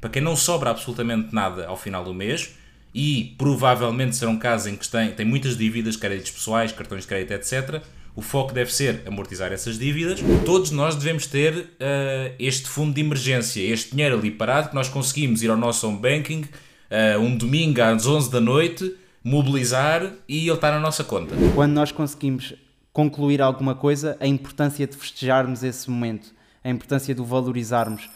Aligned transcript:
Para 0.00 0.10
quem 0.10 0.22
não 0.22 0.36
sobra 0.36 0.70
absolutamente 0.70 1.34
nada 1.34 1.66
ao 1.66 1.76
final 1.76 2.04
do 2.04 2.14
mês, 2.14 2.54
e 2.94 3.34
provavelmente 3.36 4.16
serão 4.16 4.36
casos 4.36 4.66
em 4.68 4.76
que 4.76 4.88
tem, 4.88 5.10
tem 5.12 5.26
muitas 5.26 5.56
dívidas, 5.56 5.96
créditos 5.96 6.32
pessoais, 6.32 6.72
cartões 6.72 7.02
de 7.02 7.08
crédito, 7.08 7.32
etc., 7.32 7.82
o 8.16 8.20
foco 8.20 8.52
deve 8.52 8.74
ser 8.74 9.02
amortizar 9.06 9.52
essas 9.52 9.78
dívidas. 9.78 10.18
Todos 10.44 10.72
nós 10.72 10.96
devemos 10.96 11.28
ter 11.28 11.54
uh, 11.54 12.34
este 12.36 12.68
fundo 12.68 12.92
de 12.92 13.00
emergência, 13.00 13.60
este 13.60 13.92
dinheiro 13.92 14.18
ali 14.18 14.28
parado 14.28 14.70
que 14.70 14.74
nós 14.74 14.88
conseguimos 14.88 15.40
ir 15.44 15.50
ao 15.50 15.56
nosso 15.56 15.86
home 15.86 16.00
banking 16.00 16.40
uh, 16.40 17.20
um 17.20 17.36
domingo 17.36 17.80
às 17.80 18.06
11 18.06 18.28
da 18.28 18.40
noite, 18.40 18.92
mobilizar 19.22 20.14
e 20.28 20.48
ele 20.48 20.52
está 20.52 20.72
na 20.72 20.80
nossa 20.80 21.04
conta. 21.04 21.36
Quando 21.54 21.74
nós 21.74 21.92
conseguimos 21.92 22.54
concluir 22.92 23.40
alguma 23.40 23.76
coisa, 23.76 24.16
a 24.18 24.26
importância 24.26 24.84
de 24.84 24.96
festejarmos 24.96 25.62
esse 25.62 25.88
momento, 25.88 26.34
a 26.64 26.70
importância 26.70 27.14
de 27.14 27.20
o 27.20 27.24
valorizarmos. 27.24 28.08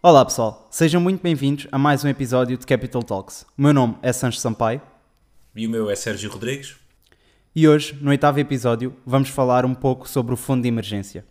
Olá 0.00 0.24
pessoal, 0.24 0.68
sejam 0.70 1.00
muito 1.00 1.20
bem-vindos 1.20 1.66
a 1.72 1.76
mais 1.76 2.04
um 2.04 2.08
episódio 2.08 2.56
de 2.56 2.64
Capital 2.64 3.02
Talks. 3.02 3.44
O 3.58 3.62
meu 3.62 3.74
nome 3.74 3.96
é 4.00 4.12
Sancho 4.12 4.38
Sampaio. 4.38 4.80
E 5.56 5.66
o 5.66 5.70
meu 5.70 5.90
é 5.90 5.96
Sérgio 5.96 6.30
Rodrigues. 6.30 6.76
E 7.52 7.66
hoje, 7.66 7.98
no 8.00 8.10
oitavo 8.10 8.38
episódio, 8.38 8.94
vamos 9.04 9.28
falar 9.28 9.66
um 9.66 9.74
pouco 9.74 10.08
sobre 10.08 10.32
o 10.32 10.36
Fundo 10.36 10.62
de 10.62 10.68
Emergência. 10.68 11.26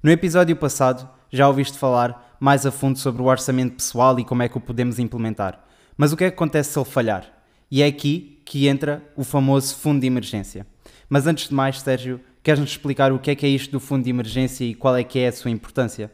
No 0.00 0.08
episódio 0.08 0.54
passado, 0.54 1.10
já 1.32 1.48
ouviste 1.48 1.76
falar 1.76 2.36
mais 2.38 2.64
a 2.64 2.70
fundo 2.70 2.96
sobre 2.96 3.20
o 3.20 3.24
orçamento 3.24 3.74
pessoal 3.74 4.16
e 4.20 4.24
como 4.24 4.44
é 4.44 4.48
que 4.48 4.56
o 4.56 4.60
podemos 4.60 5.00
implementar. 5.00 5.60
Mas 5.96 6.12
o 6.12 6.16
que 6.16 6.22
é 6.22 6.30
que 6.30 6.36
acontece 6.36 6.70
se 6.70 6.78
ele 6.78 6.88
falhar? 6.88 7.26
E 7.68 7.82
é 7.82 7.86
aqui 7.86 8.40
que 8.44 8.68
entra 8.68 9.02
o 9.16 9.24
famoso 9.24 9.74
Fundo 9.74 10.00
de 10.00 10.06
Emergência. 10.06 10.64
Mas 11.08 11.26
antes 11.26 11.48
de 11.48 11.54
mais, 11.56 11.80
Sérgio, 11.80 12.20
queres-nos 12.40 12.70
explicar 12.70 13.10
o 13.10 13.18
que 13.18 13.32
é 13.32 13.34
que 13.34 13.44
é 13.44 13.48
isto 13.48 13.72
do 13.72 13.80
Fundo 13.80 14.04
de 14.04 14.10
Emergência 14.10 14.64
e 14.64 14.76
qual 14.76 14.94
é 14.94 15.02
que 15.02 15.18
é 15.18 15.26
a 15.26 15.32
sua 15.32 15.50
importância? 15.50 16.08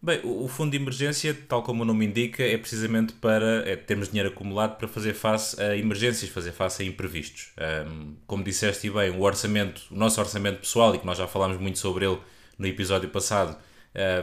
Bem, 0.00 0.20
o 0.22 0.46
fundo 0.46 0.70
de 0.70 0.76
emergência, 0.76 1.36
tal 1.48 1.60
como 1.60 1.82
o 1.82 1.84
nome 1.84 2.06
indica, 2.06 2.44
é 2.44 2.56
precisamente 2.56 3.12
para 3.14 3.68
é, 3.68 3.74
termos 3.74 4.08
dinheiro 4.08 4.28
acumulado 4.28 4.76
para 4.76 4.86
fazer 4.86 5.12
face 5.12 5.60
a 5.60 5.76
emergências, 5.76 6.30
fazer 6.30 6.52
face 6.52 6.84
a 6.84 6.86
imprevistos. 6.86 7.48
Um, 7.90 8.14
como 8.24 8.44
disseste 8.44 8.88
bem, 8.90 9.10
o 9.10 9.22
orçamento, 9.22 9.82
o 9.90 9.96
nosso 9.96 10.20
orçamento 10.20 10.60
pessoal, 10.60 10.94
e 10.94 11.00
que 11.00 11.06
nós 11.06 11.18
já 11.18 11.26
falámos 11.26 11.58
muito 11.58 11.80
sobre 11.80 12.06
ele 12.06 12.18
no 12.56 12.66
episódio 12.68 13.08
passado, 13.08 13.58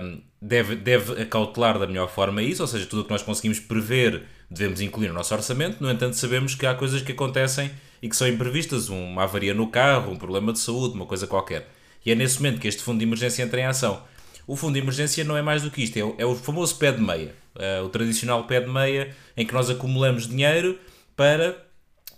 um, 0.02 0.22
deve, 0.42 0.78
deve 0.78 1.22
acautelar 1.22 1.78
da 1.78 1.86
melhor 1.86 2.10
forma 2.10 2.42
isso, 2.42 2.62
ou 2.62 2.68
seja, 2.68 2.86
tudo 2.86 3.02
o 3.02 3.04
que 3.04 3.12
nós 3.12 3.22
conseguimos 3.22 3.60
prever 3.60 4.24
devemos 4.50 4.80
incluir 4.80 5.10
no 5.10 5.14
nosso 5.14 5.34
orçamento. 5.34 5.82
No 5.82 5.92
entanto, 5.92 6.16
sabemos 6.16 6.56
que 6.56 6.66
há 6.66 6.74
coisas 6.74 7.02
que 7.02 7.12
acontecem 7.12 7.70
e 8.02 8.08
que 8.08 8.16
são 8.16 8.30
imprevistas, 8.30 8.88
uma 8.88 9.24
avaria 9.24 9.54
no 9.54 9.68
carro, 9.68 10.14
um 10.14 10.18
problema 10.18 10.54
de 10.54 10.60
saúde, 10.60 10.96
uma 10.96 11.06
coisa 11.06 11.28
qualquer. 11.28 11.68
E 12.06 12.12
é 12.12 12.16
nesse 12.16 12.38
momento 12.38 12.62
que 12.62 12.68
este 12.68 12.82
fundo 12.82 13.00
de 13.00 13.04
emergência 13.04 13.44
entra 13.44 13.60
em 13.60 13.66
ação. 13.66 14.02
O 14.48 14.56
fundo 14.56 14.74
de 14.74 14.80
emergência 14.80 15.24
não 15.24 15.36
é 15.36 15.42
mais 15.42 15.64
do 15.64 15.72
que 15.72 15.84
isto, 15.84 15.98
é 15.98 16.04
o, 16.04 16.16
é 16.18 16.26
o 16.26 16.36
famoso 16.36 16.76
pé 16.78 16.92
de 16.92 17.02
meia, 17.02 17.34
é 17.58 17.82
o 17.82 17.90
tradicional 17.90 18.46
pé 18.46 18.62
de 18.62 18.70
meia 18.70 19.16
em 19.36 19.46
que 19.46 19.54
nós 19.54 19.70
acumulamos 19.70 20.28
dinheiro 20.28 20.78
para, 21.16 21.58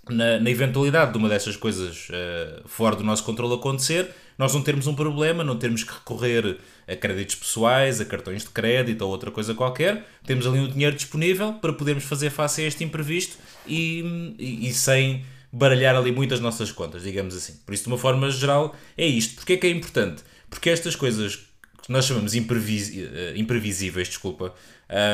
na, 0.10 0.40
na 0.40 0.50
eventualidade 0.50 1.12
de 1.12 1.18
uma 1.18 1.30
dessas 1.30 1.56
coisas 1.56 2.10
uh, 2.10 2.68
fora 2.68 2.96
do 2.96 3.04
nosso 3.04 3.24
controle 3.24 3.54
acontecer, 3.54 4.10
nós 4.38 4.54
não 4.54 4.62
termos 4.62 4.86
um 4.86 4.94
problema, 4.94 5.44
não 5.44 5.58
termos 5.58 5.84
que 5.84 5.94
recorrer 5.94 6.58
a 6.88 6.96
créditos 6.96 7.36
pessoais, 7.36 8.00
a 8.00 8.06
cartões 8.06 8.44
de 8.44 8.50
crédito 8.50 9.02
ou 9.02 9.10
outra 9.10 9.32
coisa 9.32 9.54
qualquer, 9.54 10.06
temos 10.26 10.46
ali 10.46 10.60
o 10.60 10.68
dinheiro 10.68 10.96
disponível 10.96 11.54
para 11.54 11.74
podermos 11.74 12.04
fazer 12.04 12.30
face 12.30 12.62
a 12.62 12.66
este 12.66 12.84
imprevisto 12.84 13.38
e, 13.66 14.36
e, 14.38 14.68
e 14.68 14.74
sem 14.74 15.26
baralhar 15.52 15.96
ali 15.96 16.12
muitas 16.12 16.40
nossas 16.40 16.72
contas, 16.72 17.04
digamos 17.04 17.36
assim. 17.36 17.60
Por 17.66 17.74
isso, 17.74 17.84
de 17.84 17.90
uma 17.90 17.98
forma 17.98 18.30
geral, 18.30 18.76
é 18.98 19.06
isto. 19.06 19.36
Porquê 19.36 19.54
é 19.54 19.58
que 19.58 19.68
é 19.68 19.70
importante? 19.72 20.24
Porque 20.50 20.70
estas 20.70 20.96
coisas 20.96 21.47
que 21.88 21.94
nós 21.94 22.06
chamamos 22.06 22.36
imprevis, 22.36 22.92
eh, 22.96 23.34
imprevisíveis, 23.38 24.10
desculpa, 24.10 24.54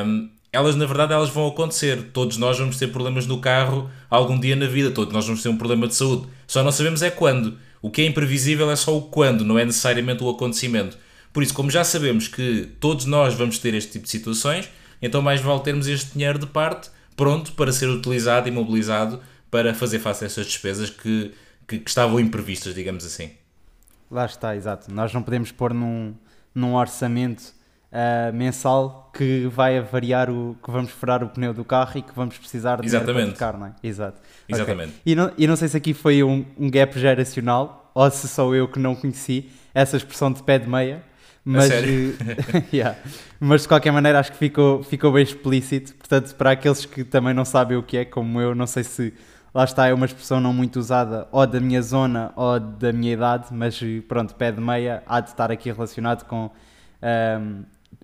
um, 0.05 0.29
elas 0.51 0.75
na 0.75 0.85
verdade 0.85 1.13
elas 1.13 1.29
vão 1.29 1.47
acontecer. 1.47 2.09
Todos 2.11 2.37
nós 2.37 2.57
vamos 2.57 2.77
ter 2.77 2.87
problemas 2.87 3.25
no 3.27 3.39
carro 3.39 3.89
algum 4.09 4.39
dia 4.39 4.55
na 4.55 4.65
vida, 4.65 4.91
todos 4.91 5.13
nós 5.13 5.25
vamos 5.25 5.41
ter 5.41 5.49
um 5.49 5.57
problema 5.57 5.87
de 5.87 5.95
saúde. 5.95 6.27
Só 6.47 6.63
não 6.63 6.71
sabemos 6.71 7.01
é 7.03 7.11
quando. 7.11 7.57
O 7.81 7.91
que 7.91 8.01
é 8.01 8.05
imprevisível 8.05 8.71
é 8.71 8.75
só 8.75 8.97
o 8.97 9.03
quando, 9.03 9.45
não 9.45 9.57
é 9.57 9.65
necessariamente 9.65 10.23
o 10.23 10.29
acontecimento. 10.29 10.97
Por 11.31 11.43
isso, 11.43 11.53
como 11.53 11.69
já 11.69 11.83
sabemos 11.83 12.27
que 12.27 12.69
todos 12.79 13.05
nós 13.05 13.35
vamos 13.35 13.59
ter 13.59 13.73
este 13.73 13.93
tipo 13.93 14.05
de 14.05 14.11
situações, 14.11 14.69
então 15.01 15.21
mais 15.21 15.41
vale 15.41 15.61
termos 15.61 15.87
este 15.87 16.13
dinheiro 16.13 16.39
de 16.39 16.47
parte 16.47 16.89
pronto 17.15 17.51
para 17.53 17.71
ser 17.71 17.87
utilizado 17.87 18.47
e 18.47 18.51
mobilizado 18.51 19.21
para 19.51 19.75
fazer 19.75 19.99
face 19.99 20.23
a 20.23 20.27
essas 20.27 20.47
despesas 20.47 20.89
que, 20.89 21.33
que, 21.67 21.79
que 21.79 21.89
estavam 21.89 22.19
imprevistas, 22.19 22.73
digamos 22.73 23.05
assim. 23.05 23.31
Lá 24.09 24.25
está, 24.25 24.55
exato. 24.55 24.91
Nós 24.91 25.13
não 25.13 25.21
podemos 25.21 25.51
pôr 25.51 25.73
num, 25.73 26.13
num 26.53 26.75
orçamento 26.75 27.53
uh, 27.93 28.33
mensal 28.33 29.11
que 29.13 29.47
vai 29.47 29.79
variar 29.79 30.29
o 30.29 30.57
que 30.63 30.71
vamos 30.71 30.91
furar 30.91 31.23
o 31.23 31.29
pneu 31.29 31.53
do 31.53 31.63
carro 31.63 31.99
e 31.99 32.01
que 32.01 32.13
vamos 32.15 32.37
precisar 32.37 32.81
de 32.81 32.87
Exatamente. 32.87 33.37
para 33.37 33.57
não 33.57 33.67
é? 33.67 33.73
Exato. 33.83 34.19
Exatamente. 34.49 34.89
Okay. 34.89 35.01
E, 35.05 35.15
não, 35.15 35.31
e 35.37 35.47
não 35.47 35.55
sei 35.55 35.67
se 35.67 35.77
aqui 35.77 35.93
foi 35.93 36.23
um, 36.23 36.45
um 36.57 36.69
gap 36.69 36.97
geracional 36.99 37.91
ou 37.93 38.09
se 38.09 38.27
sou 38.27 38.55
eu 38.55 38.67
que 38.67 38.79
não 38.79 38.95
conheci 38.95 39.49
essa 39.73 39.95
expressão 39.97 40.31
de 40.31 40.41
pé 40.41 40.57
de 40.57 40.67
meia. 40.67 41.03
Mas, 41.45 41.69
yeah. 42.73 42.97
mas 43.39 43.63
de 43.63 43.67
qualquer 43.67 43.91
maneira 43.91 44.19
acho 44.19 44.31
que 44.31 44.37
ficou, 44.37 44.81
ficou 44.81 45.11
bem 45.11 45.23
explícito. 45.23 45.93
Portanto, 45.95 46.33
para 46.35 46.51
aqueles 46.51 46.85
que 46.85 47.03
também 47.03 47.33
não 47.33 47.45
sabem 47.45 47.77
o 47.77 47.83
que 47.83 47.97
é, 47.97 48.05
como 48.05 48.39
eu, 48.39 48.55
não 48.55 48.65
sei 48.65 48.83
se 48.83 49.13
lá 49.53 49.63
está, 49.63 49.87
é 49.87 49.93
uma 49.93 50.05
expressão 50.05 50.39
não 50.39 50.53
muito 50.53 50.79
usada 50.79 51.27
ou 51.31 51.45
da 51.45 51.59
minha 51.59 51.81
zona 51.81 52.33
ou 52.35 52.59
da 52.59 52.91
minha 52.91 53.13
idade, 53.13 53.47
mas 53.51 53.79
pronto, 54.07 54.33
pé 54.35 54.51
de 54.51 54.59
meia 54.59 55.03
há 55.05 55.19
de 55.19 55.29
estar 55.29 55.51
aqui 55.51 55.71
relacionado 55.71 56.25
com 56.25 56.49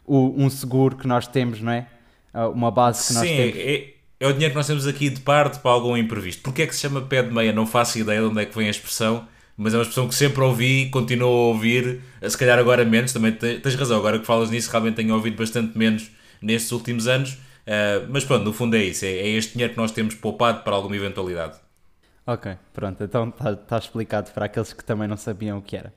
um, 0.07 0.45
um 0.45 0.49
seguro 0.49 0.95
que 0.95 1.07
nós 1.07 1.27
temos, 1.27 1.61
não 1.61 1.71
é? 1.71 1.87
Ah, 2.33 2.47
uma 2.47 2.69
base 2.69 3.07
que 3.07 3.13
nós 3.13 3.27
Sim, 3.27 3.35
temos. 3.35 3.55
É, 3.57 3.93
é 4.19 4.27
o 4.27 4.33
dinheiro 4.33 4.51
que 4.51 4.57
nós 4.57 4.67
temos 4.67 4.85
aqui 4.85 5.09
de 5.09 5.21
parte 5.21 5.59
para 5.59 5.71
algum 5.71 5.95
imprevisto. 5.97 6.43
Porquê 6.43 6.63
é 6.63 6.67
que 6.67 6.75
se 6.75 6.81
chama 6.81 7.01
pé 7.01 7.23
de 7.23 7.33
meia? 7.33 7.53
Não 7.53 7.65
faço 7.65 7.97
ideia 7.97 8.19
de 8.19 8.27
onde 8.27 8.41
é 8.41 8.45
que 8.45 8.55
vem 8.55 8.67
a 8.67 8.71
expressão, 8.71 9.27
mas 9.57 9.73
é 9.73 9.77
uma 9.77 9.83
expressão 9.83 10.07
que 10.07 10.15
sempre 10.15 10.41
ouvi 10.41 10.83
e 10.83 10.89
continuo 10.89 11.29
a 11.29 11.47
ouvir, 11.47 12.01
se 12.27 12.37
calhar 12.37 12.59
agora 12.59 12.85
menos, 12.85 13.11
também 13.11 13.31
tens 13.31 13.75
razão, 13.75 13.97
agora 13.97 14.19
que 14.19 14.25
falas 14.25 14.49
nisso, 14.49 14.69
realmente 14.69 14.95
tenho 14.95 15.13
ouvido 15.13 15.37
bastante 15.37 15.77
menos 15.77 16.09
nestes 16.41 16.71
últimos 16.71 17.07
anos 17.07 17.37
Uh, 17.69 18.07
mas 18.09 18.25
pronto, 18.25 18.43
no 18.45 18.51
fundo 18.51 18.75
é 18.75 18.83
isso, 18.83 19.05
é, 19.05 19.09
é, 19.09 19.27
este 19.27 19.53
dinheiro 19.53 19.73
que 19.73 19.79
nós 19.79 19.91
temos 19.91 20.15
poupado 20.15 20.63
para 20.63 20.73
alguma 20.73 20.95
eventualidade. 20.95 21.59
Ok, 22.25 22.57
pronto, 22.73 23.03
então 23.03 23.29
está 23.29 23.55
tá 23.55 23.77
explicado 23.77 24.31
para 24.31 24.45
aqueles 24.45 24.73
que 24.73 24.83
também 24.83 25.07
não 25.07 25.15
sabiam 25.15 25.59
o 25.59 25.61
que 25.61 25.77
era. 25.77 25.93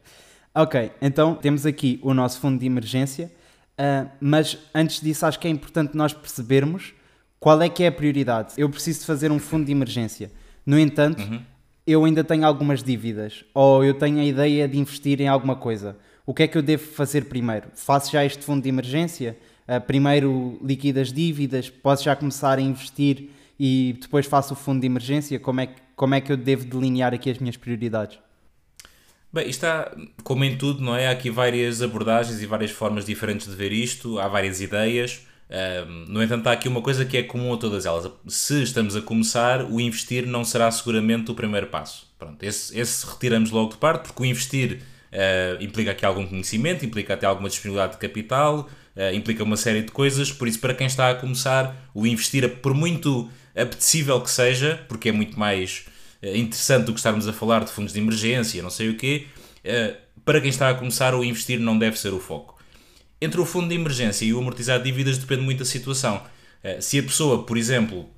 Ok, 0.55 0.93
então 1.01 1.35
temos 1.35 1.65
aqui 1.65 1.99
o 2.03 2.13
nosso 2.13 2.41
fundo 2.41 2.61
de 2.61 2.67
emergência, 2.67 3.33
uh, 3.81 4.07
mas 4.21 4.59
antes 4.75 5.01
disso 5.01 5.25
acho 5.25 5.39
que 5.39 5.49
é 5.49 5.51
importante 5.51 5.97
nós 5.97 6.13
percebermos 6.13 6.93
qual 7.41 7.63
é 7.63 7.71
que 7.71 7.83
é 7.83 7.87
a 7.87 7.93
prioridade. 7.93 8.53
Eu 8.59 8.69
preciso 8.69 9.01
de 9.01 9.07
fazer 9.07 9.33
um 9.33 9.39
fundo 9.39 9.65
de 9.65 9.73
emergência. 9.73 10.31
No 10.67 10.79
entanto, 10.79 11.23
uhum. 11.23 11.41
eu 11.87 12.05
ainda 12.05 12.23
tenho 12.23 12.47
algumas 12.47 12.83
dívidas, 12.83 13.47
ou 13.55 13.83
eu 13.83 13.95
tenho 13.95 14.19
a 14.19 14.25
ideia 14.25 14.69
de 14.69 14.79
investir 14.79 15.23
em 15.23 15.27
alguma 15.27 15.57
coisa. 15.57 15.97
O 16.27 16.35
que 16.35 16.43
é 16.43 16.47
que 16.47 16.59
eu 16.59 16.63
devo 16.63 16.85
fazer 16.85 17.25
primeiro? 17.25 17.69
Faço 17.75 18.13
já 18.13 18.23
este 18.27 18.45
fundo 18.45 18.63
de 18.63 18.69
emergência? 18.69 19.39
Uh, 19.69 19.81
primeiro 19.81 20.59
liquido 20.63 21.01
as 21.01 21.13
dívidas, 21.13 21.69
posso 21.71 22.05
já 22.05 22.15
começar 22.15 22.59
a 22.59 22.61
investir 22.61 23.31
e 23.59 23.97
depois 24.01 24.27
faço 24.27 24.55
o 24.55 24.57
fundo 24.57 24.81
de 24.81 24.87
emergência? 24.87 25.39
Como 25.39 25.61
é, 25.61 25.67
que, 25.67 25.81
como 25.95 26.15
é 26.15 26.21
que 26.21 26.33
eu 26.33 26.37
devo 26.37 26.65
delinear 26.65 27.15
aqui 27.15 27.31
as 27.31 27.39
minhas 27.39 27.57
prioridades? 27.57 28.19
Bem, 29.33 29.49
isto 29.49 29.65
está, 29.65 29.97
como 30.23 30.45
em 30.45 30.59
tudo, 30.59 30.83
não 30.83 30.95
é? 30.95 31.09
Há 31.09 31.13
aqui 31.13 31.31
várias 31.31 31.81
abordagens 31.81 32.43
e 32.43 32.47
várias 32.47 32.71
formas 32.71 33.05
diferentes 33.05 33.47
de 33.47 33.55
ver 33.55 33.73
isto, 33.73 34.19
há 34.19 34.29
várias 34.29 34.61
ideias. 34.61 35.27
Um, 35.53 36.13
no 36.13 36.23
entanto, 36.23 36.47
há 36.47 36.53
aqui 36.53 36.67
uma 36.67 36.83
coisa 36.83 37.05
que 37.05 37.17
é 37.17 37.23
comum 37.23 37.53
a 37.53 37.57
todas 37.57 37.87
elas. 37.87 38.11
Se 38.27 38.63
estamos 38.63 38.97
a 38.97 39.01
começar, 39.01 39.65
o 39.65 39.81
investir 39.81 40.27
não 40.27 40.45
será 40.45 40.71
seguramente 40.71 41.31
o 41.31 41.35
primeiro 41.35 41.67
passo. 41.69 42.11
Pronto, 42.19 42.43
esse, 42.43 42.79
esse 42.79 43.07
retiramos 43.07 43.51
logo 43.51 43.71
de 43.71 43.77
parte, 43.77 44.09
porque 44.09 44.23
o 44.23 44.27
investir 44.27 44.83
uh, 45.13 45.63
implica 45.63 45.93
aqui 45.93 46.05
algum 46.05 46.27
conhecimento, 46.27 46.85
implica 46.85 47.15
até 47.15 47.27
alguma 47.27 47.49
disponibilidade 47.49 47.93
de 47.93 47.99
capital, 47.99 48.69
uh, 48.97 49.15
implica 49.15 49.43
uma 49.43 49.57
série 49.57 49.83
de 49.83 49.93
coisas, 49.93 50.33
por 50.33 50.49
isso, 50.49 50.59
para 50.59 50.75
quem 50.75 50.87
está 50.87 51.11
a 51.11 51.15
começar, 51.15 51.91
o 51.95 52.07
investir, 52.07 52.49
por 52.57 52.75
muito 52.75 53.31
apetecível 53.55 54.21
que 54.21 54.31
seja, 54.31 54.85
porque 54.89 55.09
é 55.09 55.13
muito 55.13 55.39
mais 55.39 55.85
uh, 56.23 56.37
interessante 56.37 56.87
do 56.87 56.93
que 56.93 56.99
estarmos 56.99 57.27
a 57.29 57.33
falar 57.33 57.65
de 57.65 57.71
fundos 57.71 57.93
de 57.93 58.01
emergência, 58.01 58.63
não 58.63 58.71
sei 58.71 58.91
o 58.91 58.97
quê, 58.97 59.27
uh, 59.65 59.97
para 60.25 60.41
quem 60.41 60.51
está 60.51 60.71
a 60.71 60.75
começar, 60.75 61.15
o 61.15 61.25
investir 61.25 61.59
não 61.59 61.79
deve 61.79 61.99
ser 61.99 62.13
o 62.13 62.21
foco. 62.21 62.61
Entre 63.21 63.41
o 63.41 63.45
fundo 63.45 63.69
de 63.69 63.75
emergência 63.75 64.25
e 64.25 64.33
o 64.33 64.39
amortizar 64.39 64.83
dívidas 64.83 65.19
depende 65.19 65.43
muito 65.43 65.61
da 65.61 65.65
situação. 65.65 66.21
se 66.81 66.99
a 66.99 67.03
pessoa, 67.03 67.45
por 67.45 67.57
exemplo, 67.57 68.09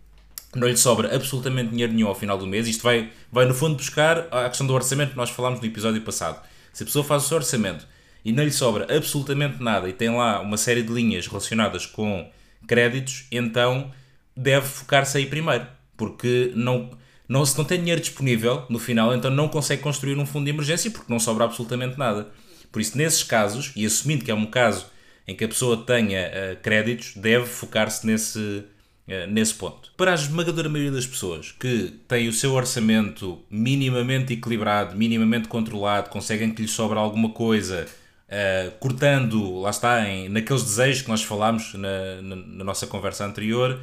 não 0.54 0.66
lhe 0.66 0.76
sobra 0.76 1.14
absolutamente 1.14 1.70
dinheiro 1.70 1.92
nenhum 1.92 2.08
ao 2.08 2.14
final 2.14 2.38
do 2.38 2.46
mês, 2.46 2.66
isto 2.66 2.82
vai, 2.82 3.10
vai 3.30 3.44
no 3.44 3.52
fundo 3.54 3.76
buscar 3.76 4.28
a 4.30 4.48
questão 4.48 4.66
do 4.66 4.72
orçamento 4.72 5.10
que 5.10 5.16
nós 5.16 5.28
falámos 5.28 5.60
no 5.60 5.66
episódio 5.66 6.00
passado. 6.00 6.42
Se 6.72 6.82
a 6.82 6.86
pessoa 6.86 7.04
faz 7.04 7.24
o 7.24 7.28
seu 7.28 7.36
orçamento 7.36 7.86
e 8.24 8.32
não 8.32 8.42
lhe 8.42 8.50
sobra 8.50 8.86
absolutamente 8.96 9.62
nada 9.62 9.88
e 9.88 9.92
tem 9.92 10.10
lá 10.10 10.40
uma 10.40 10.56
série 10.56 10.82
de 10.82 10.92
linhas 10.92 11.26
relacionadas 11.26 11.86
com 11.86 12.30
créditos, 12.66 13.26
então 13.30 13.90
deve 14.36 14.66
focar-se 14.66 15.18
aí 15.18 15.26
primeiro, 15.26 15.66
porque 15.96 16.52
não 16.54 16.90
não, 17.28 17.44
se 17.44 17.56
não 17.56 17.64
tem 17.64 17.78
dinheiro 17.78 18.00
disponível 18.00 18.66
no 18.68 18.78
final, 18.78 19.14
então 19.14 19.30
não 19.30 19.48
consegue 19.48 19.82
construir 19.82 20.18
um 20.18 20.26
fundo 20.26 20.44
de 20.44 20.50
emergência 20.50 20.90
porque 20.90 21.10
não 21.10 21.18
sobra 21.18 21.44
absolutamente 21.44 21.98
nada. 21.98 22.28
Por 22.70 22.80
isso, 22.80 22.98
nesses 22.98 23.22
casos, 23.22 23.72
e 23.74 23.86
assumindo 23.86 24.24
que 24.24 24.30
é 24.30 24.34
um 24.34 24.46
caso 24.46 24.86
em 25.26 25.34
que 25.34 25.44
a 25.44 25.48
pessoa 25.48 25.76
tenha 25.76 26.28
uh, 26.28 26.62
créditos, 26.62 27.14
deve 27.16 27.46
focar-se 27.46 28.06
nesse, 28.06 28.38
uh, 28.38 29.26
nesse 29.28 29.54
ponto. 29.54 29.90
Para 29.96 30.10
a 30.10 30.14
esmagadora 30.14 30.68
maioria 30.68 30.92
das 30.92 31.06
pessoas 31.06 31.52
que 31.52 31.94
têm 32.06 32.28
o 32.28 32.32
seu 32.32 32.52
orçamento 32.52 33.42
minimamente 33.48 34.34
equilibrado, 34.34 34.94
minimamente 34.94 35.48
controlado, 35.48 36.10
conseguem 36.10 36.52
que 36.52 36.60
lhes 36.60 36.72
sobra 36.72 37.00
alguma 37.00 37.30
coisa, 37.30 37.86
uh, 38.28 38.70
cortando, 38.78 39.60
lá 39.60 39.70
está, 39.70 40.08
em, 40.08 40.28
naqueles 40.28 40.62
desejos 40.62 41.02
que 41.02 41.08
nós 41.08 41.22
falámos 41.22 41.74
na, 41.74 42.22
na, 42.22 42.36
na 42.36 42.64
nossa 42.64 42.86
conversa 42.86 43.24
anterior, 43.24 43.80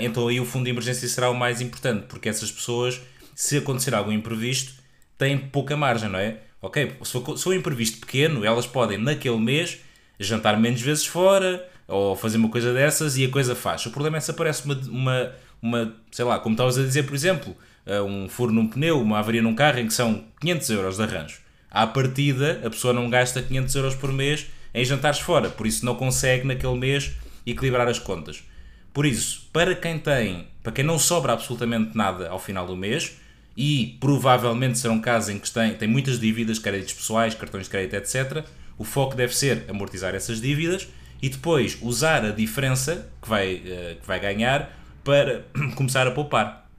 então 0.00 0.28
aí 0.28 0.38
o 0.38 0.44
fundo 0.44 0.66
de 0.66 0.70
emergência 0.70 1.08
será 1.08 1.28
o 1.28 1.34
mais 1.34 1.60
importante, 1.60 2.06
porque 2.06 2.28
essas 2.28 2.48
pessoas, 2.48 3.00
se 3.34 3.56
acontecer 3.56 3.92
algo 3.92 4.12
imprevisto, 4.12 4.72
têm 5.18 5.36
pouca 5.36 5.76
margem, 5.76 6.08
não 6.08 6.18
é? 6.18 6.38
Ok, 6.62 6.92
se 7.02 7.12
for, 7.12 7.36
se 7.36 7.44
for 7.44 7.50
um 7.50 7.56
imprevisto 7.56 7.98
pequeno, 7.98 8.44
elas 8.44 8.66
podem 8.66 8.98
naquele 8.98 9.38
mês 9.38 9.78
jantar 10.18 10.58
menos 10.58 10.80
vezes 10.80 11.04
fora 11.04 11.68
ou 11.86 12.16
fazer 12.16 12.38
uma 12.38 12.48
coisa 12.48 12.72
dessas 12.72 13.16
e 13.18 13.24
a 13.24 13.30
coisa 13.30 13.54
faz. 13.54 13.84
O 13.86 13.90
problema 13.90 14.16
é 14.16 14.20
se 14.20 14.30
aparece 14.30 14.64
uma, 14.64 14.74
uma, 14.88 15.32
uma 15.60 15.94
sei 16.10 16.24
lá, 16.24 16.38
como 16.38 16.54
estavas 16.54 16.78
a 16.78 16.82
dizer, 16.82 17.04
por 17.04 17.14
exemplo, 17.14 17.56
eh, 17.84 18.00
um 18.00 18.28
furo 18.28 18.52
num 18.52 18.66
pneu, 18.66 19.00
uma 19.00 19.18
avaria 19.18 19.42
num 19.42 19.54
carro 19.54 19.78
em 19.78 19.86
que 19.86 19.92
são 19.92 20.24
500 20.40 20.70
euros 20.70 20.96
de 20.96 21.02
arranjo. 21.02 21.38
À 21.74 21.88
partida, 21.88 22.60
a 22.64 22.70
pessoa 22.70 22.94
não 22.94 23.10
gasta 23.10 23.42
500 23.42 23.74
euros 23.74 23.94
por 23.96 24.12
mês 24.12 24.46
em 24.72 24.84
jantares 24.84 25.18
fora, 25.18 25.50
por 25.50 25.66
isso 25.66 25.84
não 25.84 25.96
consegue 25.96 26.46
naquele 26.46 26.76
mês 26.78 27.10
equilibrar 27.44 27.88
as 27.88 27.98
contas. 27.98 28.44
Por 28.92 29.04
isso, 29.04 29.48
para 29.52 29.74
quem 29.74 29.98
tem, 29.98 30.46
para 30.62 30.70
quem 30.70 30.84
não 30.84 31.00
sobra 31.00 31.32
absolutamente 31.32 31.96
nada 31.96 32.28
ao 32.28 32.38
final 32.38 32.64
do 32.64 32.76
mês, 32.76 33.16
e 33.56 33.96
provavelmente 33.98 34.78
serão 34.78 35.00
casos 35.00 35.30
em 35.30 35.38
que 35.40 35.50
tem, 35.50 35.74
tem 35.74 35.88
muitas 35.88 36.20
dívidas, 36.20 36.60
créditos 36.60 36.94
pessoais, 36.94 37.34
cartões 37.34 37.64
de 37.64 37.70
crédito, 37.70 37.94
etc., 37.94 38.44
o 38.78 38.84
foco 38.84 39.16
deve 39.16 39.34
ser 39.34 39.64
amortizar 39.68 40.14
essas 40.14 40.40
dívidas 40.40 40.86
e 41.20 41.28
depois 41.28 41.76
usar 41.82 42.24
a 42.24 42.30
diferença 42.30 43.10
que 43.20 43.28
vai, 43.28 43.54
uh, 43.56 44.00
que 44.00 44.06
vai 44.06 44.20
ganhar 44.20 44.70
para 45.02 45.44
começar 45.74 46.06
a 46.06 46.12
poupar. 46.12 46.70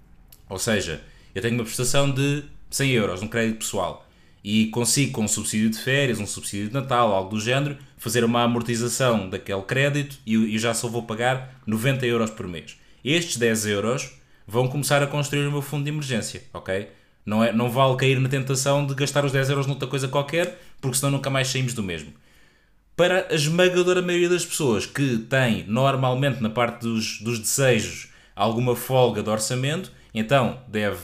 Ou 0.48 0.58
seja, 0.58 1.02
eu 1.34 1.42
tenho 1.42 1.56
uma 1.56 1.66
prestação 1.66 2.10
de 2.10 2.46
100 2.70 2.92
euros 2.92 3.22
no 3.22 3.28
crédito 3.28 3.58
pessoal 3.58 4.05
e 4.48 4.68
consigo, 4.68 5.14
com 5.14 5.24
um 5.24 5.28
subsídio 5.28 5.72
de 5.72 5.80
férias, 5.80 6.20
um 6.20 6.28
subsídio 6.28 6.68
de 6.68 6.74
Natal, 6.76 7.12
algo 7.12 7.32
do 7.32 7.42
género, 7.42 7.80
fazer 7.98 8.24
uma 8.24 8.44
amortização 8.44 9.28
daquele 9.28 9.64
crédito 9.64 10.20
e, 10.24 10.36
e 10.36 10.60
já 10.60 10.72
só 10.72 10.88
vou 10.88 11.02
pagar 11.02 11.60
90 11.66 12.06
euros 12.06 12.30
por 12.30 12.48
mês. 12.48 12.78
Estes 13.04 13.38
10 13.38 13.66
euros 13.66 14.12
vão 14.46 14.68
começar 14.68 15.02
a 15.02 15.08
construir 15.08 15.48
o 15.48 15.52
meu 15.52 15.64
fundo 15.64 15.86
de 15.86 15.90
emergência, 15.90 16.44
ok? 16.54 16.90
Não, 17.26 17.44
é, 17.44 17.52
não 17.52 17.72
vale 17.72 17.98
cair 17.98 18.20
na 18.20 18.30
tentação 18.30 18.86
de 18.86 18.94
gastar 18.94 19.26
os 19.26 19.32
10 19.32 19.50
euros 19.50 19.66
noutra 19.66 19.88
coisa 19.88 20.08
qualquer, 20.08 20.62
porque 20.80 20.98
senão 20.98 21.14
nunca 21.14 21.32
mais 21.32 21.48
saímos 21.48 21.74
do 21.74 21.82
mesmo. 21.82 22.14
Para 22.96 23.26
a 23.32 23.34
esmagadora 23.34 24.00
maioria 24.00 24.30
das 24.30 24.46
pessoas 24.46 24.86
que 24.86 25.18
têm 25.28 25.66
normalmente 25.68 26.40
na 26.40 26.52
parte 26.52 26.82
dos, 26.82 27.20
dos 27.20 27.40
desejos 27.40 28.10
alguma 28.36 28.76
folga 28.76 29.24
de 29.24 29.30
orçamento, 29.32 29.92
então 30.14 30.60
deve, 30.68 31.00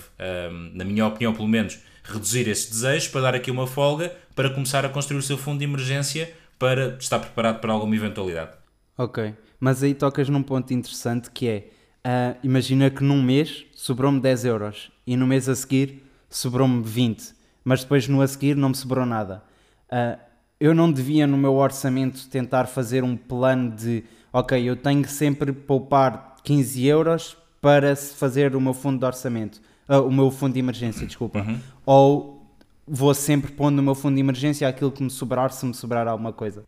hum, 0.51 0.71
na 0.75 0.85
minha 0.85 1.07
opinião 1.07 1.33
pelo 1.33 1.47
menos, 1.47 1.79
reduzir 2.11 2.47
esses 2.47 2.69
desejos 2.69 3.07
para 3.07 3.21
dar 3.21 3.35
aqui 3.35 3.49
uma 3.49 3.65
folga 3.65 4.15
para 4.35 4.49
começar 4.49 4.85
a 4.85 4.89
construir 4.89 5.19
o 5.19 5.21
seu 5.21 5.37
fundo 5.37 5.59
de 5.59 5.65
emergência 5.65 6.31
para 6.59 6.97
estar 6.99 7.19
preparado 7.19 7.59
para 7.59 7.73
alguma 7.73 7.95
eventualidade. 7.95 8.51
Ok, 8.97 9.33
mas 9.59 9.81
aí 9.81 9.93
tocas 9.93 10.29
num 10.29 10.43
ponto 10.43 10.73
interessante 10.73 11.31
que 11.31 11.47
é, 11.47 11.69
uh, 12.05 12.37
imagina 12.43 12.89
que 12.89 13.03
num 13.03 13.21
mês 13.21 13.65
sobrou-me 13.73 14.19
10 14.19 14.45
euros 14.45 14.91
e 15.07 15.17
no 15.17 15.25
mês 15.25 15.49
a 15.49 15.55
seguir 15.55 16.03
sobrou-me 16.29 16.83
20, 16.83 17.33
mas 17.63 17.81
depois 17.81 18.07
no 18.07 18.21
a 18.21 18.27
seguir 18.27 18.55
não 18.55 18.69
me 18.69 18.75
sobrou 18.75 19.05
nada. 19.05 19.43
Uh, 19.91 20.19
eu 20.59 20.75
não 20.75 20.91
devia 20.91 21.25
no 21.25 21.35
meu 21.35 21.55
orçamento 21.55 22.27
tentar 22.29 22.65
fazer 22.65 23.03
um 23.03 23.17
plano 23.17 23.71
de 23.71 24.03
ok, 24.31 24.61
eu 24.63 24.75
tenho 24.75 25.01
que 25.01 25.11
sempre 25.11 25.51
poupar 25.51 26.37
15 26.43 26.85
euros 26.85 27.37
para 27.59 27.95
fazer 27.95 28.55
o 28.55 28.61
meu 28.61 28.73
fundo 28.73 28.99
de 28.99 29.05
orçamento, 29.05 29.61
uh, 29.91 30.01
o 30.01 30.11
meu 30.11 30.31
fundo 30.31 30.53
de 30.53 30.59
emergência, 30.59 31.05
desculpa. 31.05 31.39
Uhum. 31.39 31.59
Ou 31.85 32.55
vou 32.88 33.13
sempre 33.13 33.51
pondo 33.51 33.75
no 33.75 33.83
meu 33.83 33.95
fundo 33.95 34.15
de 34.15 34.21
emergência 34.21 34.67
aquilo 34.67 34.91
que 34.91 35.03
me 35.03 35.09
sobrar, 35.09 35.51
se 35.51 35.65
me 35.65 35.73
sobrar 35.73 36.07
alguma 36.07 36.33
coisa. 36.33 36.63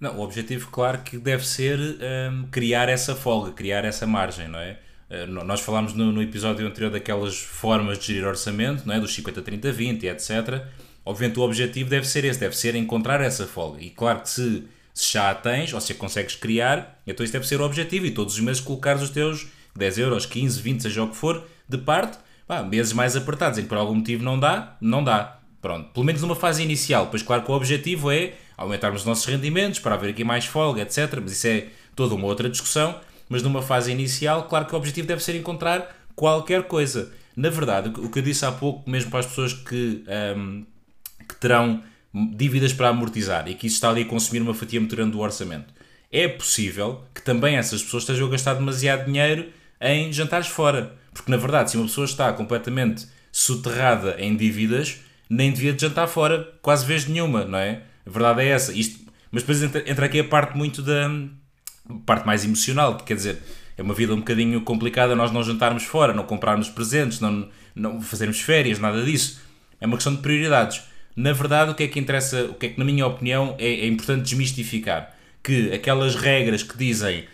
Não, 0.00 0.18
o 0.18 0.22
objetivo, 0.22 0.68
claro, 0.70 0.98
que 0.98 1.18
deve 1.18 1.46
ser 1.46 1.78
um, 1.78 2.46
criar 2.50 2.88
essa 2.88 3.16
folga, 3.16 3.52
criar 3.52 3.84
essa 3.84 4.06
margem, 4.06 4.46
não 4.48 4.58
é? 4.58 4.78
Eh, 5.10 5.26
nós 5.26 5.60
falámos 5.60 5.94
no, 5.94 6.12
no, 6.12 6.22
episódio 6.22 6.66
anterior 6.66 6.90
daquelas 6.90 7.36
formas 7.38 7.98
de 7.98 8.06
gerir 8.06 8.26
orçamento, 8.26 8.86
não 8.86 8.94
é? 8.94 9.00
dos 9.00 9.14
50, 9.14 9.40
30, 9.42 9.72
20, 9.72 10.06
etc. 10.06 10.66
Obviamente 11.04 11.38
o 11.38 11.42
objetivo 11.42 11.88
deve 11.88 12.06
ser 12.06 12.24
esse, 12.24 12.38
deve 12.38 12.56
ser 12.56 12.74
encontrar 12.74 13.20
essa 13.20 13.46
folga. 13.46 13.82
E 13.82 13.90
claro 13.90 14.20
que 14.20 14.28
se, 14.28 14.64
se 14.92 15.12
já 15.12 15.30
a 15.30 15.34
tens, 15.34 15.72
ou 15.72 15.80
se 15.80 15.92
a 15.92 15.94
consegues 15.94 16.36
criar, 16.36 17.00
então 17.06 17.24
isso 17.24 17.32
deve 17.32 17.46
ser 17.46 17.60
o 17.60 17.64
objetivo 17.64 18.04
e 18.06 18.10
todos 18.10 18.34
os 18.34 18.40
meses 18.40 18.60
colocares 18.60 19.02
os 19.02 19.10
teus 19.10 19.48
10 19.74 19.98
euros, 19.98 20.26
15, 20.26 20.60
20, 20.60 20.82
seja 20.82 21.02
o 21.02 21.08
que 21.08 21.16
for, 21.16 21.42
de 21.66 21.78
parte, 21.78 22.18
pá, 22.48 22.62
meses 22.62 22.92
mais 22.92 23.14
apertados 23.14 23.58
em 23.58 23.62
que 23.62 23.68
por 23.68 23.78
algum 23.78 23.94
motivo 23.94 24.24
não 24.24 24.40
dá, 24.40 24.76
não 24.80 25.04
dá. 25.04 25.38
Pronto, 25.60 25.90
pelo 25.90 26.06
menos 26.06 26.22
numa 26.22 26.34
fase 26.34 26.62
inicial. 26.62 27.08
Pois 27.08 27.22
claro 27.22 27.42
que 27.42 27.50
o 27.50 27.54
objetivo 27.54 28.10
é 28.10 28.34
aumentarmos 28.56 29.02
os 29.02 29.06
nossos 29.06 29.26
rendimentos 29.26 29.78
para 29.78 29.94
haver 29.94 30.10
aqui 30.10 30.24
mais 30.24 30.46
folga, 30.46 30.82
etc. 30.82 31.20
Mas 31.22 31.32
isso 31.32 31.46
é 31.46 31.66
toda 31.94 32.14
uma 32.14 32.26
outra 32.26 32.48
discussão 32.48 32.98
mas 33.28 33.42
numa 33.42 33.62
fase 33.62 33.92
inicial, 33.92 34.44
claro 34.44 34.66
que 34.66 34.74
o 34.74 34.78
objetivo 34.78 35.06
deve 35.06 35.22
ser 35.22 35.36
encontrar 35.36 35.94
qualquer 36.14 36.64
coisa. 36.64 37.12
Na 37.36 37.50
verdade, 37.50 37.90
o 38.00 38.08
que 38.08 38.18
eu 38.18 38.22
disse 38.22 38.44
há 38.44 38.50
pouco, 38.50 38.88
mesmo 38.88 39.10
para 39.10 39.20
as 39.20 39.26
pessoas 39.26 39.52
que, 39.52 40.02
um, 40.36 40.64
que 41.28 41.36
terão 41.36 41.82
dívidas 42.34 42.72
para 42.72 42.88
amortizar 42.88 43.48
e 43.48 43.54
que 43.54 43.66
isso 43.66 43.76
está 43.76 43.90
ali 43.90 44.02
a 44.02 44.06
consumir 44.06 44.40
uma 44.40 44.54
fatia 44.54 44.80
muito 44.80 44.96
grande 44.96 45.12
do 45.12 45.20
orçamento, 45.20 45.72
é 46.10 46.26
possível 46.26 47.04
que 47.14 47.20
também 47.20 47.56
essas 47.56 47.82
pessoas 47.82 48.02
estejam 48.02 48.26
a 48.26 48.30
gastar 48.30 48.54
demasiado 48.54 49.04
dinheiro 49.04 49.50
em 49.80 50.12
jantares 50.12 50.48
fora. 50.48 50.96
Porque, 51.18 51.32
na 51.32 51.36
verdade, 51.36 51.72
se 51.72 51.76
uma 51.76 51.86
pessoa 51.86 52.04
está 52.04 52.32
completamente 52.32 53.06
soterrada 53.32 54.14
em 54.20 54.36
dívidas, 54.36 55.00
nem 55.28 55.52
devia 55.52 55.72
de 55.72 55.82
jantar 55.82 56.06
fora 56.06 56.48
quase 56.62 56.86
vez 56.86 57.06
nenhuma, 57.06 57.44
não 57.44 57.58
é? 57.58 57.82
A 58.06 58.10
verdade 58.10 58.42
é 58.42 58.48
essa. 58.50 58.72
Isto, 58.72 59.00
mas 59.32 59.42
depois 59.42 59.60
entra, 59.60 59.90
entra 59.90 60.06
aqui 60.06 60.20
a 60.20 60.24
parte 60.24 60.56
muito 60.56 60.80
da, 60.80 61.10
parte 62.06 62.24
mais 62.24 62.44
emocional, 62.44 62.96
quer 62.98 63.14
dizer, 63.14 63.38
é 63.76 63.82
uma 63.82 63.94
vida 63.94 64.14
um 64.14 64.18
bocadinho 64.18 64.60
complicada 64.60 65.16
nós 65.16 65.32
não 65.32 65.42
jantarmos 65.42 65.82
fora, 65.82 66.14
não 66.14 66.22
comprarmos 66.22 66.68
presentes, 66.68 67.18
não, 67.18 67.48
não 67.74 68.00
fazermos 68.00 68.40
férias, 68.40 68.78
nada 68.78 69.04
disso. 69.04 69.40
É 69.80 69.86
uma 69.86 69.96
questão 69.96 70.14
de 70.14 70.22
prioridades. 70.22 70.82
Na 71.16 71.32
verdade, 71.32 71.72
o 71.72 71.74
que 71.74 71.82
é 71.82 71.88
que 71.88 71.98
interessa, 71.98 72.44
o 72.44 72.54
que 72.54 72.66
é 72.66 72.68
que, 72.68 72.78
na 72.78 72.84
minha 72.84 73.04
opinião, 73.04 73.56
é, 73.58 73.66
é 73.66 73.86
importante 73.88 74.22
desmistificar? 74.22 75.16
Que 75.42 75.72
aquelas 75.72 76.14
regras 76.14 76.62
que 76.62 76.78
dizem 76.78 77.24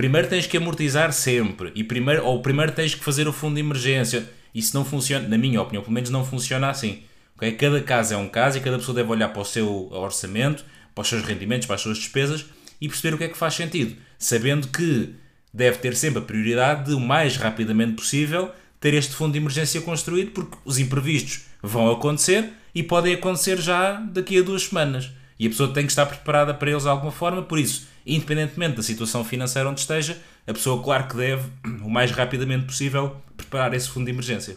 primeiro 0.00 0.28
tens 0.28 0.46
que 0.46 0.56
amortizar 0.56 1.12
sempre, 1.12 1.72
e 1.74 1.84
primeiro, 1.84 2.24
ou 2.24 2.40
primeiro 2.40 2.72
tens 2.72 2.94
que 2.94 3.04
fazer 3.04 3.28
o 3.28 3.34
fundo 3.34 3.56
de 3.56 3.60
emergência, 3.60 4.26
isso 4.54 4.74
não 4.74 4.82
funciona, 4.82 5.28
na 5.28 5.36
minha 5.36 5.60
opinião, 5.60 5.82
pelo 5.82 5.92
menos 5.92 6.08
não 6.08 6.24
funciona 6.24 6.70
assim. 6.70 7.02
Okay? 7.36 7.52
Cada 7.52 7.82
caso 7.82 8.14
é 8.14 8.16
um 8.16 8.26
caso 8.26 8.56
e 8.56 8.62
cada 8.62 8.78
pessoa 8.78 8.94
deve 8.94 9.10
olhar 9.10 9.28
para 9.28 9.42
o 9.42 9.44
seu 9.44 9.92
orçamento, 9.92 10.64
para 10.94 11.02
os 11.02 11.08
seus 11.08 11.22
rendimentos, 11.22 11.66
para 11.66 11.74
as 11.76 11.82
suas 11.82 11.98
despesas 11.98 12.46
e 12.80 12.88
perceber 12.88 13.14
o 13.14 13.18
que 13.18 13.24
é 13.24 13.28
que 13.28 13.36
faz 13.36 13.52
sentido, 13.52 13.94
sabendo 14.18 14.68
que 14.68 15.14
deve 15.52 15.76
ter 15.76 15.94
sempre 15.94 16.20
a 16.20 16.24
prioridade 16.24 16.86
de 16.86 16.94
o 16.94 17.00
mais 17.00 17.36
rapidamente 17.36 17.92
possível 17.92 18.50
ter 18.80 18.94
este 18.94 19.14
fundo 19.14 19.32
de 19.32 19.38
emergência 19.38 19.82
construído, 19.82 20.30
porque 20.30 20.56
os 20.64 20.78
imprevistos 20.78 21.42
vão 21.62 21.90
acontecer 21.90 22.48
e 22.74 22.82
podem 22.82 23.12
acontecer 23.12 23.60
já 23.60 24.00
daqui 24.00 24.38
a 24.38 24.42
duas 24.42 24.62
semanas. 24.62 25.10
E 25.38 25.46
a 25.46 25.50
pessoa 25.50 25.74
tem 25.74 25.84
que 25.84 25.92
estar 25.92 26.06
preparada 26.06 26.54
para 26.54 26.70
eles 26.70 26.84
de 26.84 26.88
alguma 26.88 27.12
forma, 27.12 27.42
por 27.42 27.58
isso, 27.58 27.89
independentemente 28.06 28.76
da 28.76 28.82
situação 28.82 29.24
financeira 29.24 29.68
onde 29.68 29.80
esteja, 29.80 30.20
a 30.46 30.52
pessoa, 30.52 30.82
claro 30.82 31.08
que 31.08 31.16
deve, 31.16 31.50
o 31.82 31.90
mais 31.90 32.10
rapidamente 32.10 32.66
possível, 32.66 33.16
preparar 33.36 33.74
esse 33.74 33.88
fundo 33.88 34.06
de 34.06 34.12
emergência. 34.12 34.56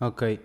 Ok. 0.00 0.40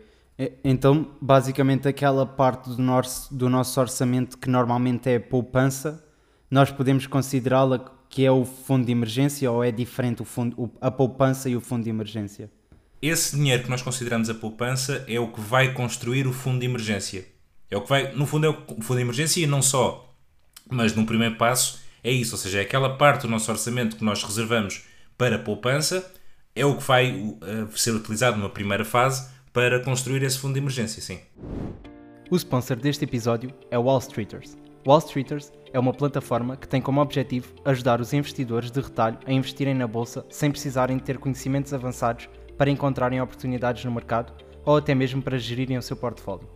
Então, 0.63 1.11
basicamente, 1.21 1.87
aquela 1.87 2.25
parte 2.25 2.69
do 2.69 2.81
nosso, 2.81 3.33
do 3.33 3.47
nosso 3.47 3.79
orçamento 3.79 4.37
que 4.37 4.49
normalmente 4.49 5.07
é 5.09 5.19
poupança, 5.19 6.03
nós 6.49 6.71
podemos 6.71 7.05
considerá-la 7.05 7.79
que 8.09 8.25
é 8.25 8.31
o 8.31 8.43
fundo 8.43 8.85
de 8.85 8.91
emergência 8.91 9.49
ou 9.51 9.63
é 9.63 9.71
diferente 9.71 10.21
o 10.21 10.25
fundo, 10.25 10.71
a 10.81 10.91
poupança 10.91 11.49
e 11.49 11.55
o 11.55 11.61
fundo 11.61 11.83
de 11.83 11.89
emergência? 11.89 12.51
Esse 13.01 13.35
dinheiro 13.35 13.63
que 13.63 13.69
nós 13.69 13.81
consideramos 13.81 14.29
a 14.29 14.33
poupança 14.33 15.05
é 15.07 15.19
o 15.19 15.31
que 15.31 15.39
vai 15.39 15.73
construir 15.73 16.27
o 16.27 16.33
fundo 16.33 16.59
de 16.59 16.65
emergência. 16.65 17.25
É 17.69 17.77
o 17.77 17.81
que 17.81 17.89
vai, 17.89 18.13
no 18.13 18.25
fundo, 18.25 18.45
é 18.45 18.49
o 18.49 18.81
fundo 18.81 18.97
de 18.97 19.01
emergência 19.01 19.41
e 19.41 19.47
não 19.47 19.61
só. 19.61 20.13
Mas 20.69 20.93
num 20.95 21.05
primeiro 21.05 21.35
passo 21.35 21.80
é 22.03 22.11
isso, 22.11 22.35
ou 22.35 22.37
seja, 22.37 22.59
é 22.59 22.61
aquela 22.61 22.97
parte 22.97 23.23
do 23.23 23.27
nosso 23.27 23.51
orçamento 23.51 23.95
que 23.95 24.03
nós 24.03 24.23
reservamos 24.23 24.83
para 25.17 25.37
poupança 25.37 26.11
é 26.55 26.65
o 26.65 26.75
que 26.75 26.83
vai 26.83 27.11
uh, 27.11 27.77
ser 27.77 27.91
utilizado 27.91 28.37
numa 28.37 28.49
primeira 28.49 28.83
fase 28.83 29.29
para 29.53 29.79
construir 29.81 30.23
esse 30.23 30.37
fundo 30.37 30.53
de 30.53 30.59
emergência, 30.59 31.01
sim. 31.01 31.19
O 32.29 32.35
sponsor 32.35 32.77
deste 32.77 33.03
episódio 33.03 33.53
é 33.69 33.77
Wall 33.77 33.99
Streeters. 33.99 34.57
Wall 34.85 34.99
Streeters 34.99 35.51
é 35.73 35.79
uma 35.79 35.93
plataforma 35.93 36.57
que 36.57 36.67
tem 36.67 36.81
como 36.81 37.01
objetivo 37.01 37.53
ajudar 37.65 38.01
os 38.01 38.13
investidores 38.13 38.71
de 38.71 38.81
retalho 38.81 39.19
a 39.25 39.31
investirem 39.31 39.75
na 39.75 39.87
bolsa 39.87 40.25
sem 40.29 40.49
precisarem 40.49 40.97
de 40.97 41.03
ter 41.03 41.17
conhecimentos 41.17 41.73
avançados 41.73 42.29
para 42.57 42.69
encontrarem 42.69 43.21
oportunidades 43.21 43.83
no 43.85 43.91
mercado 43.91 44.33
ou 44.65 44.77
até 44.77 44.95
mesmo 44.95 45.21
para 45.21 45.37
gerirem 45.37 45.77
o 45.77 45.81
seu 45.81 45.95
portfólio. 45.95 46.47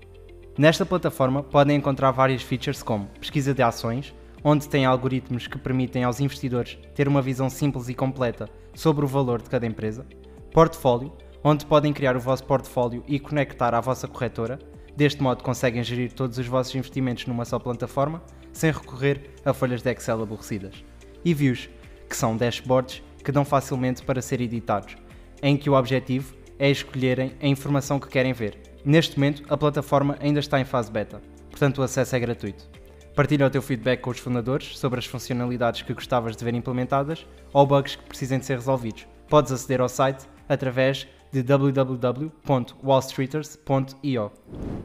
Nesta 0.57 0.85
plataforma 0.85 1.43
podem 1.43 1.77
encontrar 1.77 2.11
várias 2.11 2.41
features 2.41 2.81
como 2.81 3.07
pesquisa 3.19 3.53
de 3.53 3.61
ações, 3.61 4.13
onde 4.47 4.69
tem 4.69 4.85
algoritmos 4.85 5.47
que 5.47 5.57
permitem 5.57 6.03
aos 6.03 6.19
investidores 6.19 6.77
ter 6.93 7.07
uma 7.07 7.19
visão 7.19 7.49
simples 7.49 7.89
e 7.89 7.95
completa 7.95 8.47
sobre 8.75 9.03
o 9.03 9.07
valor 9.07 9.41
de 9.41 9.49
cada 9.49 9.65
empresa, 9.65 10.05
portfólio, 10.53 11.11
onde 11.43 11.65
podem 11.65 11.91
criar 11.91 12.15
o 12.15 12.19
vosso 12.19 12.43
portfólio 12.43 13.03
e 13.07 13.19
conectar 13.19 13.73
à 13.73 13.81
vossa 13.81 14.07
corretora. 14.07 14.59
Deste 14.95 15.21
modo 15.21 15.43
conseguem 15.43 15.83
gerir 15.83 16.13
todos 16.13 16.37
os 16.37 16.45
vossos 16.45 16.75
investimentos 16.75 17.25
numa 17.25 17.43
só 17.43 17.57
plataforma, 17.57 18.21
sem 18.53 18.71
recorrer 18.71 19.31
a 19.43 19.51
folhas 19.51 19.81
de 19.81 19.91
Excel 19.91 20.21
aborrecidas. 20.21 20.85
E 21.23 21.33
views, 21.33 21.67
que 22.07 22.15
são 22.15 22.37
dashboards 22.37 23.01
que 23.23 23.31
dão 23.31 23.43
facilmente 23.43 24.03
para 24.03 24.21
ser 24.21 24.41
editados, 24.41 24.95
em 25.41 25.57
que 25.57 25.71
o 25.71 25.73
objetivo 25.73 26.35
é 26.59 26.69
escolherem 26.69 27.33
a 27.41 27.47
informação 27.47 27.99
que 27.99 28.07
querem 28.07 28.31
ver. 28.31 28.59
Neste 28.85 29.17
momento, 29.17 29.43
a 29.49 29.57
plataforma 29.57 30.15
ainda 30.19 30.39
está 30.39 30.59
em 30.59 30.65
fase 30.65 30.91
beta, 30.91 31.19
portanto 31.49 31.79
o 31.79 31.83
acesso 31.83 32.15
é 32.15 32.19
gratuito. 32.19 32.84
Partilha 33.15 33.47
o 33.47 33.49
teu 33.49 33.61
feedback 33.61 34.01
com 34.01 34.09
os 34.09 34.19
fundadores 34.19 34.77
sobre 34.77 34.99
as 34.99 35.05
funcionalidades 35.05 35.83
que 35.83 35.93
gostavas 35.93 36.35
de 36.35 36.43
ver 36.43 36.53
implementadas 36.53 37.25
ou 37.53 37.65
bugs 37.65 37.95
que 37.95 38.03
precisem 38.03 38.39
de 38.39 38.45
ser 38.45 38.55
resolvidos. 38.55 39.07
Podes 39.29 39.53
aceder 39.53 39.79
ao 39.79 39.87
site 39.87 40.25
através 40.49 41.07
de 41.31 41.41
www.wallstreeters.io. 41.41 44.31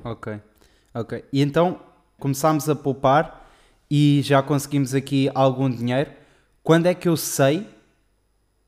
Ok, 0.05 0.41
ok. 0.95 1.25
E 1.33 1.43
então 1.43 1.81
começámos 2.21 2.69
a 2.69 2.77
poupar 2.77 3.51
e 3.91 4.21
já 4.23 4.41
conseguimos 4.41 4.95
aqui 4.95 5.29
algum 5.35 5.69
dinheiro. 5.69 6.13
Quando 6.63 6.87
é 6.87 6.95
que 6.95 7.09
eu 7.09 7.17
sei 7.17 7.67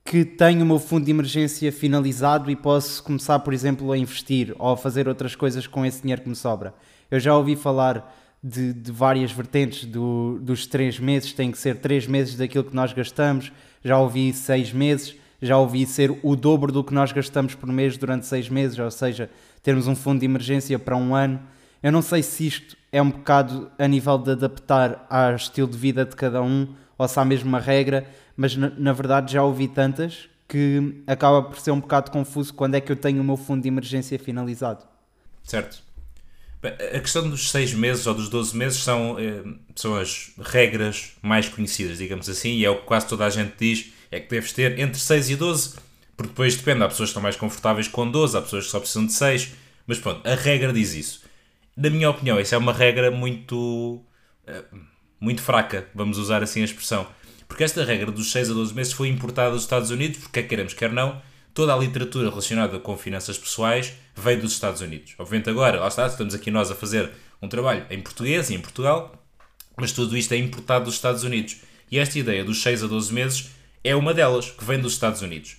que 0.05 0.25
tenho 0.25 0.65
o 0.65 0.67
meu 0.67 0.81
fundo 0.81 1.05
de 1.05 1.13
emergência 1.13 1.71
finalizado 1.71 2.51
e 2.51 2.57
posso 2.57 3.01
começar, 3.05 3.39
por 3.39 3.55
exemplo, 3.55 3.93
a 3.93 3.97
investir 3.97 4.57
ou 4.59 4.73
a 4.73 4.77
fazer 4.77 5.07
outras 5.07 5.37
coisas 5.37 5.69
com 5.69 5.87
esse 5.87 6.03
dinheiro 6.03 6.21
que 6.21 6.29
me 6.29 6.35
sobra. 6.35 6.75
Eu 7.09 7.21
já 7.21 7.37
ouvi 7.37 7.55
falar 7.55 8.13
de, 8.43 8.73
de 8.73 8.91
várias 8.91 9.31
vertentes 9.31 9.85
do, 9.85 10.39
dos 10.41 10.67
três 10.67 10.99
meses, 10.99 11.33
tem 11.33 11.53
que 11.53 11.59
ser 11.59 11.77
três 11.77 12.07
meses 12.07 12.37
daquilo 12.37 12.65
que 12.65 12.75
nós 12.75 12.93
gastamos, 12.93 13.53
já 13.85 13.99
ouvi 13.99 14.33
seis 14.33 14.73
meses, 14.73 15.15
já 15.41 15.57
ouvi 15.59 15.87
ser 15.87 16.19
o 16.23 16.35
dobro 16.35 16.73
do 16.73 16.83
que 16.83 16.95
nós 16.95 17.13
gastamos 17.13 17.55
por 17.55 17.69
mês 17.69 17.97
durante 17.97 18.27
seis 18.27 18.49
meses, 18.49 18.79
ou 18.79 18.91
seja, 18.91 19.31
termos 19.63 19.87
um 19.87 19.95
fundo 19.95 20.21
de 20.21 20.27
emergência 20.27 20.79
para 20.79 20.97
um 20.97 21.15
ano. 21.15 21.41
Eu 21.83 21.91
não 21.91 22.03
sei 22.03 22.23
se 22.23 22.47
isto 22.47 22.77
é 22.93 23.03
um 23.03 23.11
bocado 23.11 23.71
a 23.79 23.89
nível 23.89 24.19
de 24.19 24.33
adaptar 24.33 25.07
ao 25.11 25.35
estilo 25.35 25.69
de 25.69 25.77
vida 25.77 26.05
de 26.05 26.15
cada 26.15 26.43
um 26.43 26.75
ou 26.97 27.09
se 27.09 27.19
há 27.19 27.25
mesmo 27.25 27.49
uma 27.49 27.59
regra, 27.59 28.07
mas 28.37 28.57
na, 28.57 28.71
na 28.71 28.93
verdade 28.93 29.33
já 29.33 29.43
ouvi 29.43 29.67
tantas 29.67 30.29
que 30.47 31.03
acaba 31.07 31.43
por 31.43 31.59
ser 31.59 31.71
um 31.71 31.81
bocado 31.81 32.11
confuso 32.11 32.53
quando 32.55 32.75
é 32.75 32.81
que 32.81 32.93
eu 32.93 32.97
tenho 32.97 33.21
o 33.21 33.25
meu 33.25 33.37
fundo 33.37 33.63
de 33.63 33.69
emergência 33.69 34.19
finalizado. 34.19 34.85
Certo. 35.43 35.83
A 36.63 37.01
questão 37.01 37.29
dos 37.29 37.51
6 37.51 37.75
meses 37.75 38.07
ou 38.07 38.15
dos 38.15 38.29
12 38.29 38.57
meses 38.57 38.79
são, 38.79 39.19
eh, 39.19 39.43
são 39.75 39.97
as 39.97 40.31
regras 40.39 41.13
mais 41.21 41.49
conhecidas, 41.49 41.99
digamos 41.99 42.29
assim, 42.29 42.51
e 42.51 42.65
é 42.65 42.71
o 42.71 42.77
que 42.77 42.85
quase 42.85 43.09
toda 43.09 43.27
a 43.27 43.31
gente 43.31 43.55
diz, 43.59 43.93
é 44.13 44.21
que 44.21 44.31
deves 44.31 44.53
ter 44.53 44.79
entre 44.79 45.01
6 45.01 45.31
e 45.31 45.37
12, 45.37 45.75
porque 46.17 46.29
depois 46.29 46.55
depende, 46.55 46.85
há 46.85 46.89
pessoas 46.89 47.09
que 47.09 47.11
estão 47.11 47.23
mais 47.23 47.35
confortáveis 47.35 47.89
com 47.89 48.09
12, 48.09 48.37
há 48.37 48.43
pessoas 48.43 48.67
que 48.67 48.71
só 48.71 48.79
precisam 48.79 49.07
de 49.07 49.13
6, 49.13 49.53
mas 49.89 49.99
pronto, 49.99 50.27
a 50.29 50.37
regra 50.37 50.73
diz 50.73 50.95
isso. 50.95 51.23
Na 51.77 51.91
minha 51.91 52.09
opinião, 52.09 52.39
isso 52.39 52.55
é 52.55 52.59
uma 52.59 52.73
regra 52.73 53.11
muito, 53.11 54.01
eh, 54.47 54.63
muito 55.19 55.43
fraca, 55.43 55.89
vamos 55.93 56.17
usar 56.17 56.45
assim 56.45 56.61
a 56.61 56.65
expressão, 56.65 57.09
porque 57.49 57.65
esta 57.65 57.85
regra 57.85 58.13
dos 58.13 58.31
6 58.31 58.51
a 58.51 58.55
12 58.55 58.73
meses 58.73 58.93
foi 58.93 59.09
importada 59.09 59.51
dos 59.51 59.63
Estados 59.63 59.91
Unidos, 59.91 60.19
porque 60.19 60.41
quer 60.41 60.49
queremos, 60.49 60.75
quer 60.75 60.93
não, 60.93 61.21
toda 61.55 61.75
a 61.75 61.77
literatura 61.77 62.29
relacionada 62.29 62.79
com 62.79 62.97
finanças 62.97 63.39
pessoais 63.39 63.93
veio 64.15 64.41
dos 64.41 64.53
Estados 64.53 64.81
Unidos. 64.81 65.15
Obviamente 65.19 65.51
agora, 65.51 65.81
lá 65.81 65.89
está, 65.89 66.07
estamos 66.07 66.35
aqui 66.35 66.51
nós 66.51 66.71
a 66.71 66.75
fazer 66.75 67.11
um 67.41 67.49
trabalho 67.49 67.87
em 67.91 68.01
português 68.01 68.51
e 68.51 68.55
em 68.55 68.61
Portugal, 68.61 69.15
mas 69.77 69.93
tudo 69.93 70.17
isto 70.17 70.33
é 70.33 70.37
importado 70.37 70.87
dos 70.87 70.95
Estados 70.95 71.25
Unidos. 71.25 71.57
E 71.91 71.99
esta 71.99 72.19
ideia 72.19 72.45
dos 72.45 72.63
6 72.63 72.85
a 72.85 72.87
12 72.87 73.13
meses 73.13 73.51
é 73.85 73.95
uma 73.95 74.15
delas, 74.15 74.51
que 74.51 74.65
vem 74.65 74.81
dos 74.81 74.93
Estados 74.93 75.23
Unidos. 75.23 75.57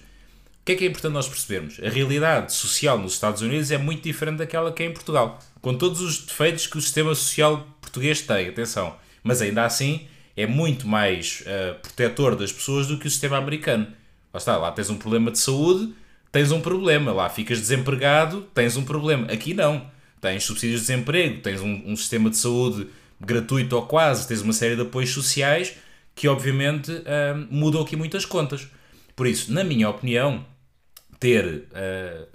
O 0.62 0.66
que 0.66 0.72
é 0.72 0.76
que 0.76 0.86
é 0.86 0.88
importante 0.88 1.14
nós 1.14 1.28
percebermos? 1.28 1.78
A 1.84 1.90
realidade 1.90 2.54
social 2.54 2.98
nos 2.98 3.14
Estados 3.14 3.42
Unidos 3.42 3.70
é 3.70 3.78
muito 3.78 4.02
diferente 4.04 4.38
daquela 4.38 4.72
que 4.72 4.82
é 4.82 4.86
em 4.86 4.94
Portugal, 4.94 5.38
com 5.62 5.74
todos 5.76 6.00
os 6.00 6.20
defeitos 6.20 6.68
que 6.68 6.78
o 6.78 6.82
sistema 6.82 7.14
social 7.14 7.68
português 7.82 8.22
tem, 8.22 8.48
atenção. 8.48 8.96
Mas 9.22 9.42
ainda 9.42 9.66
assim 9.66 10.08
é 10.38 10.48
muito 10.48 10.88
mais 10.88 11.42
uh, 11.42 11.80
protetor 11.82 12.36
das 12.36 12.52
pessoas 12.52 12.88
do 12.88 12.98
que 12.98 13.08
o 13.08 13.12
sistema 13.12 13.38
americano. 13.38 13.88
Lá 14.34 14.38
está, 14.38 14.58
lá 14.58 14.72
tens 14.72 14.90
um 14.90 14.98
problema 14.98 15.30
de 15.30 15.38
saúde, 15.38 15.94
tens 16.32 16.52
um 16.52 16.60
problema. 16.60 17.12
Lá 17.14 17.30
ficas 17.30 17.60
desempregado, 17.60 18.42
tens 18.54 18.76
um 18.76 18.84
problema. 18.84 19.32
Aqui 19.32 19.54
não. 19.54 19.92
Tens 20.20 20.44
subsídios 20.44 20.82
de 20.82 20.88
desemprego, 20.88 21.42
tens 21.42 21.62
um, 21.62 21.84
um 21.86 21.96
sistema 21.96 22.30
de 22.30 22.38
saúde 22.38 22.88
gratuito 23.20 23.76
ou 23.76 23.86
quase, 23.86 24.28
tens 24.28 24.42
uma 24.42 24.54
série 24.54 24.76
de 24.76 24.82
apoios 24.82 25.12
sociais 25.12 25.76
que, 26.16 26.28
obviamente, 26.28 26.92
uh, 26.92 27.48
mudam 27.50 27.82
aqui 27.82 27.96
muitas 27.96 28.26
contas. 28.26 28.68
Por 29.16 29.28
isso, 29.28 29.52
na 29.52 29.64
minha 29.64 29.90
opinião, 29.90 30.46
ter 31.20 31.46
uh, 31.46 32.28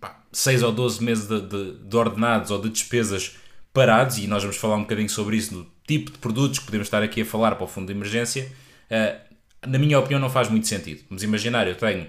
pá, 0.00 0.22
6 0.32 0.62
ou 0.62 0.72
12 0.72 1.02
meses 1.02 1.26
de, 1.26 1.40
de, 1.40 1.72
de, 1.78 1.96
ordenados 1.96 2.50
ou 2.50 2.60
de 2.60 2.68
despesas 2.68 3.36
parados, 3.72 4.18
e 4.18 4.26
nós 4.26 4.42
vamos 4.42 4.56
falar 4.56 4.76
um 4.76 4.82
bocadinho 4.82 5.08
sobre 5.08 5.36
isso, 5.36 5.54
no 5.54 5.66
tipo 5.86 6.12
de 6.12 6.18
produtos 6.18 6.58
que 6.58 6.64
podemos 6.64 6.86
estar 6.86 7.02
aqui 7.02 7.22
a 7.22 7.26
falar 7.26 7.56
para 7.56 7.64
o 7.64 7.68
fundo 7.68 7.86
de 7.86 7.92
emergência, 7.92 8.50
uh, 8.90 9.33
na 9.66 9.78
minha 9.78 9.98
opinião, 9.98 10.20
não 10.20 10.30
faz 10.30 10.48
muito 10.48 10.66
sentido. 10.66 11.02
Vamos 11.08 11.22
imaginar, 11.22 11.66
eu 11.66 11.74
tenho 11.74 12.06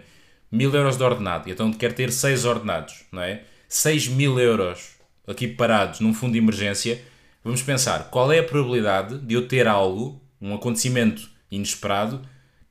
mil 0.52 0.74
euros 0.74 0.98
de 0.98 1.04
ordenado 1.04 1.50
e 1.50 1.52
então 1.52 1.72
quero 1.74 1.94
ter 1.94 2.12
seis 2.12 2.46
ordenados, 2.46 3.06
não 3.12 3.22
é? 3.22 3.42
6 3.68 4.08
mil 4.10 4.40
euros 4.40 4.96
aqui 5.28 5.48
parados 5.48 6.00
num 6.00 6.14
fundo 6.14 6.34
de 6.34 6.38
emergência. 6.38 7.02
Vamos 7.44 7.62
pensar 7.62 8.10
qual 8.10 8.32
é 8.32 8.40
a 8.40 8.44
probabilidade 8.44 9.18
de 9.20 9.34
eu 9.34 9.48
ter 9.48 9.68
algo, 9.68 10.22
um 10.42 10.54
acontecimento 10.54 11.30
inesperado, 11.52 12.22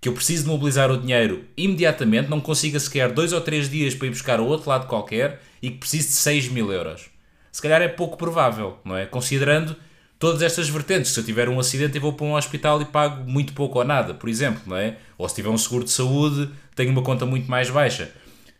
que 0.00 0.09
eu 0.09 0.12
preciso 0.12 0.45
de 0.45 0.49
mobilizar 0.50 0.91
o 0.91 0.97
dinheiro 0.97 1.45
imediatamente, 1.57 2.29
não 2.29 2.41
consiga 2.41 2.79
sequer 2.79 3.12
dois 3.12 3.33
ou 3.33 3.41
três 3.41 3.69
dias 3.69 3.95
para 3.95 4.07
ir 4.07 4.11
buscar 4.11 4.38
ao 4.38 4.47
outro 4.47 4.69
lado 4.69 4.87
qualquer 4.87 5.41
e 5.62 5.71
que 5.71 5.79
precise 5.79 6.09
de 6.09 6.14
6 6.14 6.49
mil 6.49 6.71
euros. 6.73 7.07
Se 7.50 7.62
calhar 7.62 7.81
é 7.81 7.88
pouco 7.88 8.17
provável, 8.17 8.79
não 8.85 8.97
é? 8.97 9.07
Considerando 9.07 9.76
todas 10.25 10.40
estas 10.40 10.71
vertentes. 10.71 11.11
Se 11.11 11.21
eu 11.21 11.25
tiver 11.25 11.50
um 11.50 11.61
acidente, 11.61 11.97
eu 11.97 12.00
vou 12.00 12.14
para 12.14 12.25
um 12.25 12.35
hospital 12.35 12.81
e 12.81 12.87
pago 12.87 13.31
muito 13.31 13.52
pouco 13.52 13.78
ou 13.78 13.85
nada, 13.85 14.14
por 14.14 14.26
exemplo, 14.26 14.62
não 14.64 14.75
é? 14.75 14.97
Ou 15.19 15.28
se 15.28 15.35
tiver 15.35 15.50
um 15.50 15.59
seguro 15.59 15.85
de 15.85 15.90
saúde, 15.90 16.49
tenho 16.75 16.90
uma 16.93 17.02
conta 17.02 17.26
muito 17.26 17.50
mais 17.50 17.69
baixa. 17.69 18.11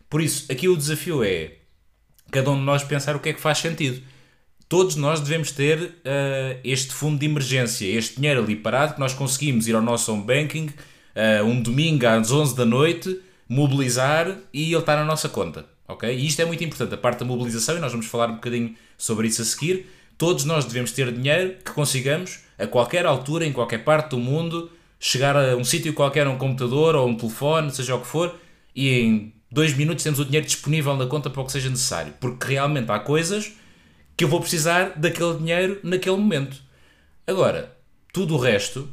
Por 0.07 0.21
isso, 0.21 0.45
aqui 0.51 0.69
o 0.69 0.77
desafio 0.77 1.23
é 1.23 1.53
cada 2.29 2.51
um 2.51 2.59
de 2.59 2.61
nós 2.61 2.83
pensar 2.83 3.15
o 3.15 3.19
que 3.19 3.29
é 3.29 3.33
que 3.33 3.41
faz 3.41 3.57
sentido. 3.57 3.99
Todos 4.69 4.95
nós 4.95 5.19
devemos 5.19 5.49
ter 5.49 5.79
uh, 5.81 6.59
este 6.63 6.93
fundo 6.93 7.17
de 7.17 7.25
emergência, 7.25 7.87
este 7.87 8.17
dinheiro 8.17 8.43
ali 8.43 8.55
parado 8.55 8.93
que 8.93 8.99
nós 8.99 9.15
conseguimos 9.15 9.67
ir 9.67 9.73
ao 9.73 9.81
nosso 9.81 10.13
home 10.13 10.23
banking 10.23 10.67
uh, 10.67 11.43
um 11.45 11.59
domingo 11.59 12.05
às 12.05 12.31
11 12.31 12.55
da 12.55 12.65
noite, 12.65 13.19
mobilizar 13.49 14.37
e 14.53 14.71
ele 14.71 14.77
está 14.77 14.95
na 14.95 15.03
nossa 15.03 15.27
conta. 15.29 15.65
ok? 15.87 16.15
E 16.15 16.27
isto 16.27 16.39
é 16.43 16.45
muito 16.45 16.63
importante, 16.63 16.93
a 16.93 16.97
parte 16.97 17.21
da 17.21 17.25
mobilização, 17.25 17.75
e 17.75 17.79
nós 17.79 17.91
vamos 17.91 18.05
falar 18.05 18.29
um 18.29 18.35
bocadinho 18.35 18.75
sobre 18.99 19.27
isso 19.27 19.41
a 19.41 19.45
seguir 19.45 19.87
Todos 20.17 20.45
nós 20.45 20.65
devemos 20.65 20.91
ter 20.91 21.11
dinheiro 21.11 21.55
que 21.63 21.71
consigamos, 21.71 22.39
a 22.57 22.65
qualquer 22.65 23.05
altura, 23.05 23.45
em 23.45 23.51
qualquer 23.51 23.83
parte 23.83 24.11
do 24.11 24.17
mundo, 24.17 24.71
chegar 24.99 25.35
a 25.35 25.55
um 25.55 25.63
sítio 25.63 25.93
qualquer, 25.93 26.27
um 26.27 26.37
computador 26.37 26.95
ou 26.95 27.07
um 27.07 27.15
telefone, 27.15 27.71
seja 27.71 27.95
o 27.95 28.01
que 28.01 28.07
for, 28.07 28.33
e 28.75 28.89
em 28.89 29.33
dois 29.51 29.75
minutos 29.75 30.03
temos 30.03 30.19
o 30.19 30.25
dinheiro 30.25 30.45
disponível 30.45 30.95
na 30.95 31.05
conta 31.05 31.29
para 31.29 31.41
o 31.41 31.45
que 31.45 31.51
seja 31.51 31.69
necessário. 31.69 32.13
Porque 32.19 32.53
realmente 32.53 32.89
há 32.91 32.99
coisas 32.99 33.53
que 34.15 34.23
eu 34.23 34.29
vou 34.29 34.39
precisar 34.39 34.93
daquele 34.95 35.37
dinheiro 35.37 35.79
naquele 35.83 36.15
momento. 36.15 36.57
Agora, 37.27 37.75
tudo 38.13 38.35
o 38.35 38.37
resto, 38.37 38.87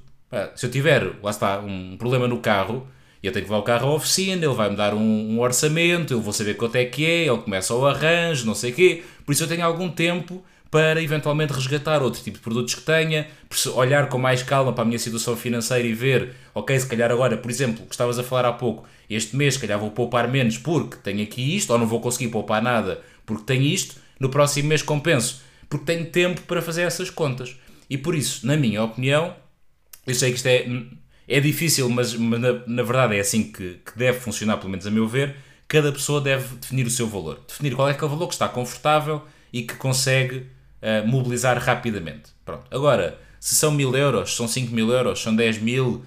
se 0.57 0.67
eu 0.67 0.71
tiver, 0.71 1.17
lá 1.23 1.31
está, 1.31 1.61
um 1.61 1.97
problema 1.97 2.27
no 2.27 2.39
carro, 2.39 2.89
eu 3.23 3.31
tenho 3.31 3.45
que 3.45 3.51
levar 3.51 3.63
o 3.63 3.65
carro 3.65 3.89
à 3.89 3.95
oficina, 3.95 4.45
ele 4.45 4.55
vai-me 4.55 4.75
dar 4.75 4.95
um, 4.95 5.01
um, 5.01 5.41
orçamento, 5.41 6.13
eu 6.13 6.21
vou 6.21 6.33
saber 6.33 6.57
quanto 6.57 6.75
é 6.75 6.85
que 6.85 7.07
é, 7.07 7.29
ele 7.29 7.39
começa 7.39 7.73
o 7.73 7.87
arranjo, 7.87 8.45
não 8.45 8.55
sei 8.55 8.73
o 8.73 8.75
quê. 8.75 9.05
Por 9.25 9.33
isso 9.33 9.45
eu 9.45 9.49
tenho 9.49 9.65
algum 9.65 9.89
tempo 9.89 10.45
para 10.73 11.03
eventualmente 11.03 11.53
resgatar 11.53 12.03
outro 12.03 12.23
tipo 12.23 12.39
de 12.39 12.43
produtos 12.43 12.75
que 12.75 12.81
tenha, 12.81 13.29
olhar 13.75 14.09
com 14.09 14.17
mais 14.17 14.43
calma 14.43 14.73
para 14.73 14.81
a 14.81 14.87
minha 14.87 14.99
situação 14.99 15.37
financeira 15.37 15.87
e 15.87 15.93
ver, 15.93 16.35
ok, 16.55 16.81
se 16.81 16.87
calhar 16.87 17.11
agora, 17.11 17.37
por 17.37 17.51
exemplo, 17.51 17.85
que 17.85 17.93
estavas 17.93 18.19
a 18.19 18.25
falar 18.25 18.49
há 18.49 18.55
pouco, 18.55 18.89
este 19.11 19.37
mês 19.37 19.53
se 19.53 19.61
calhar 19.61 19.79
vou 19.79 19.91
poupar 19.91 20.27
menos 20.29 20.57
porque 20.57 20.97
tenho 20.97 21.23
aqui 21.23 21.55
isto, 21.55 21.75
ou 21.75 21.79
não 21.79 21.87
vou 21.87 22.01
conseguir 22.01 22.29
poupar 22.29 22.63
nada 22.63 23.03
porque 23.27 23.45
tenho 23.45 23.65
isto, 23.65 23.97
no 24.19 24.31
próximo 24.31 24.71
mês 24.71 24.81
compenso, 24.81 25.43
porque 25.69 25.85
tenho 25.85 26.07
tempo 26.07 26.41
para 26.41 26.63
fazer 26.63 26.83
essas 26.83 27.11
contas. 27.11 27.55
E 27.91 27.99
por 27.99 28.15
isso, 28.15 28.47
na 28.47 28.57
minha 28.57 28.83
opinião, 28.83 29.37
eu 30.07 30.15
sei 30.15 30.31
que 30.31 30.37
isto 30.37 30.47
é, 30.47 30.67
é 31.29 31.39
difícil, 31.39 31.87
mas, 31.91 32.15
mas 32.15 32.41
na, 32.41 32.67
na, 32.67 32.83
verdade 32.83 33.17
é 33.19 33.21
assim 33.21 33.53
que, 33.53 33.75
que 33.85 33.99
deve 33.99 34.19
funcionar, 34.21 34.57
pelo 34.57 34.71
menos 34.71 34.87
a 34.87 34.91
meu 34.91 35.07
ver, 35.07 35.37
cada 35.69 35.93
pessoa 35.93 36.19
deve 36.19 36.57
definir 36.57 36.87
o 36.87 36.91
seu 36.91 37.07
valor. 37.07 37.45
Definir 37.47 37.75
qual 37.75 37.91
é 37.91 37.93
aquele 37.93 38.11
valor 38.11 38.29
que 38.29 38.35
está 38.35 38.49
confortável 38.49 39.23
e 39.53 39.65
que 39.65 39.75
consegue 39.75 40.47
uh, 40.83 41.07
mobilizar 41.07 41.59
rapidamente. 41.59 42.31
Pronto. 42.45 42.65
Agora, 42.71 43.19
se 43.41 43.55
são 43.55 43.71
mil 43.71 43.95
euros, 43.97 44.35
são 44.35 44.47
5 44.47 44.75
mil 44.75 44.91
euros, 44.91 45.21
são 45.21 45.35
10 45.35 45.59
mil, 45.59 46.05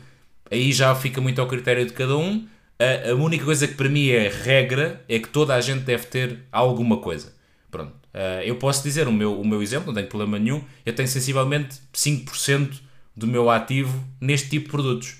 aí 0.52 0.72
já 0.72 0.94
fica 0.96 1.20
muito 1.22 1.40
ao 1.42 1.48
critério 1.48 1.86
de 1.86 1.94
cada 1.94 2.18
um. 2.18 2.48
A, 2.78 3.12
a 3.12 3.16
única 3.16 3.46
coisa 3.46 3.68
que 3.68 3.74
para 3.74 3.90
mim 3.90 4.10
é 4.10 4.28
regra 4.28 5.04
é 5.08 5.20
que 5.20 5.30
toda 5.30 5.56
a 5.56 5.62
gente 5.62 5.84
deve 5.84 6.06
ter 6.06 6.40
alguma 6.52 6.98
coisa. 6.98 7.34
Pronto. 7.72 7.94
Uh, 8.14 8.42
eu 8.44 8.56
posso 8.56 8.84
dizer 8.84 9.08
o 9.08 9.12
meu, 9.12 9.40
o 9.40 9.46
meu 9.46 9.62
exemplo, 9.62 9.88
não 9.88 9.96
tenho 9.96 10.08
problema 10.08 10.40
nenhum. 10.40 10.64
Eu 10.86 10.94
tenho 10.94 11.08
sensivelmente 11.08 11.80
5% 11.94 12.80
do 13.16 13.28
meu 13.28 13.50
ativo 13.50 14.04
neste 14.20 14.50
tipo 14.50 14.66
de 14.66 14.72
produtos. 14.72 15.16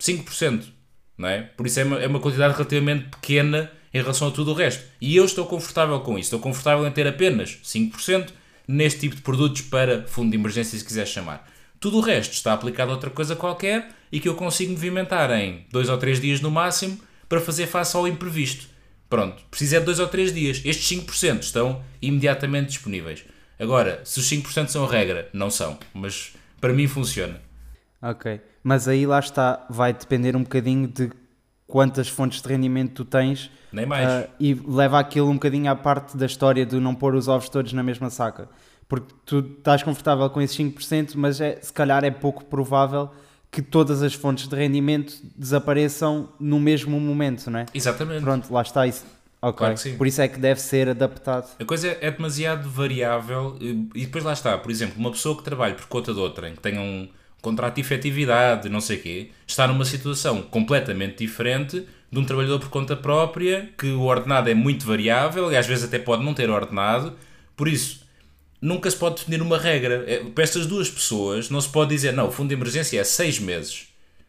5%. 0.00 0.64
Não 1.18 1.28
é? 1.28 1.42
Por 1.42 1.66
isso 1.66 1.80
é 1.80 1.84
uma, 1.84 1.98
é 1.98 2.06
uma 2.06 2.20
quantidade 2.20 2.52
relativamente 2.54 3.08
pequena 3.08 3.70
em 3.92 4.00
relação 4.00 4.28
a 4.28 4.30
tudo 4.30 4.52
o 4.52 4.54
resto. 4.54 4.84
E 5.00 5.16
eu 5.16 5.24
estou 5.24 5.46
confortável 5.46 5.98
com 6.00 6.18
isso. 6.18 6.26
Estou 6.26 6.40
confortável 6.40 6.86
em 6.86 6.90
ter 6.90 7.06
apenas 7.06 7.58
5% 7.64 8.28
neste 8.66 9.00
tipo 9.00 9.16
de 9.16 9.22
produtos 9.22 9.62
para 9.62 10.06
fundo 10.06 10.30
de 10.30 10.36
emergência, 10.36 10.78
se 10.78 10.84
quiser 10.84 11.06
chamar. 11.06 11.48
Tudo 11.78 11.98
o 11.98 12.00
resto 12.00 12.32
está 12.32 12.52
aplicado 12.52 12.90
a 12.90 12.94
outra 12.94 13.10
coisa 13.10 13.36
qualquer 13.36 13.90
e 14.10 14.18
que 14.18 14.28
eu 14.28 14.34
consigo 14.34 14.72
movimentar 14.72 15.30
em 15.32 15.66
2 15.70 15.88
ou 15.88 15.98
3 15.98 16.20
dias 16.20 16.40
no 16.40 16.50
máximo 16.50 16.98
para 17.28 17.40
fazer 17.40 17.66
face 17.66 17.96
ao 17.96 18.08
imprevisto. 18.08 18.68
Pronto, 19.08 19.42
precisa 19.50 19.76
é 19.76 19.80
de 19.80 19.86
2 19.86 20.00
ou 20.00 20.08
3 20.08 20.34
dias. 20.34 20.62
Estes 20.64 20.98
5% 20.98 21.42
estão 21.42 21.82
imediatamente 22.02 22.68
disponíveis. 22.68 23.24
Agora, 23.58 24.00
se 24.04 24.18
os 24.18 24.28
5% 24.28 24.68
são 24.68 24.84
a 24.84 24.90
regra, 24.90 25.28
não 25.32 25.50
são, 25.50 25.78
mas 25.94 26.34
para 26.60 26.72
mim 26.72 26.88
funciona. 26.88 27.40
Ok, 28.02 28.40
mas 28.62 28.88
aí 28.88 29.06
lá 29.06 29.20
está, 29.20 29.64
vai 29.70 29.92
depender 29.92 30.36
um 30.36 30.42
bocadinho 30.42 30.88
de 30.88 31.10
quantas 31.66 32.08
fontes 32.08 32.40
de 32.40 32.48
rendimento 32.48 32.92
tu 32.92 33.04
tens. 33.04 33.50
Nem 33.72 33.86
mais. 33.86 34.24
Uh, 34.24 34.28
e 34.38 34.54
leva 34.54 34.98
aquilo 34.98 35.28
um 35.28 35.34
bocadinho 35.34 35.70
à 35.70 35.76
parte 35.76 36.16
da 36.16 36.26
história 36.26 36.64
de 36.64 36.76
não 36.76 36.94
pôr 36.94 37.14
os 37.14 37.28
ovos 37.28 37.48
todos 37.48 37.72
na 37.72 37.82
mesma 37.82 38.10
saca. 38.10 38.48
Porque 38.88 39.12
tu 39.24 39.38
estás 39.58 39.82
confortável 39.82 40.28
com 40.30 40.40
esses 40.40 40.56
5%, 40.56 41.14
mas 41.16 41.40
é, 41.40 41.58
se 41.60 41.72
calhar 41.72 42.04
é 42.04 42.10
pouco 42.10 42.44
provável 42.44 43.10
que 43.50 43.60
todas 43.62 44.02
as 44.02 44.14
fontes 44.14 44.46
de 44.46 44.54
rendimento 44.54 45.14
desapareçam 45.36 46.28
no 46.38 46.60
mesmo 46.60 47.00
momento, 47.00 47.50
não 47.50 47.60
é? 47.60 47.66
Exatamente. 47.74 48.22
Pronto, 48.22 48.52
lá 48.52 48.62
está 48.62 48.86
isso. 48.86 49.04
Ok, 49.40 49.58
claro 49.58 49.98
por 49.98 50.06
isso 50.06 50.20
é 50.20 50.28
que 50.28 50.38
deve 50.38 50.60
ser 50.60 50.88
adaptado. 50.88 51.48
A 51.60 51.64
coisa 51.64 51.96
é 52.00 52.10
demasiado 52.10 52.68
variável 52.68 53.56
e 53.60 54.04
depois 54.06 54.24
lá 54.24 54.32
está, 54.32 54.56
por 54.58 54.70
exemplo, 54.70 54.98
uma 54.98 55.10
pessoa 55.10 55.36
que 55.36 55.42
trabalha 55.42 55.74
por 55.74 55.86
conta 55.86 56.12
de 56.12 56.18
outra, 56.18 56.50
que 56.50 56.58
tenha 56.58 56.80
um 56.80 57.08
contrato 57.46 57.76
de 57.76 57.80
efetividade, 57.80 58.68
não 58.68 58.80
sei 58.80 58.96
o 58.96 59.00
quê, 59.00 59.30
está 59.46 59.68
numa 59.68 59.84
situação 59.84 60.42
completamente 60.42 61.18
diferente 61.18 61.86
de 62.10 62.18
um 62.18 62.24
trabalhador 62.24 62.58
por 62.58 62.70
conta 62.70 62.96
própria, 62.96 63.70
que 63.78 63.86
o 63.86 64.02
ordenado 64.02 64.50
é 64.50 64.54
muito 64.54 64.84
variável 64.84 65.52
e 65.52 65.56
às 65.56 65.64
vezes 65.64 65.84
até 65.84 65.96
pode 65.96 66.24
não 66.24 66.34
ter 66.34 66.50
ordenado, 66.50 67.16
por 67.56 67.68
isso 67.68 68.04
nunca 68.60 68.90
se 68.90 68.96
pode 68.96 69.16
definir 69.16 69.40
uma 69.40 69.58
regra. 69.58 70.02
É, 70.08 70.24
para 70.24 70.42
estas 70.42 70.66
duas 70.66 70.90
pessoas 70.90 71.48
não 71.48 71.60
se 71.60 71.68
pode 71.68 71.90
dizer, 71.90 72.12
não, 72.12 72.26
o 72.26 72.32
fundo 72.32 72.48
de 72.48 72.54
emergência 72.54 73.00
é 73.00 73.04
seis 73.04 73.38
meses. 73.38 73.86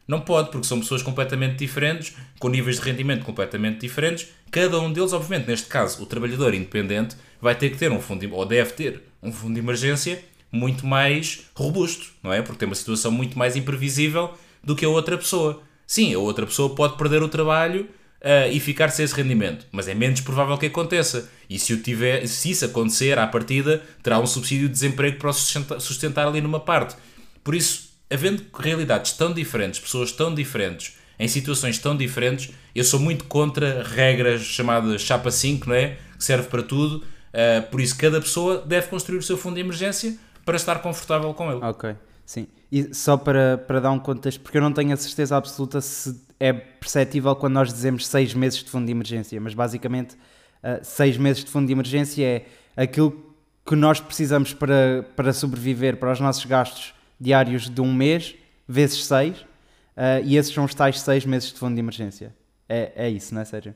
Não 0.08 0.22
pode, 0.22 0.52
porque 0.52 0.68
são 0.68 0.80
pessoas 0.80 1.02
completamente 1.02 1.58
diferentes, 1.58 2.16
com 2.40 2.50
níveis 2.50 2.80
de 2.80 2.84
rendimento 2.84 3.26
completamente 3.26 3.80
diferentes. 3.80 4.28
Cada 4.52 4.80
um 4.80 4.94
deles, 4.94 5.12
obviamente, 5.12 5.48
neste 5.48 5.68
caso, 5.68 6.04
o 6.04 6.06
trabalhador 6.06 6.54
independente, 6.54 7.16
vai 7.42 7.56
ter 7.56 7.72
que 7.72 7.78
ter 7.78 7.92
um 7.92 8.00
fundo, 8.00 8.32
ou 8.34 8.46
deve 8.46 8.72
ter, 8.74 9.02
um 9.24 9.34
fundo 9.34 9.56
de 9.56 9.60
emergência 9.60 10.24
muito 10.52 10.86
mais 10.86 11.42
robusto, 11.54 12.08
não 12.24 12.32
é? 12.32 12.42
Porque 12.42 12.60
tem 12.60 12.68
uma 12.68 12.76
situação 12.76 13.12
muito 13.12 13.38
mais 13.38 13.56
imprevisível 13.56 14.34
do 14.64 14.76
que 14.76 14.86
a 14.86 14.90
outra 14.90 15.18
pessoa. 15.18 15.62
Sim, 15.86 16.14
a 16.14 16.20
outra 16.20 16.46
pessoa 16.46 16.76
pode 16.76 16.98
perder 16.98 17.24
o 17.24 17.30
trabalho 17.30 17.88
uh, 18.22 18.52
e 18.52 18.60
ficar 18.60 18.90
sem 18.90 19.06
esse 19.06 19.16
rendimento, 19.16 19.66
mas 19.72 19.88
é 19.88 19.94
menos 19.94 20.22
provável 20.22 20.58
que 20.58 20.66
aconteça. 20.66 21.30
E 21.50 21.58
se, 21.58 21.76
tiver, 21.78 22.28
se 22.28 22.52
isso 22.52 22.66
acontecer, 22.66 23.18
à 23.18 23.28
partida, 23.28 23.82
terá 24.04 24.20
um 24.20 24.28
subsídio 24.28 24.68
de 24.68 24.74
desemprego 24.74 25.18
para 25.18 25.30
o 25.30 25.34
sustentar, 25.34 25.80
sustentar 25.80 26.28
ali 26.28 26.42
numa 26.42 26.60
parte. 26.60 26.96
Por 27.44 27.56
isso, 27.56 27.90
havendo 28.10 28.44
realidades 28.54 29.14
tão 29.14 29.34
diferentes, 29.34 29.80
pessoas 29.80 30.12
tão 30.12 30.34
diferentes, 30.34 30.98
em 31.20 31.28
situações 31.28 31.80
tão 31.80 31.96
diferentes, 31.96 32.52
eu 32.76 32.84
sou 32.84 33.00
muito 33.00 33.24
contra 33.26 33.84
regras 33.84 34.42
chamadas 34.42 35.02
chapa 35.02 35.32
5, 35.32 35.70
não 35.70 35.76
é? 35.76 35.98
Que 36.18 36.24
serve 36.24 36.48
para 36.48 36.62
tudo. 36.62 36.98
Uh, 36.98 37.62
por 37.72 37.80
isso, 37.80 37.98
cada 37.98 38.20
pessoa 38.20 38.64
deve 38.66 38.88
construir 38.88 39.18
o 39.18 39.24
seu 39.24 39.38
fundo 39.38 39.56
de 39.56 39.62
emergência 39.62 40.18
para 40.48 40.56
estar 40.56 40.80
confortável 40.80 41.34
com 41.34 41.52
ele. 41.52 41.60
Ok, 41.62 41.94
sim. 42.26 42.48
E 42.72 42.94
só 42.96 43.18
para, 43.18 43.58
para 43.58 43.82
dar 43.82 43.92
um 43.92 44.00
contexto, 44.00 44.40
porque 44.40 44.58
eu 44.58 44.62
não 44.62 44.72
tenho 44.72 44.94
a 44.94 44.98
certeza 44.98 45.36
absoluta 45.36 45.82
se 45.82 46.22
é 46.40 46.54
perceptível 46.54 47.36
quando 47.36 47.56
nós 47.56 47.74
dizemos 47.74 48.08
seis 48.08 48.34
meses 48.34 48.64
de 48.64 48.70
fundo 48.70 48.86
de 48.86 48.92
emergência, 48.94 49.42
mas 49.42 49.54
basicamente 49.54 50.16
uh, 50.16 50.80
seis 50.84 51.18
meses 51.18 51.44
de 51.44 51.52
fundo 51.52 51.68
de 51.68 51.74
emergência 51.74 52.26
é 52.26 52.82
aquilo 52.82 53.36
que 53.66 53.76
nós 53.76 54.00
precisamos 54.00 54.54
para, 54.54 55.06
para 55.18 55.34
sobreviver 55.34 55.98
para 55.98 56.14
os 56.14 56.22
nossos 56.22 56.46
gastos 56.46 56.94
diários 57.20 57.70
de 57.70 57.82
um 57.82 57.94
mês, 57.94 58.34
vezes 58.66 59.06
seis, 59.06 59.40
uh, 59.42 60.24
e 60.24 60.38
esses 60.38 60.54
são 60.54 60.64
os 60.64 60.74
tais 60.74 61.02
seis 61.02 61.26
meses 61.26 61.52
de 61.52 61.60
fundo 61.60 61.74
de 61.74 61.82
emergência. 61.82 62.34
É, 62.70 62.94
é 62.96 63.10
isso, 63.10 63.36
não 63.36 63.42
é, 63.42 63.46
Sérgio? 63.46 63.76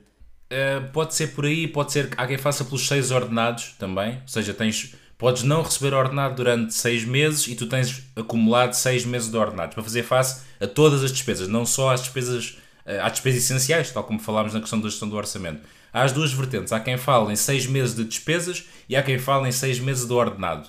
Uh, 0.49 0.89
pode 0.93 1.15
ser 1.15 1.33
por 1.33 1.43
aí, 1.43 1.67
pode 1.67 1.91
ser 1.91 2.09
que 2.09 2.15
há 2.17 2.25
quem 2.25 2.37
faça 2.37 2.63
pelos 2.63 2.87
seis 2.87 3.11
ordenados 3.11 3.75
também, 3.77 4.19
ou 4.21 4.27
seja, 4.29 4.53
tens 4.53 4.95
podes 5.21 5.43
não 5.43 5.61
receber 5.61 5.93
ordenado 5.93 6.33
durante 6.33 6.73
seis 6.73 7.05
meses 7.05 7.47
e 7.47 7.53
tu 7.53 7.67
tens 7.67 8.03
acumulado 8.15 8.73
seis 8.73 9.05
meses 9.05 9.29
de 9.29 9.37
ordenados 9.37 9.75
para 9.75 9.83
fazer 9.83 10.01
face 10.01 10.41
a 10.59 10.65
todas 10.65 11.03
as 11.03 11.11
despesas, 11.11 11.47
não 11.47 11.63
só 11.63 11.91
às 11.91 12.01
despesas, 12.01 12.57
eh, 12.83 12.99
às 12.99 13.11
despesas 13.11 13.43
essenciais, 13.43 13.91
tal 13.91 14.03
como 14.03 14.17
falámos 14.17 14.55
na 14.55 14.59
questão 14.59 14.81
da 14.81 14.89
gestão 14.89 15.07
do 15.07 15.15
orçamento. 15.15 15.61
Há 15.93 16.01
as 16.01 16.11
duas 16.11 16.33
vertentes. 16.33 16.73
Há 16.73 16.79
quem 16.79 16.97
fale 16.97 17.31
em 17.31 17.35
seis 17.35 17.67
meses 17.67 17.95
de 17.95 18.03
despesas 18.03 18.67
e 18.89 18.95
há 18.95 19.03
quem 19.03 19.19
fale 19.19 19.47
em 19.47 19.51
seis 19.51 19.79
meses 19.79 20.07
de 20.07 20.13
ordenado. 20.13 20.67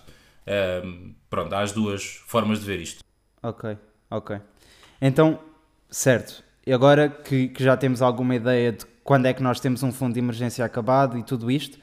Um, 0.84 1.14
pronto, 1.30 1.54
há 1.54 1.60
as 1.60 1.72
duas 1.72 2.20
formas 2.26 2.60
de 2.60 2.66
ver 2.66 2.78
isto. 2.78 3.02
Ok, 3.42 3.78
ok. 4.10 4.36
Então, 5.00 5.40
certo. 5.88 6.44
E 6.66 6.74
agora 6.74 7.08
que, 7.08 7.48
que 7.48 7.64
já 7.64 7.74
temos 7.74 8.02
alguma 8.02 8.34
ideia 8.34 8.72
de 8.72 8.84
quando 9.02 9.24
é 9.24 9.32
que 9.32 9.42
nós 9.42 9.60
temos 9.60 9.82
um 9.82 9.90
fundo 9.90 10.12
de 10.12 10.18
emergência 10.18 10.62
acabado 10.62 11.16
e 11.16 11.22
tudo 11.22 11.50
isto, 11.50 11.78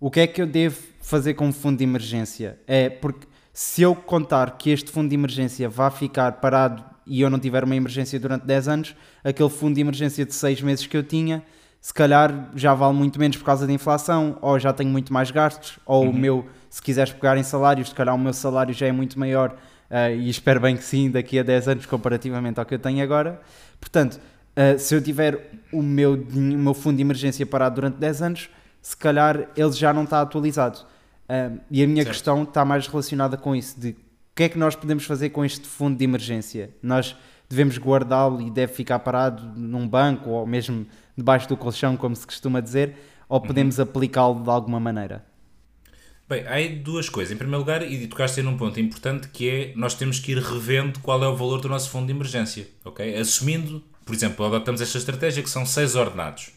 o 0.00 0.10
que 0.10 0.20
é 0.20 0.26
que 0.26 0.40
eu 0.40 0.46
devo 0.46 0.95
fazer 1.06 1.34
como 1.34 1.52
fundo 1.52 1.78
de 1.78 1.84
emergência? 1.84 2.58
É 2.66 2.90
porque 2.90 3.28
se 3.52 3.80
eu 3.80 3.94
contar 3.94 4.58
que 4.58 4.70
este 4.70 4.90
fundo 4.90 5.08
de 5.08 5.14
emergência 5.14 5.68
vai 5.68 5.88
ficar 5.88 6.32
parado 6.32 6.84
e 7.06 7.20
eu 7.20 7.30
não 7.30 7.38
tiver 7.38 7.62
uma 7.62 7.76
emergência 7.76 8.18
durante 8.18 8.44
10 8.44 8.68
anos, 8.68 8.96
aquele 9.22 9.48
fundo 9.48 9.76
de 9.76 9.80
emergência 9.80 10.26
de 10.26 10.34
6 10.34 10.62
meses 10.62 10.84
que 10.84 10.96
eu 10.96 11.04
tinha, 11.04 11.44
se 11.80 11.94
calhar 11.94 12.50
já 12.56 12.74
vale 12.74 12.94
muito 12.94 13.20
menos 13.20 13.36
por 13.36 13.44
causa 13.44 13.68
da 13.68 13.72
inflação, 13.72 14.36
ou 14.42 14.58
já 14.58 14.72
tenho 14.72 14.90
muito 14.90 15.12
mais 15.12 15.30
gastos, 15.30 15.78
ou 15.86 16.02
uhum. 16.02 16.10
o 16.10 16.12
meu, 16.12 16.46
se 16.68 16.82
quiseres 16.82 17.12
pegar 17.12 17.38
em 17.38 17.44
salários, 17.44 17.90
se 17.90 17.94
calhar 17.94 18.12
o 18.12 18.18
meu 18.18 18.32
salário 18.32 18.74
já 18.74 18.88
é 18.88 18.92
muito 18.92 19.16
maior, 19.16 19.50
uh, 19.88 20.12
e 20.12 20.28
espero 20.28 20.58
bem 20.58 20.76
que 20.76 20.82
sim, 20.82 21.08
daqui 21.08 21.38
a 21.38 21.44
10 21.44 21.68
anos, 21.68 21.86
comparativamente 21.86 22.58
ao 22.58 22.66
que 22.66 22.74
eu 22.74 22.80
tenho 22.80 23.00
agora. 23.00 23.40
Portanto, 23.78 24.14
uh, 24.56 24.76
se 24.76 24.92
eu 24.92 25.00
tiver 25.00 25.52
o 25.72 25.80
meu, 25.80 26.14
o 26.14 26.36
meu 26.36 26.74
fundo 26.74 26.96
de 26.96 27.02
emergência 27.02 27.46
parado 27.46 27.76
durante 27.76 27.96
10 27.96 28.22
anos, 28.22 28.50
se 28.82 28.96
calhar 28.96 29.48
ele 29.56 29.72
já 29.72 29.92
não 29.92 30.02
está 30.02 30.20
atualizado. 30.20 30.95
Uh, 31.28 31.60
e 31.70 31.82
a 31.82 31.86
minha 31.86 32.02
certo. 32.02 32.14
questão 32.14 32.42
está 32.44 32.64
mais 32.64 32.86
relacionada 32.86 33.36
com 33.36 33.54
isso, 33.54 33.78
de 33.78 33.90
o 33.90 33.96
que 34.36 34.44
é 34.44 34.48
que 34.48 34.58
nós 34.58 34.76
podemos 34.76 35.04
fazer 35.04 35.30
com 35.30 35.44
este 35.44 35.66
fundo 35.66 35.96
de 35.96 36.04
emergência? 36.04 36.70
Nós 36.82 37.16
devemos 37.48 37.78
guardá-lo 37.78 38.40
e 38.40 38.50
deve 38.50 38.72
ficar 38.72 38.98
parado 38.98 39.42
num 39.56 39.88
banco 39.88 40.30
ou 40.30 40.46
mesmo 40.46 40.86
debaixo 41.16 41.48
do 41.48 41.56
colchão, 41.56 41.96
como 41.96 42.14
se 42.14 42.26
costuma 42.26 42.60
dizer, 42.60 42.96
ou 43.28 43.40
uhum. 43.40 43.46
podemos 43.46 43.78
uhum. 43.78 43.84
aplicá-lo 43.84 44.42
de 44.42 44.50
alguma 44.50 44.78
maneira? 44.78 45.24
Bem, 46.28 46.44
há 46.46 46.82
duas 46.82 47.08
coisas. 47.08 47.32
Em 47.32 47.36
primeiro 47.36 47.60
lugar, 47.60 47.82
e 47.82 48.06
tocaste 48.06 48.42
num 48.42 48.56
ponto 48.56 48.78
importante 48.78 49.28
que 49.28 49.48
é 49.48 49.72
nós 49.74 49.94
temos 49.94 50.18
que 50.18 50.32
ir 50.32 50.38
revendo 50.38 51.00
qual 51.00 51.22
é 51.24 51.28
o 51.28 51.34
valor 51.34 51.60
do 51.60 51.68
nosso 51.68 51.88
fundo 51.88 52.06
de 52.06 52.12
emergência, 52.12 52.68
ok? 52.84 53.16
Assumindo, 53.16 53.82
por 54.04 54.14
exemplo, 54.14 54.44
adotamos 54.44 54.80
esta 54.80 54.98
estratégia 54.98 55.42
que 55.42 55.50
são 55.50 55.64
seis 55.64 55.94
ordenados 55.94 56.52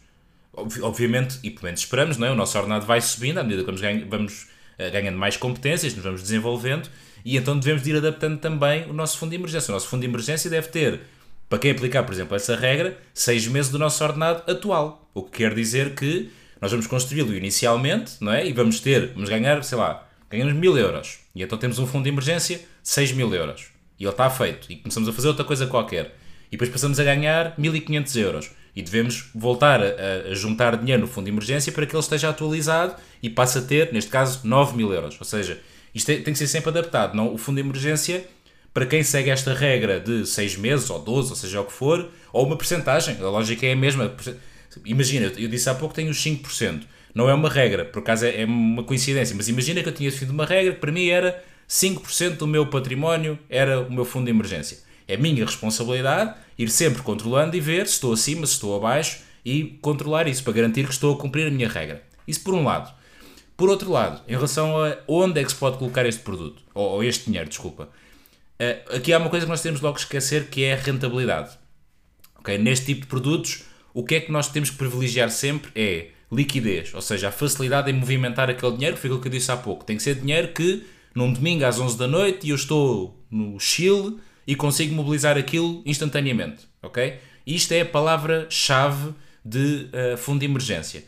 obviamente, 0.81 1.39
e 1.43 1.49
pelo 1.49 1.65
menos 1.65 1.81
esperamos, 1.81 2.17
não 2.17 2.27
é? 2.27 2.31
o 2.31 2.35
nosso 2.35 2.57
ordenado 2.57 2.85
vai 2.85 3.01
subindo 3.01 3.37
à 3.37 3.43
medida 3.43 3.61
que 3.61 3.65
vamos, 3.65 3.81
ganhando, 3.81 4.09
vamos 4.09 4.47
ganhando 4.89 5.17
mais 5.17 5.35
competências, 5.35 5.93
nos 5.93 6.03
vamos 6.03 6.21
desenvolvendo 6.21 6.89
e 7.25 7.37
então 7.37 7.57
devemos 7.57 7.85
ir 7.85 7.95
adaptando 7.97 8.39
também 8.39 8.89
o 8.89 8.93
nosso 8.93 9.17
fundo 9.17 9.31
de 9.31 9.35
emergência. 9.35 9.71
O 9.71 9.73
nosso 9.73 9.87
fundo 9.87 10.01
de 10.01 10.07
emergência 10.07 10.49
deve 10.49 10.69
ter, 10.69 11.01
para 11.49 11.59
quem 11.59 11.71
aplicar, 11.71 12.03
por 12.03 12.13
exemplo, 12.13 12.35
essa 12.35 12.55
regra, 12.55 12.97
seis 13.13 13.47
meses 13.47 13.71
do 13.71 13.77
nosso 13.77 14.03
ordenado 14.03 14.49
atual. 14.49 15.09
O 15.13 15.23
que 15.23 15.39
quer 15.39 15.53
dizer 15.53 15.95
que 15.95 16.31
nós 16.61 16.71
vamos 16.71 16.87
construí-lo 16.87 17.35
inicialmente 17.35 18.13
não 18.21 18.33
é? 18.33 18.45
e 18.45 18.53
vamos 18.53 18.79
ter, 18.79 19.13
vamos 19.13 19.29
ganhar, 19.29 19.63
sei 19.63 19.77
lá, 19.77 20.07
ganhamos 20.29 20.53
mil 20.53 20.77
euros 20.77 21.19
e 21.33 21.41
então 21.41 21.57
temos 21.57 21.79
um 21.79 21.87
fundo 21.87 22.03
de 22.03 22.09
emergência 22.09 22.57
de 22.57 22.65
6 22.83 23.13
mil 23.13 23.33
euros 23.33 23.67
e 23.99 24.03
ele 24.03 24.11
está 24.11 24.29
feito 24.29 24.71
e 24.71 24.75
começamos 24.77 25.07
a 25.09 25.13
fazer 25.13 25.29
outra 25.29 25.45
coisa 25.45 25.67
qualquer 25.67 26.15
e 26.47 26.51
depois 26.51 26.69
passamos 26.69 26.99
a 26.99 27.03
ganhar 27.03 27.53
1500 27.57 28.15
euros 28.17 28.51
e 28.75 28.81
devemos 28.81 29.29
voltar 29.33 29.81
a, 29.81 30.29
a, 30.29 30.33
juntar 30.33 30.77
dinheiro 30.77 31.01
no 31.01 31.07
fundo 31.07 31.25
de 31.25 31.31
emergência 31.31 31.71
para 31.71 31.85
que 31.85 31.95
ele 31.95 32.01
esteja 32.01 32.29
atualizado 32.29 32.95
e 33.21 33.29
passe 33.29 33.57
a 33.57 33.61
ter, 33.61 33.91
neste 33.91 34.09
caso, 34.09 34.41
9 34.43 34.75
mil 34.75 34.93
euros. 34.93 35.17
Ou 35.19 35.25
seja, 35.25 35.59
isto 35.93 36.09
é, 36.11 36.15
tem 36.17 36.33
que 36.33 36.39
ser 36.39 36.47
sempre 36.47 36.69
adaptado. 36.69 37.15
Não, 37.15 37.33
o 37.33 37.37
fundo 37.37 37.61
de 37.61 37.67
emergência, 37.67 38.25
para 38.73 38.85
quem 38.85 39.03
segue 39.03 39.29
esta 39.29 39.53
regra 39.53 39.99
de 39.99 40.25
6 40.25 40.57
meses 40.57 40.89
ou 40.89 40.99
12, 40.99 41.29
ou 41.29 41.35
seja 41.35 41.61
o 41.61 41.65
que 41.65 41.73
for, 41.73 42.09
ou 42.31 42.45
uma 42.45 42.57
percentagem, 42.57 43.17
a 43.19 43.29
lógica 43.29 43.65
é 43.65 43.73
a 43.73 43.75
mesma. 43.75 44.15
Imagina, 44.85 45.31
eu 45.37 45.47
disse 45.47 45.69
há 45.69 45.73
pouco 45.73 45.93
que 45.93 46.01
tenho 46.01 46.11
os 46.11 46.23
5%. 46.23 46.83
Não 47.13 47.29
é 47.29 47.33
uma 47.33 47.49
regra, 47.49 47.85
por 47.85 47.99
acaso 47.99 48.25
é, 48.25 48.41
é 48.41 48.45
uma 48.45 48.83
coincidência, 48.83 49.35
mas 49.35 49.49
imagina 49.49 49.81
que 49.81 49.89
eu 49.89 49.93
tinha 49.93 50.09
definido 50.11 50.33
uma 50.33 50.45
regra 50.45 50.73
que 50.73 50.79
para 50.79 50.91
mim 50.91 51.07
era 51.07 51.43
5% 51.67 52.37
do 52.37 52.47
meu 52.47 52.67
património 52.67 53.37
era 53.49 53.81
o 53.81 53.91
meu 53.91 54.05
fundo 54.05 54.25
de 54.25 54.31
emergência. 54.31 54.77
É 55.09 55.17
minha 55.17 55.43
responsabilidade 55.43 56.35
ir 56.55 56.69
sempre 56.69 57.01
controlando 57.01 57.57
e 57.57 57.59
ver 57.59 57.87
se 57.87 57.93
estou 57.93 58.13
acima, 58.13 58.45
se 58.45 58.53
estou 58.53 58.75
abaixo 58.77 59.21
e 59.43 59.79
controlar 59.81 60.27
isso 60.27 60.43
para 60.43 60.53
garantir 60.53 60.85
que 60.85 60.93
estou 60.93 61.15
a 61.15 61.17
cumprir 61.17 61.47
a 61.47 61.51
minha 61.51 61.67
regra. 61.67 62.03
Isso 62.27 62.41
por 62.41 62.53
um 62.53 62.63
lado. 62.63 62.93
Por 63.57 63.69
outro 63.69 63.91
lado, 63.91 64.21
em 64.27 64.33
relação 64.33 64.77
a 64.81 64.97
onde 65.07 65.41
é 65.41 65.43
que 65.43 65.51
se 65.51 65.57
pode 65.57 65.79
colocar 65.79 66.05
este 66.05 66.21
produto, 66.21 66.61
ou, 66.73 67.03
este 67.03 67.25
dinheiro, 67.25 67.49
desculpa, 67.49 67.89
uh, 68.59 68.95
aqui 68.95 69.11
há 69.11 69.17
uma 69.17 69.29
coisa 69.29 69.45
que 69.45 69.49
nós 69.49 69.61
temos 69.61 69.81
logo 69.81 69.95
que 69.95 70.01
esquecer 70.01 70.47
que 70.47 70.63
é 70.63 70.73
a 70.73 70.77
rentabilidade. 70.77 71.57
Okay? 72.39 72.57
Neste 72.57 72.85
tipo 72.85 73.01
de 73.01 73.07
produtos, 73.07 73.63
o 73.93 74.03
que 74.03 74.15
é 74.15 74.19
que 74.21 74.31
nós 74.31 74.47
temos 74.47 74.69
que 74.69 74.77
privilegiar 74.77 75.31
sempre 75.31 75.71
é 75.75 76.09
liquidez, 76.31 76.93
ou 76.93 77.01
seja, 77.01 77.29
a 77.29 77.31
facilidade 77.31 77.89
em 77.89 77.93
movimentar 77.93 78.49
aquele 78.49 78.73
dinheiro, 78.73 78.95
que 78.95 79.01
foi 79.01 79.09
aquilo 79.09 79.21
que 79.21 79.27
eu 79.27 79.31
disse 79.31 79.51
há 79.51 79.57
pouco. 79.57 79.83
Tem 79.83 79.97
que 79.97 80.03
ser 80.03 80.15
dinheiro 80.15 80.49
que 80.49 80.85
num 81.15 81.33
domingo 81.33 81.65
às 81.65 81.79
11 81.79 81.97
da 81.97 82.07
noite 82.07 82.45
e 82.47 82.51
eu 82.51 82.55
estou 82.55 83.19
no 83.31 83.59
Chile 83.59 84.17
e 84.49 84.55
consigo 84.55 84.95
mobilizar 84.95 85.37
aquilo 85.37 85.83
instantaneamente, 85.85 86.67
ok? 86.81 87.19
Isto 87.45 87.71
é 87.73 87.81
a 87.81 87.85
palavra-chave 87.85 89.13
de 89.45 89.91
uh, 89.93 90.17
fundo 90.17 90.39
de 90.39 90.47
emergência. 90.47 91.05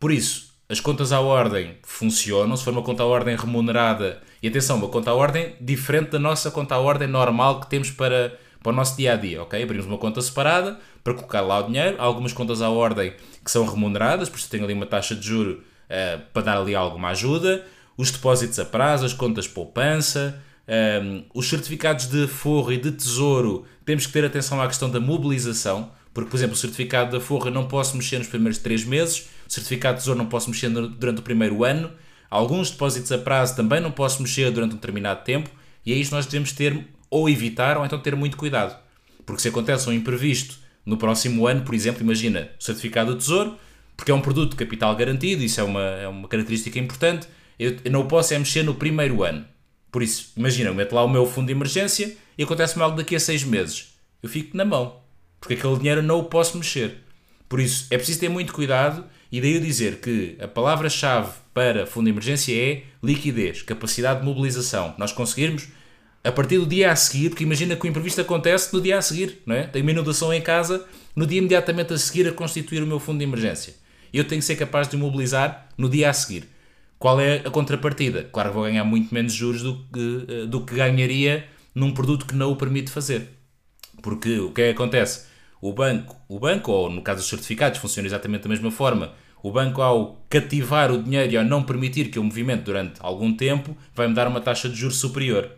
Por 0.00 0.10
isso, 0.10 0.54
as 0.70 0.80
contas 0.80 1.12
à 1.12 1.20
ordem 1.20 1.76
funcionam, 1.82 2.56
se 2.56 2.64
for 2.64 2.72
uma 2.72 2.80
conta 2.80 3.02
à 3.02 3.06
ordem 3.06 3.36
remunerada, 3.36 4.22
e 4.42 4.48
atenção, 4.48 4.78
uma 4.78 4.88
conta 4.88 5.10
à 5.10 5.14
ordem 5.14 5.54
diferente 5.60 6.12
da 6.12 6.18
nossa 6.18 6.50
conta 6.50 6.76
à 6.76 6.78
ordem 6.78 7.06
normal 7.06 7.60
que 7.60 7.68
temos 7.68 7.90
para, 7.90 8.38
para 8.62 8.72
o 8.72 8.74
nosso 8.74 8.96
dia 8.96 9.12
a 9.12 9.16
dia, 9.16 9.42
ok? 9.42 9.62
Abrimos 9.62 9.84
uma 9.84 9.98
conta 9.98 10.22
separada 10.22 10.80
para 11.04 11.12
colocar 11.12 11.42
lá 11.42 11.58
o 11.58 11.64
dinheiro, 11.64 11.96
há 11.98 12.04
algumas 12.04 12.32
contas 12.32 12.62
à 12.62 12.70
ordem 12.70 13.12
que 13.44 13.50
são 13.50 13.66
remuneradas, 13.66 14.30
por 14.30 14.38
isso 14.38 14.48
tenho 14.48 14.64
ali 14.64 14.72
uma 14.72 14.86
taxa 14.86 15.14
de 15.14 15.26
juro 15.26 15.62
uh, 15.90 16.22
para 16.32 16.40
dar 16.40 16.56
ali 16.56 16.74
alguma 16.74 17.10
ajuda, 17.10 17.66
os 17.98 18.10
depósitos 18.10 18.58
a 18.58 18.64
prazo, 18.64 19.04
as 19.04 19.12
contas 19.12 19.46
poupança, 19.46 20.42
um, 20.68 21.24
os 21.34 21.48
certificados 21.48 22.06
de 22.06 22.26
forro 22.26 22.72
e 22.72 22.76
de 22.76 22.92
tesouro, 22.92 23.64
temos 23.84 24.06
que 24.06 24.12
ter 24.12 24.24
atenção 24.24 24.60
à 24.60 24.66
questão 24.66 24.90
da 24.90 25.00
mobilização, 25.00 25.90
porque, 26.12 26.30
por 26.30 26.36
exemplo, 26.36 26.54
o 26.54 26.58
certificado 26.58 27.12
da 27.12 27.20
forra 27.20 27.50
não 27.50 27.66
posso 27.66 27.96
mexer 27.96 28.18
nos 28.18 28.28
primeiros 28.28 28.58
3 28.58 28.84
meses, 28.84 29.28
o 29.48 29.52
certificado 29.52 29.96
de 29.96 30.00
tesouro 30.02 30.18
não 30.18 30.26
posso 30.26 30.50
mexer 30.50 30.68
durante 30.68 31.20
o 31.20 31.22
primeiro 31.22 31.64
ano, 31.64 31.90
alguns 32.30 32.70
depósitos 32.70 33.10
a 33.12 33.18
prazo 33.18 33.56
também 33.56 33.80
não 33.80 33.90
posso 33.90 34.20
mexer 34.20 34.50
durante 34.50 34.72
um 34.72 34.76
determinado 34.76 35.24
tempo, 35.24 35.50
e 35.86 35.92
é 35.92 35.96
isto 35.96 36.14
nós 36.14 36.26
devemos 36.26 36.52
ter 36.52 36.86
ou 37.10 37.28
evitar 37.28 37.78
ou 37.78 37.86
então 37.86 37.98
ter 37.98 38.14
muito 38.14 38.36
cuidado. 38.36 38.76
Porque 39.24 39.40
se 39.40 39.48
acontece 39.48 39.88
um 39.88 39.92
imprevisto 39.92 40.58
no 40.84 40.96
próximo 40.96 41.46
ano, 41.46 41.62
por 41.62 41.74
exemplo, 41.74 42.02
imagina 42.02 42.50
o 42.60 42.62
certificado 42.62 43.12
do 43.12 43.18
tesouro, 43.18 43.56
porque 43.96 44.10
é 44.10 44.14
um 44.14 44.20
produto 44.20 44.50
de 44.50 44.56
capital 44.56 44.94
garantido, 44.94 45.42
isso 45.42 45.60
é 45.60 45.64
uma, 45.64 45.82
é 45.82 46.08
uma 46.08 46.28
característica 46.28 46.78
importante, 46.78 47.26
eu, 47.58 47.76
eu 47.84 47.90
não 47.90 48.06
posso 48.06 48.34
é 48.34 48.38
mexer 48.38 48.62
no 48.62 48.74
primeiro 48.74 49.22
ano. 49.24 49.44
Por 49.90 50.02
isso, 50.02 50.32
imagina, 50.36 50.70
eu 50.70 50.74
meto 50.74 50.94
lá 50.94 51.04
o 51.04 51.08
meu 51.08 51.26
fundo 51.26 51.46
de 51.46 51.52
emergência 51.52 52.16
e 52.36 52.42
acontece-me 52.42 52.82
algo 52.82 52.96
daqui 52.96 53.16
a 53.16 53.20
seis 53.20 53.42
meses. 53.42 53.94
Eu 54.22 54.28
fico 54.28 54.56
na 54.56 54.64
mão, 54.64 55.00
porque 55.40 55.54
aquele 55.54 55.76
dinheiro 55.78 56.02
não 56.02 56.18
o 56.18 56.24
posso 56.24 56.56
mexer. 56.58 56.98
Por 57.48 57.60
isso, 57.60 57.86
é 57.90 57.96
preciso 57.96 58.20
ter 58.20 58.28
muito 58.28 58.52
cuidado 58.52 59.04
e 59.32 59.40
daí 59.40 59.54
eu 59.54 59.60
dizer 59.60 60.00
que 60.00 60.36
a 60.40 60.46
palavra-chave 60.46 61.32
para 61.54 61.86
fundo 61.86 62.04
de 62.04 62.10
emergência 62.10 62.54
é 62.54 62.82
liquidez, 63.02 63.62
capacidade 63.62 64.20
de 64.20 64.26
mobilização. 64.26 64.94
Nós 64.98 65.12
conseguirmos 65.12 65.68
a 66.22 66.32
partir 66.32 66.58
do 66.58 66.66
dia 66.66 66.90
a 66.90 66.96
seguir, 66.96 67.30
porque 67.30 67.44
imagina 67.44 67.76
que 67.76 67.86
o 67.86 67.88
imprevisto 67.88 68.20
acontece 68.20 68.72
no 68.74 68.80
dia 68.80 68.98
a 68.98 69.02
seguir, 69.02 69.40
não 69.46 69.54
é? 69.54 69.66
Tenho 69.66 69.84
uma 69.84 69.92
inundação 69.92 70.32
em 70.32 70.40
casa, 70.40 70.84
no 71.14 71.26
dia 71.26 71.38
imediatamente 71.38 71.92
a 71.92 71.98
seguir 71.98 72.28
a 72.28 72.32
constituir 72.32 72.82
o 72.82 72.86
meu 72.86 73.00
fundo 73.00 73.18
de 73.18 73.24
emergência. 73.24 73.74
Eu 74.12 74.24
tenho 74.24 74.40
que 74.40 74.46
ser 74.46 74.56
capaz 74.56 74.88
de 74.88 74.96
mobilizar 74.96 75.68
no 75.76 75.88
dia 75.88 76.10
a 76.10 76.12
seguir. 76.12 76.48
Qual 76.98 77.20
é 77.20 77.36
a 77.36 77.50
contrapartida? 77.50 78.24
Claro 78.24 78.50
que 78.50 78.54
vou 78.54 78.64
ganhar 78.64 78.84
muito 78.84 79.14
menos 79.14 79.32
juros 79.32 79.62
do 79.62 79.84
que, 79.92 80.26
eh, 80.28 80.46
do 80.46 80.64
que 80.64 80.74
ganharia 80.74 81.46
num 81.74 81.92
produto 81.92 82.26
que 82.26 82.34
não 82.34 82.50
o 82.50 82.56
permite 82.56 82.90
fazer. 82.90 83.30
Porque 84.02 84.38
o 84.38 84.52
que 84.52 84.62
é 84.62 84.64
que 84.66 84.70
acontece? 84.72 85.26
O 85.60 85.72
banco, 85.72 86.16
o 86.28 86.38
banco, 86.38 86.72
ou 86.72 86.90
no 86.90 87.02
caso 87.02 87.20
dos 87.20 87.28
certificados, 87.28 87.78
funciona 87.78 88.08
exatamente 88.08 88.42
da 88.42 88.48
mesma 88.48 88.70
forma. 88.70 89.12
O 89.42 89.52
banco, 89.52 89.80
ao 89.80 90.24
cativar 90.28 90.90
o 90.90 91.02
dinheiro 91.02 91.32
e 91.32 91.36
ao 91.36 91.44
não 91.44 91.62
permitir 91.62 92.10
que 92.10 92.18
eu 92.18 92.24
movimento 92.24 92.64
durante 92.64 92.98
algum 93.00 93.32
tempo, 93.32 93.76
vai-me 93.94 94.14
dar 94.14 94.26
uma 94.26 94.40
taxa 94.40 94.68
de 94.68 94.74
juros 94.74 94.96
superior. 94.96 95.50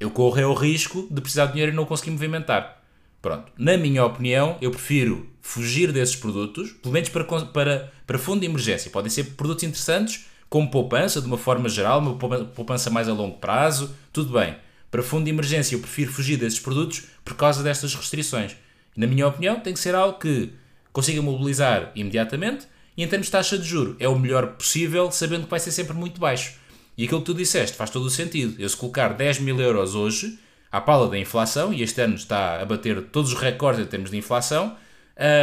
Eu 0.00 0.10
corro 0.10 0.38
é 0.40 0.46
o 0.46 0.54
risco 0.54 1.06
de 1.10 1.20
precisar 1.20 1.46
de 1.46 1.52
dinheiro 1.52 1.72
e 1.72 1.74
não 1.74 1.84
conseguir 1.84 2.10
movimentar. 2.10 2.82
Pronto. 3.20 3.52
Na 3.58 3.76
minha 3.76 4.04
opinião, 4.04 4.56
eu 4.60 4.70
prefiro 4.70 5.28
fugir 5.40 5.92
desses 5.92 6.14
produtos, 6.14 6.70
pelo 6.72 6.92
menos 6.92 7.08
para, 7.08 7.24
para, 7.24 7.92
para 8.06 8.18
fundo 8.18 8.40
de 8.40 8.46
emergência. 8.46 8.90
Podem 8.90 9.10
ser 9.10 9.24
produtos 9.36 9.64
interessantes, 9.64 10.26
como 10.48 10.70
poupança, 10.70 11.20
de 11.20 11.26
uma 11.26 11.36
forma 11.36 11.68
geral, 11.68 12.00
uma 12.00 12.14
poupança 12.16 12.90
mais 12.90 13.08
a 13.08 13.12
longo 13.12 13.36
prazo, 13.38 13.94
tudo 14.12 14.32
bem. 14.38 14.56
Para 14.90 15.02
fundo 15.02 15.24
de 15.24 15.30
emergência, 15.30 15.76
eu 15.76 15.80
prefiro 15.80 16.10
fugir 16.10 16.38
desses 16.38 16.58
produtos 16.58 17.04
por 17.24 17.34
causa 17.34 17.62
destas 17.62 17.94
restrições. 17.94 18.56
Na 18.96 19.06
minha 19.06 19.26
opinião, 19.26 19.60
tem 19.60 19.74
que 19.74 19.80
ser 19.80 19.94
algo 19.94 20.18
que 20.18 20.50
consiga 20.92 21.20
mobilizar 21.20 21.92
imediatamente 21.94 22.66
e, 22.96 23.02
em 23.02 23.08
termos 23.08 23.26
de 23.26 23.32
taxa 23.32 23.58
de 23.58 23.64
juro, 23.64 23.96
é 24.00 24.08
o 24.08 24.18
melhor 24.18 24.54
possível, 24.54 25.10
sabendo 25.10 25.44
que 25.44 25.50
vai 25.50 25.60
ser 25.60 25.70
sempre 25.70 25.94
muito 25.94 26.18
baixo. 26.18 26.54
E 26.96 27.04
aquilo 27.04 27.20
que 27.20 27.26
tu 27.26 27.34
disseste 27.34 27.76
faz 27.76 27.90
todo 27.90 28.06
o 28.06 28.10
sentido. 28.10 28.60
Eu, 28.60 28.68
se 28.68 28.76
colocar 28.76 29.08
10 29.10 29.40
mil 29.40 29.60
euros 29.60 29.94
hoje, 29.94 30.38
à 30.72 30.80
pala 30.80 31.08
da 31.08 31.18
inflação, 31.18 31.72
e 31.72 31.82
este 31.82 32.00
ano 32.00 32.14
está 32.14 32.60
a 32.60 32.64
bater 32.64 33.02
todos 33.10 33.34
os 33.34 33.38
recordes 33.38 33.84
em 33.84 33.86
termos 33.86 34.10
de 34.10 34.16
inflação, 34.16 34.74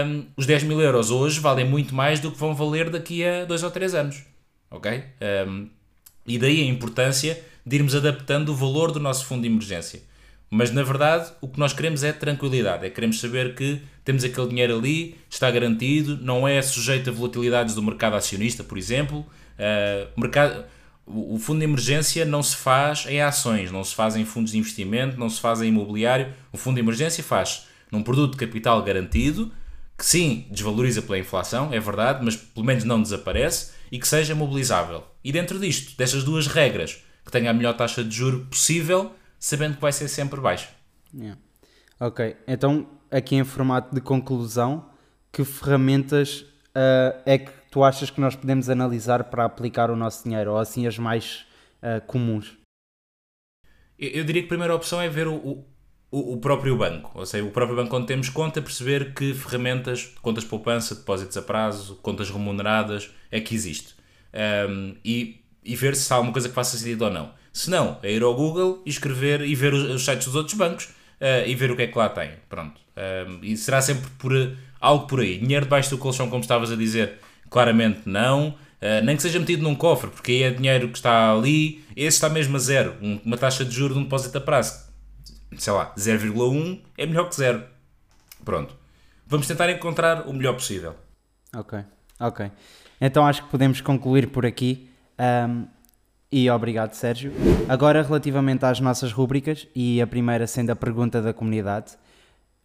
um, 0.07 0.25
os 0.35 0.47
10 0.47 0.63
mil 0.63 0.81
euros 0.81 1.11
hoje 1.11 1.39
valem 1.39 1.65
muito 1.65 1.93
mais 1.93 2.19
do 2.19 2.31
que 2.31 2.37
vão 2.37 2.55
valer 2.55 2.89
daqui 2.89 3.23
a 3.23 3.45
2 3.45 3.63
ou 3.63 3.71
3 3.71 3.93
anos 3.93 4.34
ok? 4.69 5.03
Um, 5.47 5.69
e 6.25 6.37
daí 6.37 6.61
a 6.61 6.65
importância 6.65 7.41
de 7.65 7.75
irmos 7.75 7.95
adaptando 7.95 8.49
o 8.49 8.55
valor 8.55 8.91
do 8.91 8.99
nosso 8.99 9.25
fundo 9.25 9.41
de 9.41 9.47
emergência. 9.47 10.01
Mas 10.49 10.71
na 10.71 10.83
verdade 10.83 11.31
o 11.41 11.47
que 11.47 11.59
nós 11.59 11.73
queremos 11.73 12.03
é 12.03 12.13
tranquilidade, 12.13 12.85
é 12.85 12.89
queremos 12.89 13.19
saber 13.19 13.55
que 13.55 13.81
temos 14.03 14.23
aquele 14.23 14.47
dinheiro 14.47 14.77
ali, 14.77 15.17
está 15.29 15.49
garantido, 15.49 16.17
não 16.21 16.47
é 16.47 16.61
sujeito 16.61 17.09
a 17.09 17.13
volatilidades 17.13 17.73
do 17.73 17.81
mercado 17.81 18.15
acionista, 18.15 18.63
por 18.63 18.77
exemplo. 18.77 19.19
Uh, 19.19 20.19
mercado, 20.19 20.65
o 21.07 21.37
fundo 21.37 21.59
de 21.59 21.65
emergência 21.65 22.25
não 22.25 22.41
se 22.41 22.55
faz 22.55 23.05
em 23.07 23.21
ações, 23.21 23.71
não 23.71 23.83
se 23.83 23.93
faz 23.93 24.15
em 24.15 24.25
fundos 24.25 24.51
de 24.51 24.57
investimento, 24.57 25.19
não 25.19 25.29
se 25.29 25.39
faz 25.39 25.61
em 25.61 25.67
imobiliário. 25.67 26.33
O 26.51 26.57
fundo 26.57 26.75
de 26.75 26.81
emergência 26.81 27.23
faz 27.23 27.67
num 27.91 28.01
produto 28.01 28.31
de 28.31 28.37
capital 28.37 28.81
garantido, 28.81 29.51
que 29.97 30.05
sim, 30.05 30.47
desvaloriza 30.51 31.01
pela 31.01 31.17
inflação, 31.17 31.73
é 31.73 31.79
verdade, 31.79 32.23
mas 32.23 32.35
pelo 32.35 32.65
menos 32.65 32.83
não 32.83 33.01
desaparece 33.01 33.73
e 33.91 33.97
que 33.97 34.07
seja 34.07 34.35
mobilizável. 34.35 35.03
E 35.23 35.31
dentro 35.31 35.59
disto, 35.59 35.97
destas 35.97 36.23
duas 36.23 36.47
regras, 36.47 37.03
que 37.23 37.31
tenha 37.31 37.49
a 37.49 37.53
melhor 37.53 37.73
taxa 37.75 38.03
de 38.03 38.15
juro 38.15 38.45
possível, 38.45 39.13
sabendo 39.39 39.75
que 39.75 39.81
vai 39.81 39.91
ser 39.91 40.07
sempre 40.07 40.39
baixa. 40.39 40.69
Yeah. 41.13 41.39
Ok, 41.99 42.35
então 42.47 42.87
aqui 43.09 43.35
em 43.35 43.43
formato 43.43 43.95
de 43.95 44.01
conclusão, 44.01 44.89
que 45.31 45.43
ferramentas 45.43 46.41
uh, 46.41 47.21
é 47.25 47.37
que 47.37 47.51
tu 47.71 47.83
achas 47.83 48.09
que 48.09 48.19
nós 48.19 48.35
podemos 48.35 48.69
analisar 48.69 49.23
para 49.25 49.45
aplicar 49.45 49.89
o 49.89 49.95
nosso 49.95 50.23
dinheiro, 50.23 50.51
ou 50.51 50.57
assim 50.57 50.87
as 50.87 50.97
mais 50.97 51.45
uh, 51.81 52.05
comuns? 52.05 52.57
Eu, 53.97 54.09
eu, 54.09 54.23
diria 54.25 54.41
que 54.41 54.47
a 54.47 54.49
primeira 54.49 54.75
opção 54.75 55.01
é 55.01 55.07
ver 55.07 55.27
o, 55.27 55.35
o, 55.35 55.65
o, 56.19 56.37
próprio 56.37 56.77
banco, 56.77 57.11
ou 57.13 57.25
seja, 57.25 57.43
o 57.43 57.51
próprio 57.51 57.75
banco 57.75 57.95
onde 57.95 58.07
temos 58.07 58.29
conta, 58.29 58.61
perceber 58.61 59.13
que 59.13 59.33
ferramentas, 59.33 60.13
contas 60.21 60.43
de 60.43 60.49
poupança, 60.49 60.95
depósitos 60.95 61.35
a 61.35 61.41
prazo, 61.41 61.99
contas 62.01 62.29
remuneradas, 62.29 63.09
é 63.31 63.39
que 63.39 63.53
existe. 63.53 63.95
Um, 64.69 64.95
e, 65.03 65.41
e 65.63 65.75
ver 65.75 65.95
se 65.95 66.11
há 66.11 66.15
alguma 66.15 66.33
coisa 66.33 66.47
que 66.47 66.55
faça 66.55 66.77
sentido 66.77 67.03
ou 67.03 67.11
não. 67.11 67.31
Se 67.51 67.69
não, 67.69 67.99
é 68.03 68.11
ir 68.11 68.21
ao 68.21 68.35
Google 68.35 68.81
e 68.85 68.89
escrever 68.89 69.41
e 69.41 69.55
ver 69.55 69.73
os, 69.73 69.83
os 69.83 70.05
sites 70.05 70.25
dos 70.25 70.35
outros 70.35 70.55
bancos 70.55 70.85
uh, 70.85 71.47
e 71.47 71.55
ver 71.55 71.71
o 71.71 71.75
que 71.75 71.83
é 71.83 71.87
que 71.87 71.97
lá 71.97 72.09
tem. 72.09 72.31
Pronto. 72.49 72.79
Um, 72.95 73.39
e 73.41 73.57
será 73.57 73.81
sempre 73.81 74.09
por 74.17 74.31
algo 74.79 75.07
por 75.07 75.19
aí. 75.19 75.37
Dinheiro 75.37 75.65
debaixo 75.65 75.89
do 75.89 75.97
colchão, 75.97 76.29
como 76.29 76.41
estavas 76.41 76.71
a 76.71 76.75
dizer, 76.75 77.19
claramente 77.49 78.01
não. 78.05 78.49
Uh, 78.49 79.03
nem 79.03 79.15
que 79.15 79.21
seja 79.21 79.39
metido 79.39 79.63
num 79.63 79.73
cofre, 79.73 80.09
porque 80.09 80.31
aí 80.31 80.43
é 80.43 80.51
dinheiro 80.51 80.89
que 80.89 80.97
está 80.97 81.31
ali, 81.31 81.83
esse 81.95 82.17
está 82.17 82.29
mesmo 82.29 82.55
a 82.57 82.59
zero. 82.59 82.95
Um, 83.01 83.19
uma 83.25 83.37
taxa 83.37 83.65
de 83.65 83.71
juros 83.71 83.95
de 83.95 84.01
um 84.01 84.03
depósito 84.03 84.37
a 84.37 84.41
prazo, 84.41 84.84
sei 85.57 85.73
lá, 85.73 85.93
0,1 85.95 86.81
é 86.97 87.05
melhor 87.05 87.29
que 87.29 87.35
zero. 87.35 87.63
Pronto. 88.43 88.75
Vamos 89.27 89.47
tentar 89.47 89.69
encontrar 89.69 90.27
o 90.27 90.33
melhor 90.33 90.53
possível. 90.53 90.95
Ok, 91.55 91.79
ok. 92.19 92.51
Então 92.99 93.25
acho 93.25 93.43
que 93.43 93.49
podemos 93.49 93.81
concluir 93.81 94.27
por 94.27 94.45
aqui. 94.45 94.89
Um, 95.19 95.67
e 96.31 96.49
obrigado, 96.49 96.93
Sérgio. 96.93 97.31
Agora, 97.67 98.03
relativamente 98.03 98.65
às 98.65 98.79
nossas 98.79 99.11
rúbricas, 99.11 99.67
e 99.73 100.01
a 100.01 100.07
primeira 100.07 100.45
sendo 100.47 100.71
a 100.71 100.75
pergunta 100.75 101.21
da 101.21 101.33
comunidade, 101.33 101.93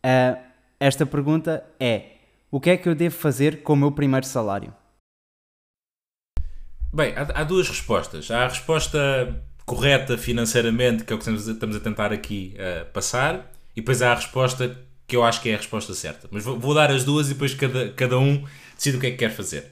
uh, 0.04 0.38
esta 0.78 1.06
pergunta 1.06 1.64
é: 1.78 2.16
O 2.50 2.60
que 2.60 2.70
é 2.70 2.76
que 2.76 2.88
eu 2.88 2.94
devo 2.94 3.14
fazer 3.14 3.62
com 3.62 3.74
o 3.74 3.76
meu 3.76 3.92
primeiro 3.92 4.26
salário? 4.26 4.74
Bem, 6.92 7.14
há, 7.16 7.40
há 7.40 7.44
duas 7.44 7.68
respostas. 7.68 8.30
Há 8.30 8.44
a 8.44 8.48
resposta 8.48 9.42
correta 9.70 10.18
financeiramente, 10.18 11.04
que 11.04 11.12
é 11.12 11.16
o 11.16 11.18
que 11.20 11.30
estamos 11.30 11.76
a 11.76 11.80
tentar 11.80 12.12
aqui 12.12 12.56
uh, 12.56 12.84
passar, 12.86 13.52
e 13.76 13.80
depois 13.80 14.02
há 14.02 14.10
a 14.10 14.16
resposta 14.16 14.76
que 15.06 15.14
eu 15.14 15.22
acho 15.22 15.40
que 15.40 15.48
é 15.48 15.54
a 15.54 15.58
resposta 15.58 15.94
certa. 15.94 16.26
Mas 16.28 16.42
vou, 16.42 16.58
vou 16.58 16.74
dar 16.74 16.90
as 16.90 17.04
duas 17.04 17.30
e 17.30 17.34
depois 17.34 17.54
cada, 17.54 17.88
cada 17.90 18.18
um 18.18 18.44
decide 18.74 18.96
o 18.96 19.00
que 19.00 19.06
é 19.06 19.10
que 19.12 19.18
quer 19.18 19.30
fazer. 19.30 19.70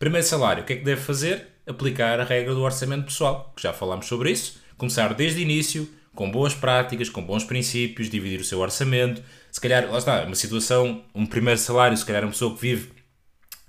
Primeiro 0.00 0.26
salário, 0.26 0.64
o 0.64 0.66
que 0.66 0.72
é 0.72 0.76
que 0.76 0.84
deve 0.84 1.00
fazer? 1.00 1.46
Aplicar 1.64 2.18
a 2.18 2.24
regra 2.24 2.56
do 2.56 2.60
orçamento 2.60 3.04
pessoal, 3.04 3.52
que 3.54 3.62
já 3.62 3.72
falámos 3.72 4.06
sobre 4.06 4.32
isso. 4.32 4.60
Começar 4.76 5.14
desde 5.14 5.38
o 5.38 5.42
início, 5.42 5.88
com 6.12 6.28
boas 6.28 6.52
práticas, 6.52 7.08
com 7.08 7.22
bons 7.22 7.44
princípios, 7.44 8.10
dividir 8.10 8.40
o 8.40 8.44
seu 8.44 8.58
orçamento. 8.58 9.22
Se 9.52 9.60
calhar, 9.60 9.88
lá 9.88 9.98
está, 9.98 10.24
uma 10.24 10.34
situação, 10.34 11.04
um 11.14 11.24
primeiro 11.24 11.60
salário, 11.60 11.96
se 11.96 12.04
calhar 12.04 12.24
uma 12.24 12.32
pessoa 12.32 12.52
que 12.52 12.60
vive 12.60 12.90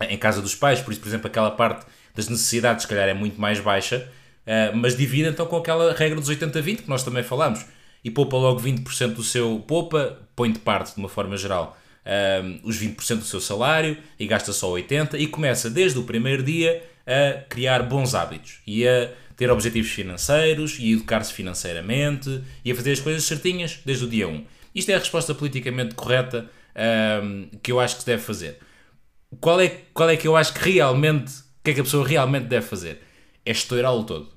em 0.09 0.17
casa 0.17 0.41
dos 0.41 0.55
pais, 0.55 0.81
por 0.81 0.91
isso, 0.91 1.01
por 1.01 1.07
exemplo, 1.07 1.27
aquela 1.27 1.51
parte 1.51 1.85
das 2.15 2.27
necessidades, 2.27 2.81
se 2.81 2.87
calhar, 2.87 3.07
é 3.07 3.13
muito 3.13 3.39
mais 3.39 3.59
baixa, 3.59 4.11
uh, 4.47 4.75
mas 4.75 4.95
divide 4.95 5.29
então 5.29 5.45
com 5.45 5.57
aquela 5.57 5.93
regra 5.93 6.19
dos 6.19 6.29
80-20 6.29 6.77
que 6.77 6.89
nós 6.89 7.03
também 7.03 7.23
falamos 7.23 7.65
e 8.03 8.09
poupa 8.09 8.37
logo 8.37 8.59
20% 8.59 9.13
do 9.13 9.23
seu. 9.23 9.59
poupa, 9.67 10.19
põe 10.35 10.51
de 10.51 10.59
parte 10.59 10.93
de 10.93 10.99
uma 10.99 11.09
forma 11.09 11.35
geral 11.35 11.77
uh, 12.05 12.59
os 12.63 12.81
20% 12.81 13.17
do 13.17 13.25
seu 13.25 13.41
salário 13.41 13.97
e 14.19 14.25
gasta 14.25 14.53
só 14.53 14.71
80% 14.71 15.19
e 15.19 15.27
começa 15.27 15.69
desde 15.69 15.99
o 15.99 16.03
primeiro 16.03 16.41
dia 16.41 16.83
a 17.05 17.41
criar 17.49 17.83
bons 17.83 18.15
hábitos 18.15 18.59
e 18.65 18.87
a 18.87 19.11
ter 19.35 19.51
objetivos 19.51 19.91
financeiros 19.91 20.77
e 20.79 20.93
educar-se 20.93 21.31
financeiramente 21.31 22.43
e 22.65 22.71
a 22.71 22.75
fazer 22.75 22.93
as 22.93 22.99
coisas 22.99 23.23
certinhas 23.23 23.79
desde 23.85 24.05
o 24.05 24.07
dia 24.07 24.27
1. 24.27 24.45
Isto 24.73 24.91
é 24.91 24.95
a 24.95 24.99
resposta 24.99 25.33
politicamente 25.33 25.95
correta 25.95 26.49
um, 27.23 27.49
que 27.61 27.71
eu 27.71 27.79
acho 27.79 27.95
que 27.95 28.01
se 28.01 28.07
deve 28.07 28.21
fazer. 28.21 28.59
Qual 29.39 29.59
é, 29.59 29.69
qual 29.93 30.09
é 30.09 30.17
que 30.17 30.27
eu 30.27 30.35
acho 30.35 30.53
que 30.53 30.71
realmente, 30.71 31.31
o 31.31 31.63
que 31.63 31.71
é 31.71 31.73
que 31.73 31.81
a 31.81 31.83
pessoa 31.83 32.07
realmente 32.07 32.45
deve 32.45 32.65
fazer? 32.65 33.01
É 33.45 33.51
estourá-lo 33.51 34.03
todo, 34.03 34.29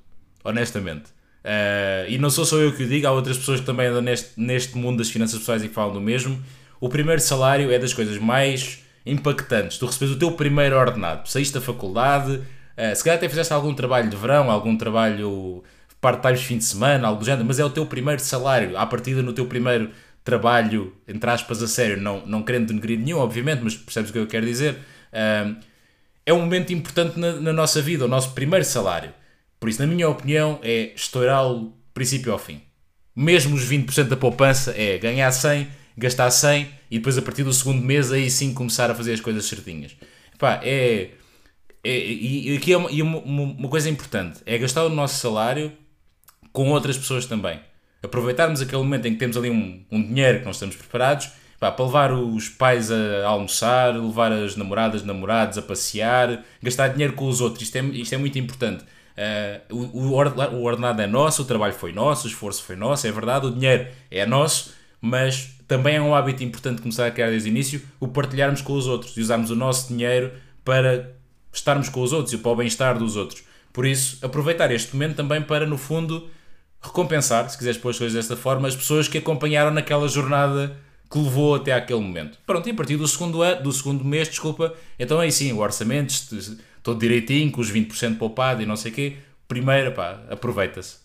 honestamente. 0.44 1.11
Uh, 1.44 2.09
e 2.09 2.18
não 2.18 2.31
sou 2.31 2.44
só 2.44 2.57
eu 2.59 2.74
que 2.74 2.85
o 2.85 2.88
digo, 2.88 3.07
há 3.07 3.12
outras 3.12 3.38
pessoas 3.38 3.61
que 3.61 3.66
também 3.66 3.87
andam 3.87 4.03
neste, 4.03 4.38
neste 4.38 4.76
mundo 4.76 4.98
das 4.98 5.11
finanças 5.11 5.38
pessoais 5.38 5.64
e 5.64 5.68
que 5.68 5.74
falam 5.74 5.92
do 5.92 6.00
mesmo. 6.00 6.42
O 6.81 6.88
primeiro 6.88 7.20
salário 7.20 7.70
é 7.70 7.79
das 7.79 7.94
coisas 7.94 8.18
mais 8.18 8.85
impactantes. 9.05 9.79
Tu 9.79 9.87
recebes 9.87 10.14
o 10.14 10.18
teu 10.18 10.33
primeiro 10.33 10.76
ordenado, 10.76 11.29
saíste 11.29 11.55
da 11.55 11.61
faculdade, 11.61 12.40
Uh, 12.81 12.96
se 12.96 13.05
calhar 13.05 13.18
até 13.18 13.29
fizeste 13.29 13.53
algum 13.53 13.74
trabalho 13.74 14.09
de 14.09 14.16
verão, 14.16 14.50
algum 14.50 14.74
trabalho 14.74 15.62
part-time 16.00 16.38
de 16.38 16.44
fim 16.44 16.57
de 16.57 16.64
semana, 16.64 17.09
algo 17.09 17.20
do 17.20 17.26
género, 17.26 17.44
mas 17.44 17.59
é 17.59 17.64
o 17.64 17.68
teu 17.68 17.85
primeiro 17.85 18.22
salário, 18.22 18.74
à 18.79 18.87
partida 18.87 19.22
no 19.22 19.35
teu 19.35 19.44
primeiro 19.44 19.90
trabalho, 20.24 20.94
entre 21.07 21.29
aspas, 21.29 21.62
a 21.62 21.68
sério, 21.68 22.00
não, 22.00 22.24
não 22.24 22.42
querendo 22.42 22.68
denegrir 22.68 22.98
nenhum, 22.98 23.18
obviamente, 23.18 23.61
mas 23.62 23.76
percebes 23.76 24.09
o 24.09 24.12
que 24.14 24.18
eu 24.18 24.26
quero 24.26 24.46
dizer. 24.46 24.79
Uh, 25.12 25.57
é 26.24 26.33
um 26.33 26.40
momento 26.40 26.72
importante 26.72 27.18
na, 27.18 27.33
na, 27.33 27.53
nossa 27.53 27.83
vida, 27.83 28.07
o 28.07 28.09
nosso 28.09 28.33
primeiro 28.33 28.64
salário. 28.64 29.12
Por 29.61 29.68
isso, 29.68 29.81
na 29.81 29.87
minha 29.87 30.09
opinião, 30.09 30.59
é 30.62 30.92
estourá-lo 30.96 31.73
princípio 31.94 32.33
ao 32.33 32.38
fim. 32.38 32.62
Mesmo 33.14 33.55
os 33.55 33.68
20% 33.68 34.09
da 34.09 34.16
poupança 34.16 34.75
é 34.77 34.96
ganhar 34.99 35.31
100, 35.31 35.68
gastar 35.96 36.31
100 36.31 36.68
e 36.90 36.99
depois 36.99 37.18
a 37.18 37.23
partir 37.23 37.44
do 37.44 37.53
segundo 37.53 37.83
mês 37.83 38.11
aí 38.11 38.31
sim 38.31 38.55
começar 38.55 38.90
a 38.90 38.94
fazer 38.94 39.12
as 39.12 39.20
coisas 39.20 39.44
certinhas. 39.44 39.94
Pá, 40.38 40.59
é 40.64 41.11
é, 41.83 41.99
e, 41.99 42.57
aqui 42.57 42.73
é 42.73 42.77
uma, 42.77 42.90
uma, 42.90 43.42
uma, 43.42 43.68
coisa 43.68 43.88
importante: 43.88 44.40
é 44.44 44.59
gastar 44.59 44.85
o 44.85 44.88
nosso 44.88 45.18
salário 45.18 45.73
com 46.53 46.70
outras 46.70 46.96
pessoas 46.96 47.27
também. 47.27 47.59
Aproveitarmos 48.03 48.61
aquele 48.61 48.83
momento 48.83 49.07
em 49.07 49.12
que 49.12 49.18
temos 49.18 49.37
ali 49.37 49.51
um, 49.51 49.85
um 49.90 50.03
dinheiro 50.03 50.38
que 50.38 50.44
não 50.44 50.53
estamos 50.53 50.77
preparados 50.77 51.31
para 51.59 51.85
levar 51.85 52.12
os 52.12 52.49
pais 52.49 52.90
a 52.90 53.27
almoçar, 53.27 53.94
levar 53.94 54.33
as 54.33 54.57
namoradas, 54.57 55.03
namorados 55.03 55.59
a 55.59 55.62
passear, 55.62 56.42
gastar 56.62 56.88
dinheiro 56.88 57.12
com 57.12 57.27
os 57.27 57.42
outros. 57.42 57.62
Isto 57.62 57.77
é, 57.77 57.83
isto 57.83 58.14
é 58.14 58.18
muito 58.18 58.38
importante. 58.38 58.85
Uh, 59.16 59.75
o, 59.75 60.09
o 60.09 60.62
ordenado 60.64 61.03
é 61.03 61.07
nosso, 61.07 61.42
o 61.42 61.44
trabalho 61.44 61.75
foi 61.75 61.92
nosso, 61.92 62.27
o 62.27 62.31
esforço 62.31 62.62
foi 62.62 62.77
nosso, 62.77 63.07
é 63.07 63.12
verdade, 63.12 63.46
o 63.46 63.51
dinheiro 63.51 63.88
é 64.11 64.25
nosso, 64.25 64.73
mas 65.01 65.57
também 65.68 65.96
é 65.96 66.01
um 66.01 66.14
hábito 66.14 66.42
importante 66.42 66.81
começar 66.81 67.07
a 67.07 67.11
criar 67.11 67.31
desde 67.31 67.49
o 67.49 67.51
início 67.51 67.83
o 67.99 68.09
partilharmos 68.09 68.62
com 68.62 68.73
os 68.73 68.87
outros 68.87 69.16
e 69.16 69.20
usarmos 69.20 69.51
o 69.51 69.57
nosso 69.57 69.88
dinheiro 69.88 70.33
para 70.64 71.12
estarmos 71.53 71.88
com 71.88 72.01
os 72.01 72.12
outros 72.12 72.33
e 72.33 72.38
para 72.38 72.51
o 72.51 72.57
bem-estar 72.57 72.99
dos 72.99 73.16
outros. 73.16 73.42
Por 73.73 73.87
isso, 73.87 74.25
aproveitar 74.25 74.70
este 74.73 74.94
momento 74.94 75.16
também 75.16 75.40
para, 75.40 75.66
no 75.66 75.79
fundo, 75.79 76.29
recompensar, 76.81 77.49
se 77.49 77.57
quiseres 77.57 77.79
pôr 77.79 77.90
as 77.90 77.99
coisas 77.99 78.14
desta 78.14 78.37
forma, 78.37 78.66
as 78.66 78.75
pessoas 78.75 79.07
que 79.07 79.18
acompanharam 79.18 79.70
naquela 79.70 80.09
jornada 80.09 80.77
que 81.11 81.18
levou 81.18 81.57
até 81.57 81.73
aquele 81.73 82.01
momento. 82.01 82.38
Pronto, 82.46 82.68
e 82.68 82.73
a 82.73 82.75
partir 82.75 82.96
do 82.96 83.07
segundo, 83.07 83.42
ano, 83.42 83.62
do 83.62 83.73
segundo 83.73 84.05
mês, 84.05 84.29
desculpa, 84.29 84.75
então 84.99 85.18
aí 85.18 85.33
sim, 85.33 85.53
o 85.53 85.59
orçamento, 85.59 86.12
todo 86.82 87.00
direitinho, 87.00 87.50
com 87.50 87.60
os 87.60 87.72
20% 87.72 88.18
poupado 88.18 88.62
e 88.62 88.66
não 88.66 88.76
sei 88.76 88.92
o 88.92 88.94
quê, 88.94 89.16
primeiro, 89.46 89.92
pá, 89.92 90.20
aproveita-se. 90.30 90.98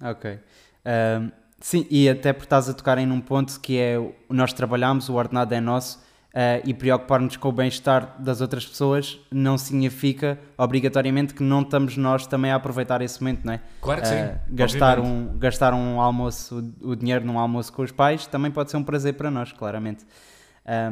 Ok. 0.00 0.38
Um, 0.86 1.30
sim, 1.60 1.86
e 1.90 2.08
até 2.08 2.32
por 2.32 2.44
estás 2.44 2.68
a 2.68 2.74
tocar 2.74 2.98
em 2.98 3.10
um 3.10 3.20
ponto 3.20 3.60
que 3.60 3.78
é, 3.78 3.96
nós 4.28 4.52
trabalhamos, 4.52 5.08
o 5.08 5.14
ordenado 5.14 5.54
é 5.54 5.60
nosso, 5.60 6.06
Uh, 6.28 6.60
e 6.62 6.74
preocupar-nos 6.74 7.38
com 7.38 7.48
o 7.48 7.52
bem-estar 7.52 8.14
das 8.20 8.42
outras 8.42 8.64
pessoas 8.64 9.18
não 9.32 9.56
significa 9.56 10.38
obrigatoriamente 10.58 11.32
que 11.32 11.42
não 11.42 11.62
estamos 11.62 11.96
nós 11.96 12.26
também 12.26 12.50
a 12.50 12.56
aproveitar 12.56 13.00
esse 13.00 13.20
momento, 13.20 13.46
não 13.46 13.54
é? 13.54 13.60
Claro 13.80 14.02
que 14.02 14.06
uh, 14.06 14.10
sim. 14.10 14.38
Gastar 14.50 15.00
um, 15.00 15.38
gastar 15.38 15.72
um 15.72 15.98
almoço, 15.98 16.62
o, 16.82 16.90
o, 16.90 16.94
dinheiro 16.94 17.24
num 17.24 17.38
almoço 17.38 17.72
com 17.72 17.82
os 17.82 17.90
pais 17.90 18.26
também 18.26 18.50
pode 18.50 18.70
ser 18.70 18.76
um 18.76 18.84
prazer 18.84 19.14
para 19.14 19.30
nós, 19.30 19.52
claramente. 19.52 20.04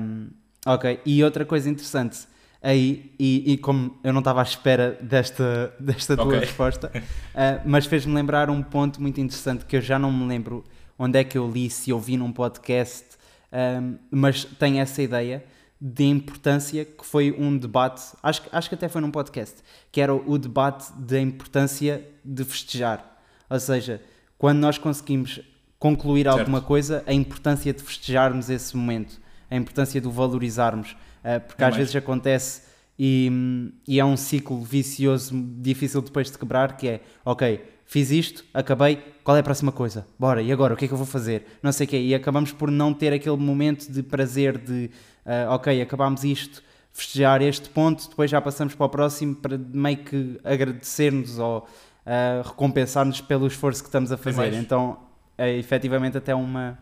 Um, 0.00 0.30
ok, 0.64 1.00
e 1.04 1.22
outra 1.22 1.44
coisa 1.44 1.68
interessante 1.68 2.26
aí, 2.62 3.12
e, 3.18 3.52
e, 3.52 3.56
como 3.58 3.98
eu 4.02 4.12
não 4.12 4.20
estava 4.20 4.40
à 4.40 4.42
espera 4.42 4.98
desta, 5.00 5.74
desta 5.78 6.16
tua 6.16 6.26
okay. 6.26 6.40
resposta, 6.40 6.90
uh, 6.94 7.62
mas 7.64 7.86
fez-me 7.86 8.14
lembrar 8.14 8.50
um 8.50 8.62
ponto 8.62 9.00
muito 9.00 9.20
interessante 9.20 9.64
que 9.64 9.76
eu 9.76 9.80
já 9.80 9.98
não 9.98 10.12
me 10.12 10.26
lembro 10.26 10.64
onde 10.98 11.18
é 11.18 11.24
que 11.24 11.36
eu 11.36 11.50
li, 11.50 11.68
se 11.70 11.90
eu 11.90 12.00
vi 12.00 12.16
num 12.16 12.32
podcast 12.32 13.16
um, 13.52 13.98
mas 14.10 14.44
tem 14.44 14.80
essa 14.80 15.02
ideia 15.02 15.44
de 15.80 16.04
importância 16.04 16.84
que 16.84 17.04
foi 17.04 17.34
um 17.38 17.56
debate, 17.56 18.02
acho, 18.22 18.42
acho 18.50 18.68
que 18.68 18.74
até 18.74 18.88
foi 18.88 19.00
num 19.00 19.10
podcast, 19.10 19.56
que 19.92 20.00
era 20.00 20.14
o 20.14 20.38
debate 20.38 20.92
da 20.94 21.20
importância 21.20 22.06
de 22.24 22.44
festejar. 22.44 23.18
Ou 23.48 23.60
seja, 23.60 24.02
quando 24.38 24.58
nós 24.58 24.78
conseguimos 24.78 25.40
concluir 25.78 26.24
certo. 26.24 26.38
alguma 26.38 26.62
coisa, 26.62 27.04
a 27.06 27.12
importância 27.12 27.72
de 27.72 27.82
festejarmos 27.82 28.48
esse 28.48 28.76
momento, 28.76 29.20
a 29.50 29.56
importância 29.56 30.00
de 30.00 30.08
o 30.08 30.10
valorizarmos, 30.10 30.96
porque 31.40 31.62
é 31.62 31.66
às 31.66 31.72
mais. 31.72 31.76
vezes 31.76 31.96
acontece 31.96 32.62
e, 32.98 33.72
e 33.86 34.00
é 34.00 34.04
um 34.04 34.16
ciclo 34.16 34.62
vicioso 34.62 35.34
difícil 35.58 36.00
depois 36.00 36.30
de 36.30 36.38
quebrar, 36.38 36.76
que 36.76 36.88
é, 36.88 37.00
ok, 37.24 37.62
fiz 37.84 38.10
isto, 38.10 38.44
acabei, 38.54 38.96
qual 39.22 39.36
é 39.36 39.40
a 39.40 39.42
próxima 39.42 39.72
coisa? 39.72 40.06
Bora, 40.18 40.40
e 40.42 40.50
agora? 40.50 40.74
O 40.74 40.76
que 40.76 40.84
é 40.84 40.88
que 40.88 40.94
eu 40.94 40.98
vou 40.98 41.06
fazer? 41.06 41.46
Não 41.62 41.72
sei 41.72 41.86
o 41.86 41.90
quê. 41.90 41.98
E 41.98 42.14
acabamos 42.14 42.52
por 42.52 42.70
não 42.70 42.92
ter 42.94 43.12
aquele 43.12 43.36
momento 43.36 43.90
de 43.90 44.02
prazer 44.02 44.56
de, 44.58 44.90
uh, 45.24 45.50
ok, 45.50 45.80
acabámos 45.80 46.24
isto, 46.24 46.62
festejar 46.92 47.42
este 47.42 47.68
ponto, 47.68 48.08
depois 48.08 48.30
já 48.30 48.40
passamos 48.40 48.74
para 48.74 48.86
o 48.86 48.88
próximo 48.88 49.34
para 49.34 49.58
meio 49.58 49.98
que 49.98 50.40
agradecer-nos 50.42 51.38
ou 51.38 51.58
uh, 51.58 52.42
recompensar-nos 52.42 53.20
pelo 53.20 53.46
esforço 53.46 53.82
que 53.82 53.88
estamos 53.88 54.10
a 54.10 54.16
fazer. 54.16 54.54
Então, 54.54 54.98
é 55.36 55.54
efetivamente 55.56 56.16
até 56.16 56.34
uma, 56.34 56.78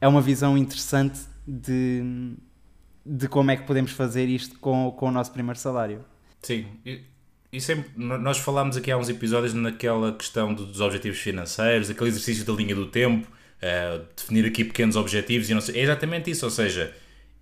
é 0.00 0.08
uma 0.08 0.20
visão 0.20 0.58
interessante 0.58 1.20
de, 1.46 2.34
de 3.04 3.28
como 3.28 3.50
é 3.50 3.56
que 3.56 3.64
podemos 3.64 3.92
fazer 3.92 4.28
isto 4.28 4.58
com, 4.58 4.90
com 4.92 5.08
o 5.08 5.10
nosso 5.10 5.32
primeiro 5.32 5.58
salário. 5.58 6.04
Sim, 6.42 6.66
e 7.54 7.60
sempre, 7.60 7.88
nós 7.96 8.38
falámos 8.38 8.76
aqui 8.76 8.90
há 8.90 8.98
uns 8.98 9.08
episódios 9.08 9.54
naquela 9.54 10.12
questão 10.12 10.52
dos 10.52 10.80
objetivos 10.80 11.20
financeiros, 11.20 11.88
aquele 11.88 12.10
exercício 12.10 12.44
da 12.44 12.52
linha 12.52 12.74
do 12.74 12.86
tempo, 12.86 13.28
uh, 13.28 14.04
definir 14.16 14.44
aqui 14.44 14.64
pequenos 14.64 14.96
objetivos 14.96 15.48
e 15.48 15.54
não 15.54 15.60
sei, 15.60 15.76
é 15.76 15.82
exatamente 15.84 16.28
isso, 16.28 16.44
ou 16.44 16.50
seja, 16.50 16.92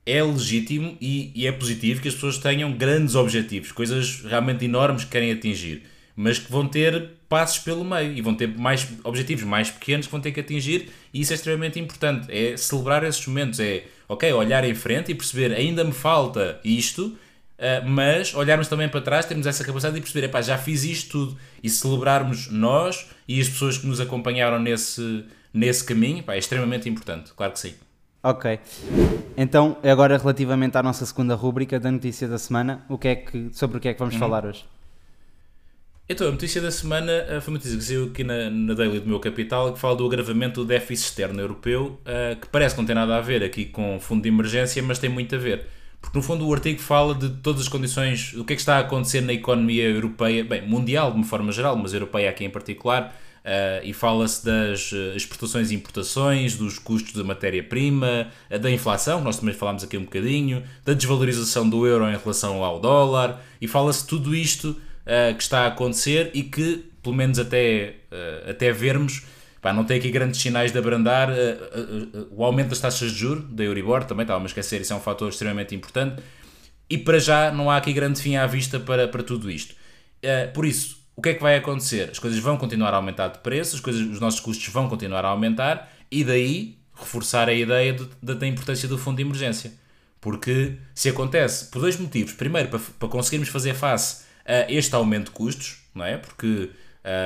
é 0.04 0.22
legítimo 0.22 0.98
e, 1.00 1.32
e, 1.34 1.46
é 1.46 1.52
positivo 1.52 2.02
que 2.02 2.08
as 2.08 2.14
pessoas 2.14 2.36
tenham 2.36 2.70
grandes 2.72 3.14
objetivos, 3.14 3.72
coisas 3.72 4.20
realmente 4.20 4.66
enormes 4.66 5.04
que 5.04 5.12
querem 5.12 5.32
atingir, 5.32 5.84
mas 6.14 6.38
que 6.38 6.52
vão 6.52 6.68
ter 6.68 7.12
passos 7.26 7.60
pelo 7.60 7.82
meio 7.82 8.12
e 8.12 8.20
vão 8.20 8.34
ter 8.34 8.48
mais 8.48 8.86
objetivos 9.04 9.44
mais 9.44 9.70
pequenos 9.70 10.04
que 10.04 10.12
vão 10.12 10.20
ter 10.20 10.32
que 10.32 10.40
atingir 10.40 10.90
e 11.14 11.22
isso 11.22 11.32
é 11.32 11.36
extremamente 11.36 11.80
importante, 11.80 12.30
é 12.30 12.54
celebrar 12.58 13.02
esses 13.02 13.26
momentos, 13.26 13.58
é 13.58 13.84
ok, 14.12 14.32
olhar 14.32 14.64
em 14.64 14.74
frente 14.74 15.10
e 15.10 15.14
perceber 15.14 15.52
ainda 15.52 15.84
me 15.84 15.92
falta 15.92 16.60
isto, 16.64 17.16
Uh, 17.62 17.88
mas 17.88 18.34
olharmos 18.34 18.66
também 18.66 18.88
para 18.88 19.00
trás, 19.00 19.24
termos 19.24 19.46
essa 19.46 19.62
capacidade 19.62 19.94
de 19.94 20.00
perceber, 20.00 20.26
epá, 20.26 20.42
já 20.42 20.58
fiz 20.58 20.82
isto 20.82 21.12
tudo 21.12 21.38
e 21.62 21.70
celebrarmos 21.70 22.50
nós 22.50 23.08
e 23.28 23.40
as 23.40 23.48
pessoas 23.48 23.78
que 23.78 23.86
nos 23.86 24.00
acompanharam 24.00 24.58
nesse, 24.58 25.24
nesse 25.54 25.84
caminho, 25.84 26.18
epá, 26.18 26.34
é 26.34 26.38
extremamente 26.38 26.88
importante, 26.88 27.32
claro 27.36 27.52
que 27.52 27.60
sim. 27.60 27.74
Ok. 28.20 28.58
Então, 29.36 29.76
agora 29.84 30.18
relativamente 30.18 30.76
à 30.76 30.82
nossa 30.82 31.06
segunda 31.06 31.36
rúbrica 31.36 31.78
da 31.78 31.88
notícia 31.88 32.26
da 32.26 32.36
semana, 32.36 32.84
o 32.88 32.98
que 32.98 33.06
é 33.06 33.14
que, 33.14 33.50
sobre 33.52 33.76
o 33.76 33.80
que 33.80 33.88
é 33.88 33.92
que 33.92 33.98
vamos 34.00 34.14
uhum. 34.14 34.20
falar 34.20 34.44
hoje? 34.44 34.64
Então, 36.08 36.28
a 36.28 36.30
notícia 36.32 36.60
da 36.60 36.70
semana 36.70 37.12
uh, 37.24 37.40
foi 37.40 37.52
uma 37.52 37.58
notícia 37.58 37.78
que 37.78 37.84
saiu 37.84 38.06
aqui 38.06 38.24
na, 38.24 38.50
na 38.50 38.74
Daily 38.74 38.98
do 38.98 39.08
meu 39.08 39.20
capital 39.20 39.72
que 39.72 39.78
fala 39.78 39.94
do 39.94 40.04
agravamento 40.04 40.60
do 40.60 40.66
déficit 40.66 41.08
externo 41.08 41.40
europeu, 41.40 42.00
uh, 42.02 42.38
que 42.40 42.48
parece 42.48 42.74
que 42.74 42.80
não 42.80 42.86
tem 42.86 42.94
nada 42.94 43.16
a 43.16 43.20
ver 43.20 43.42
aqui 43.44 43.66
com 43.66 43.96
o 43.96 44.00
fundo 44.00 44.22
de 44.22 44.28
emergência, 44.28 44.82
mas 44.82 44.98
tem 44.98 45.08
muito 45.08 45.34
a 45.36 45.38
ver. 45.38 45.66
Porque 46.00 46.18
no 46.18 46.22
fundo 46.22 46.46
o 46.46 46.52
artigo 46.52 46.80
fala 46.80 47.14
de 47.14 47.28
todas 47.28 47.62
as 47.62 47.68
condições, 47.68 48.34
o 48.34 48.44
que 48.44 48.52
é 48.52 48.56
que 48.56 48.62
está 48.62 48.78
a 48.78 48.80
acontecer 48.80 49.20
na 49.20 49.32
economia 49.32 49.88
europeia, 49.88 50.42
bem, 50.42 50.66
mundial 50.66 51.12
de 51.12 51.18
uma 51.18 51.24
forma 51.24 51.52
geral, 51.52 51.76
mas 51.76 51.94
europeia 51.94 52.28
aqui 52.28 52.44
em 52.44 52.50
particular, 52.50 53.16
uh, 53.44 53.86
e 53.86 53.92
fala-se 53.92 54.44
das 54.44 54.92
eh, 54.92 55.16
exportações 55.16 55.70
e 55.70 55.76
importações, 55.76 56.56
dos 56.56 56.80
custos 56.80 57.12
da 57.12 57.22
matéria-prima, 57.22 58.26
da 58.60 58.68
inflação, 58.68 59.20
nós 59.20 59.38
também 59.38 59.54
falámos 59.54 59.84
aqui 59.84 59.96
um 59.96 60.02
bocadinho, 60.02 60.64
da 60.84 60.92
desvalorização 60.92 61.70
do 61.70 61.86
euro 61.86 62.04
em 62.10 62.16
relação 62.16 62.64
ao 62.64 62.80
dólar, 62.80 63.40
e 63.60 63.68
fala-se 63.68 64.04
tudo 64.04 64.34
isto 64.34 64.76
uh, 65.06 65.34
que 65.34 65.42
está 65.42 65.60
a 65.62 65.66
acontecer 65.68 66.30
e 66.34 66.42
que, 66.42 66.90
pelo 67.02 67.14
menos 67.14 67.38
até, 67.38 67.96
até 68.48 68.72
vermos, 68.72 69.22
Pá, 69.62 69.72
não 69.72 69.84
tem 69.84 69.96
aqui 69.96 70.10
grandes 70.10 70.40
sinais 70.40 70.72
de 70.72 70.78
abrandar. 70.78 71.30
Uh, 71.30 71.34
uh, 71.34 72.18
uh, 72.18 72.28
o 72.32 72.44
aumento 72.44 72.70
das 72.70 72.80
taxas 72.80 73.12
de 73.12 73.18
juros 73.18 73.44
da 73.48 73.62
Euribor 73.62 74.02
também 74.02 74.24
estava 74.24 74.42
a 74.42 74.46
esquecer, 74.46 74.80
isso 74.80 74.92
é 74.92 74.96
um 74.96 75.00
fator 75.00 75.28
extremamente 75.28 75.72
importante. 75.72 76.20
E 76.90 76.98
para 76.98 77.20
já 77.20 77.52
não 77.52 77.70
há 77.70 77.76
aqui 77.76 77.92
grande 77.92 78.20
fim 78.20 78.34
à 78.34 78.44
vista 78.44 78.80
para, 78.80 79.06
para 79.06 79.22
tudo 79.22 79.48
isto. 79.48 79.76
por 80.52 80.66
isso, 80.66 80.98
o 81.14 81.22
que 81.22 81.28
é 81.30 81.34
que 81.34 81.40
vai 81.40 81.56
acontecer? 81.56 82.10
As 82.10 82.18
coisas 82.18 82.40
vão 82.40 82.56
continuar 82.56 82.92
a 82.92 82.96
aumentar 82.96 83.28
de 83.28 83.38
preço, 83.38 83.76
as 83.76 83.80
coisas, 83.80 84.02
os 84.02 84.18
nossos 84.18 84.40
custos 84.40 84.66
vão 84.68 84.88
continuar 84.88 85.24
a 85.24 85.28
aumentar 85.28 85.90
e 86.10 86.24
daí 86.24 86.76
reforçar 86.92 87.48
a 87.48 87.54
ideia 87.54 87.92
de, 87.92 88.08
de, 88.20 88.34
da 88.34 88.46
importância 88.46 88.88
do 88.88 88.98
fundo 88.98 89.18
de 89.18 89.22
emergência. 89.22 89.72
Porque 90.20 90.76
se 90.92 91.08
acontece 91.08 91.66
por 91.66 91.80
dois 91.80 91.96
motivos. 91.96 92.32
Primeiro, 92.32 92.68
para, 92.68 92.80
para 92.98 93.08
conseguirmos 93.08 93.48
fazer 93.48 93.74
face 93.74 94.24
a 94.46 94.70
este 94.70 94.94
aumento 94.94 95.26
de 95.26 95.30
custos, 95.32 95.78
não 95.94 96.04
é? 96.04 96.16
Porque 96.16 96.70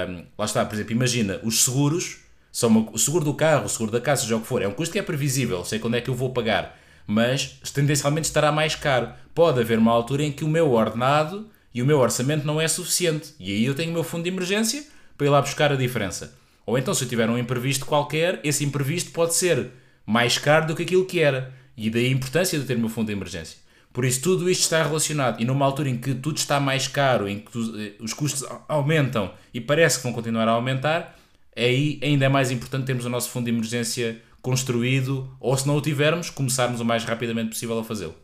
um, 0.08 0.24
lá 0.38 0.44
está, 0.44 0.64
por 0.64 0.74
exemplo, 0.74 0.92
imagina 0.92 1.40
os 1.42 1.64
seguros 1.64 2.18
são 2.56 2.70
uma, 2.70 2.90
o 2.90 2.98
seguro 2.98 3.22
do 3.22 3.34
carro, 3.34 3.66
o 3.66 3.68
seguro 3.68 3.92
da 3.92 4.00
casa, 4.00 4.22
seja 4.22 4.34
o 4.34 4.40
que 4.40 4.46
for, 4.46 4.62
é 4.62 4.66
um 4.66 4.72
custo 4.72 4.90
que 4.90 4.98
é 4.98 5.02
previsível, 5.02 5.62
sei 5.62 5.78
quando 5.78 5.96
é 5.96 6.00
que 6.00 6.08
eu 6.08 6.14
vou 6.14 6.32
pagar, 6.32 6.78
mas 7.06 7.60
tendencialmente 7.74 8.28
estará 8.28 8.50
mais 8.50 8.74
caro. 8.74 9.10
Pode 9.34 9.60
haver 9.60 9.78
uma 9.78 9.92
altura 9.92 10.22
em 10.22 10.32
que 10.32 10.42
o 10.42 10.48
meu 10.48 10.72
ordenado 10.72 11.50
e 11.74 11.82
o 11.82 11.86
meu 11.86 11.98
orçamento 11.98 12.46
não 12.46 12.58
é 12.58 12.66
suficiente, 12.66 13.34
e 13.38 13.52
aí 13.52 13.64
eu 13.66 13.74
tenho 13.74 13.90
o 13.90 13.92
meu 13.92 14.02
fundo 14.02 14.22
de 14.22 14.30
emergência 14.30 14.82
para 15.18 15.26
ir 15.26 15.30
lá 15.30 15.42
buscar 15.42 15.70
a 15.70 15.76
diferença. 15.76 16.34
Ou 16.64 16.78
então, 16.78 16.94
se 16.94 17.04
eu 17.04 17.08
tiver 17.10 17.28
um 17.28 17.36
imprevisto 17.36 17.84
qualquer, 17.84 18.40
esse 18.42 18.64
imprevisto 18.64 19.10
pode 19.10 19.34
ser 19.34 19.68
mais 20.06 20.38
caro 20.38 20.66
do 20.66 20.74
que 20.74 20.84
aquilo 20.84 21.04
que 21.04 21.20
era, 21.20 21.52
e 21.76 21.90
daí 21.90 22.06
a 22.06 22.10
importância 22.10 22.58
de 22.58 22.64
ter 22.64 22.76
o 22.76 22.80
meu 22.80 22.88
fundo 22.88 23.08
de 23.08 23.12
emergência. 23.12 23.58
Por 23.96 24.04
isso, 24.04 24.20
tudo 24.20 24.50
isto 24.50 24.60
está 24.60 24.82
relacionado. 24.82 25.40
E 25.40 25.44
numa 25.46 25.64
altura 25.64 25.88
em 25.88 25.96
que 25.96 26.14
tudo 26.14 26.36
está 26.36 26.60
mais 26.60 26.86
caro, 26.86 27.26
em 27.26 27.38
que 27.38 27.58
eh, 27.80 27.94
os 27.98 28.12
custos 28.12 28.44
aumentam 28.68 29.32
e 29.54 29.58
parece 29.58 29.96
que 29.96 30.02
vão 30.02 30.12
continuar 30.12 30.46
a 30.46 30.50
aumentar, 30.50 31.16
aí 31.56 31.98
ainda 32.02 32.26
é 32.26 32.28
mais 32.28 32.50
importante 32.50 32.84
termos 32.84 33.06
o 33.06 33.08
nosso 33.08 33.30
fundo 33.30 33.46
de 33.46 33.52
emergência 33.52 34.20
construído, 34.42 35.34
ou 35.40 35.56
se 35.56 35.66
não 35.66 35.78
o 35.78 35.80
tivermos, 35.80 36.28
começarmos 36.28 36.78
o 36.78 36.84
mais 36.84 37.04
rapidamente 37.04 37.48
possível 37.48 37.78
a 37.78 37.82
fazê-lo. 37.82 38.14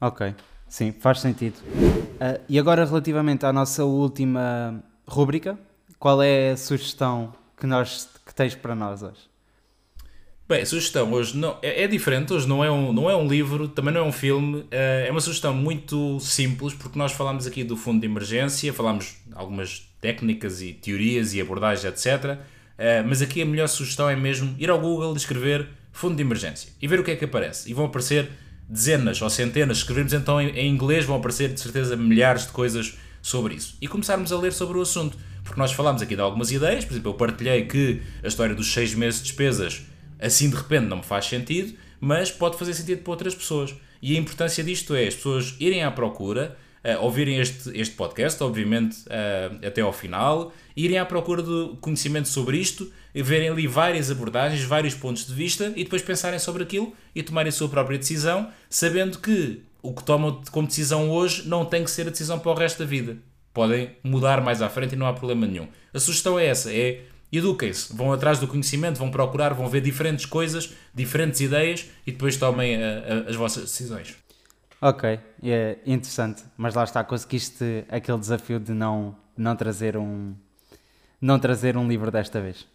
Ok, 0.00 0.36
sim, 0.68 0.92
faz 0.92 1.18
sentido. 1.18 1.56
Uh, 1.66 2.40
e 2.48 2.56
agora, 2.56 2.84
relativamente 2.84 3.44
à 3.44 3.52
nossa 3.52 3.84
última 3.84 4.84
rúbrica, 5.04 5.58
qual 5.98 6.22
é 6.22 6.52
a 6.52 6.56
sugestão 6.56 7.34
que, 7.58 7.66
nós, 7.66 8.08
que 8.24 8.32
tens 8.32 8.54
para 8.54 8.76
nós 8.76 9.02
hoje? 9.02 9.31
Bem, 10.52 10.60
a 10.60 10.66
sugestão 10.66 11.10
hoje 11.10 11.34
não, 11.34 11.56
é, 11.62 11.84
é, 11.84 11.86
diferente, 11.86 12.30
hoje 12.30 12.46
não 12.46 12.62
é, 12.62 12.70
um, 12.70 12.92
não 12.92 13.08
é 13.08 13.16
um 13.16 13.26
livro, 13.26 13.68
também 13.68 13.94
não 13.94 14.02
é 14.02 14.04
um 14.04 14.12
filme, 14.12 14.58
uh, 14.58 14.66
é 14.70 15.10
uma 15.10 15.18
sugestão 15.18 15.54
muito 15.54 16.20
simples, 16.20 16.74
porque 16.74 16.98
nós 16.98 17.12
falámos 17.12 17.46
aqui 17.46 17.64
do 17.64 17.74
fundo 17.74 18.02
de 18.02 18.06
emergência, 18.06 18.70
falámos 18.70 19.16
algumas 19.34 19.90
técnicas 19.98 20.60
e 20.60 20.74
teorias 20.74 21.32
e 21.32 21.40
abordagens, 21.40 21.86
etc. 21.86 22.32
Uh, 22.34 22.38
mas 23.08 23.22
aqui 23.22 23.40
a 23.40 23.46
melhor 23.46 23.66
sugestão 23.66 24.10
é 24.10 24.14
mesmo 24.14 24.54
ir 24.58 24.68
ao 24.68 24.78
Google 24.78 25.14
e 25.14 25.16
escrever 25.16 25.68
fundo 25.90 26.16
de 26.16 26.20
emergência 26.20 26.70
e 26.82 26.86
ver 26.86 27.00
o 27.00 27.02
que 27.02 27.12
é 27.12 27.16
que 27.16 27.24
aparece. 27.24 27.70
E 27.70 27.72
vão 27.72 27.86
aparecer 27.86 28.28
dezenas 28.68 29.22
ou 29.22 29.30
centenas, 29.30 29.78
escrevermos 29.78 30.12
então 30.12 30.38
em 30.38 30.68
inglês, 30.68 31.06
vão 31.06 31.16
aparecer 31.16 31.48
de 31.48 31.60
certeza 31.62 31.96
milhares 31.96 32.44
de 32.44 32.52
coisas 32.52 32.98
sobre 33.22 33.54
isso. 33.54 33.78
E 33.80 33.88
começarmos 33.88 34.30
a 34.30 34.38
ler 34.38 34.52
sobre 34.52 34.76
o 34.76 34.82
assunto. 34.82 35.16
Porque 35.42 35.58
nós 35.58 35.72
falámos 35.72 36.02
aqui 36.02 36.14
de 36.14 36.20
algumas 36.20 36.52
ideias, 36.52 36.84
por 36.84 36.92
exemplo, 36.92 37.10
eu 37.12 37.14
partilhei 37.14 37.64
que 37.64 38.02
a 38.22 38.28
história 38.28 38.54
dos 38.54 38.70
seis 38.70 38.94
meses 38.94 39.20
de 39.20 39.28
despesas 39.28 39.86
assim 40.22 40.48
de 40.48 40.56
repente 40.56 40.86
não 40.86 40.98
me 40.98 41.02
faz 41.02 41.26
sentido, 41.26 41.74
mas 42.00 42.30
pode 42.30 42.56
fazer 42.56 42.74
sentido 42.74 43.02
para 43.02 43.10
outras 43.10 43.34
pessoas. 43.34 43.74
E 44.00 44.16
a 44.16 44.18
importância 44.18 44.64
disto 44.64 44.94
é 44.94 45.06
as 45.06 45.14
pessoas 45.14 45.54
irem 45.60 45.84
à 45.84 45.90
procura, 45.90 46.56
uh, 46.84 47.04
ouvirem 47.04 47.38
este, 47.38 47.70
este 47.78 47.94
podcast, 47.94 48.42
obviamente 48.42 48.96
uh, 49.06 49.66
até 49.66 49.80
ao 49.80 49.92
final, 49.92 50.52
irem 50.76 50.98
à 50.98 51.04
procura 51.04 51.42
de 51.42 51.76
conhecimento 51.80 52.28
sobre 52.28 52.58
isto, 52.58 52.90
verem 53.14 53.48
ali 53.48 53.66
várias 53.66 54.10
abordagens, 54.10 54.64
vários 54.64 54.94
pontos 54.94 55.26
de 55.26 55.34
vista 55.34 55.72
e 55.76 55.84
depois 55.84 56.02
pensarem 56.02 56.38
sobre 56.38 56.62
aquilo 56.62 56.92
e 57.14 57.22
tomarem 57.22 57.50
a 57.50 57.52
sua 57.52 57.68
própria 57.68 57.98
decisão, 57.98 58.50
sabendo 58.70 59.18
que 59.18 59.62
o 59.82 59.92
que 59.92 60.02
tomam 60.02 60.40
como 60.50 60.66
decisão 60.66 61.10
hoje 61.10 61.46
não 61.48 61.64
tem 61.64 61.84
que 61.84 61.90
ser 61.90 62.06
a 62.06 62.10
decisão 62.10 62.38
para 62.38 62.50
o 62.50 62.54
resto 62.54 62.78
da 62.78 62.84
vida. 62.84 63.18
Podem 63.52 63.90
mudar 64.02 64.40
mais 64.40 64.62
à 64.62 64.68
frente 64.68 64.94
e 64.94 64.96
não 64.96 65.06
há 65.06 65.12
problema 65.12 65.46
nenhum. 65.46 65.68
A 65.92 65.98
sugestão 65.98 66.38
é 66.38 66.46
essa, 66.46 66.72
é 66.72 67.02
eduquem-se, 67.32 67.94
vão 67.96 68.12
atrás 68.12 68.38
do 68.38 68.46
conhecimento, 68.46 68.98
vão 68.98 69.10
procurar, 69.10 69.54
vão 69.54 69.68
ver 69.68 69.80
diferentes 69.80 70.26
coisas, 70.26 70.74
diferentes 70.94 71.40
ideias 71.40 71.88
e 72.06 72.12
depois 72.12 72.36
tomem 72.36 72.76
a, 72.76 72.78
eh, 72.78 72.82
a, 72.84 73.14
eh, 73.14 73.24
as 73.30 73.36
vossas 73.36 73.64
decisões. 73.64 74.16
Ok, 74.80 75.18
é 75.44 75.78
interessante, 75.86 76.42
mas 76.56 76.74
lá 76.74 76.84
está, 76.84 77.02
conseguiste 77.04 77.84
aquele 77.88 78.18
desafio 78.18 78.58
de 78.58 78.72
não, 78.72 79.16
não 79.36 79.54
trazer 79.54 79.96
um 79.96 80.34
não 81.20 81.38
trazer 81.38 81.76
um 81.76 81.86
livro 81.86 82.10
desta 82.10 82.40
vez. 82.40 82.66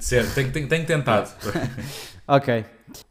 Certo, 0.00 0.34
tenho, 0.34 0.50
tenho, 0.50 0.68
tenho 0.68 0.84
tentado. 0.84 1.30
ok, 2.26 2.64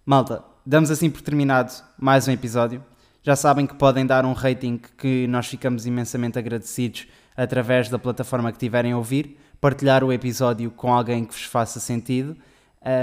malta, 0.05 0.43
damos 0.65 0.91
assim 0.91 1.09
por 1.09 1.21
terminado 1.21 1.71
mais 1.97 2.27
um 2.27 2.31
episódio. 2.31 2.83
Já 3.23 3.35
sabem 3.35 3.65
que 3.65 3.75
podem 3.75 4.05
dar 4.05 4.25
um 4.25 4.33
rating 4.33 4.77
que 4.97 5.25
nós 5.27 5.47
ficamos 5.47 5.85
imensamente 5.85 6.37
agradecidos 6.37 7.07
através 7.35 7.87
da 7.87 7.97
plataforma 7.97 8.51
que 8.51 8.57
tiverem 8.57 8.91
a 8.91 8.97
ouvir 8.97 9.37
partilhar 9.59 10.03
o 10.03 10.11
episódio 10.11 10.71
com 10.71 10.93
alguém 10.93 11.25
que 11.25 11.33
vos 11.33 11.43
faça 11.43 11.79
sentido, 11.79 12.37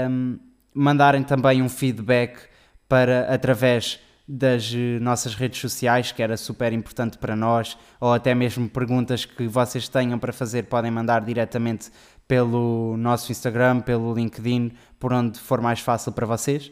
um, 0.09 0.37
mandarem 0.73 1.23
também 1.23 1.61
um 1.61 1.69
feedback 1.69 2.39
para 2.87 3.33
através 3.33 3.99
das 4.27 4.73
eh, 4.73 4.99
nossas 4.99 5.35
redes 5.35 5.59
sociais, 5.59 6.11
que 6.11 6.21
era 6.21 6.35
super 6.35 6.73
importante 6.73 7.17
para 7.17 7.35
nós, 7.35 7.77
ou 7.99 8.13
até 8.13 8.33
mesmo 8.33 8.67
perguntas 8.67 9.23
que 9.23 9.47
vocês 9.47 9.87
tenham 9.87 10.17
para 10.17 10.33
fazer, 10.33 10.63
podem 10.63 10.89
mandar 10.89 11.23
diretamente 11.23 11.91
pelo 12.27 12.97
nosso 12.97 13.31
Instagram, 13.31 13.81
pelo 13.81 14.13
LinkedIn, 14.13 14.71
por 14.99 15.13
onde 15.13 15.39
for 15.39 15.61
mais 15.61 15.79
fácil 15.79 16.11
para 16.11 16.25
vocês. 16.25 16.71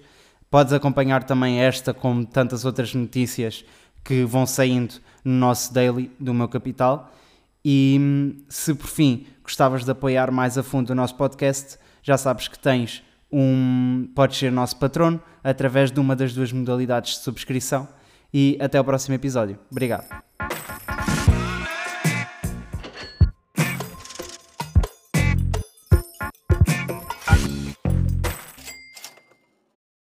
Podes 0.49 0.73
acompanhar 0.73 1.23
também 1.23 1.59
esta, 1.61 1.93
como 1.93 2.25
tantas 2.25 2.65
outras 2.65 2.93
notícias 2.93 3.63
que 4.03 4.23
vão 4.23 4.45
saindo 4.45 4.95
no 5.23 5.33
nosso 5.33 5.73
daily 5.73 6.11
do 6.19 6.33
meu 6.33 6.47
capital. 6.47 7.11
E 7.63 7.97
hum, 7.99 8.43
se 8.49 8.73
por 8.73 8.87
fim 8.87 9.25
gostavas 9.43 9.83
de 9.83 9.91
apoiar 9.91 10.31
mais 10.31 10.57
a 10.57 10.63
fundo 10.63 10.91
o 10.91 10.95
nosso 10.95 11.15
podcast, 11.15 11.77
já 12.01 12.17
sabes 12.17 12.47
que 12.47 12.59
tens 12.59 13.03
um. 13.31 14.09
podes 14.13 14.37
ser 14.37 14.51
nosso 14.51 14.77
patrono 14.77 15.21
através 15.43 15.91
de 15.91 15.99
uma 15.99 16.15
das 16.15 16.33
duas 16.33 16.51
modalidades 16.51 17.15
de 17.15 17.19
subscrição. 17.19 17.87
E 18.33 18.57
até 18.59 18.79
o 18.79 18.83
próximo 18.83 19.15
episódio. 19.15 19.59
Obrigado. 19.69 20.07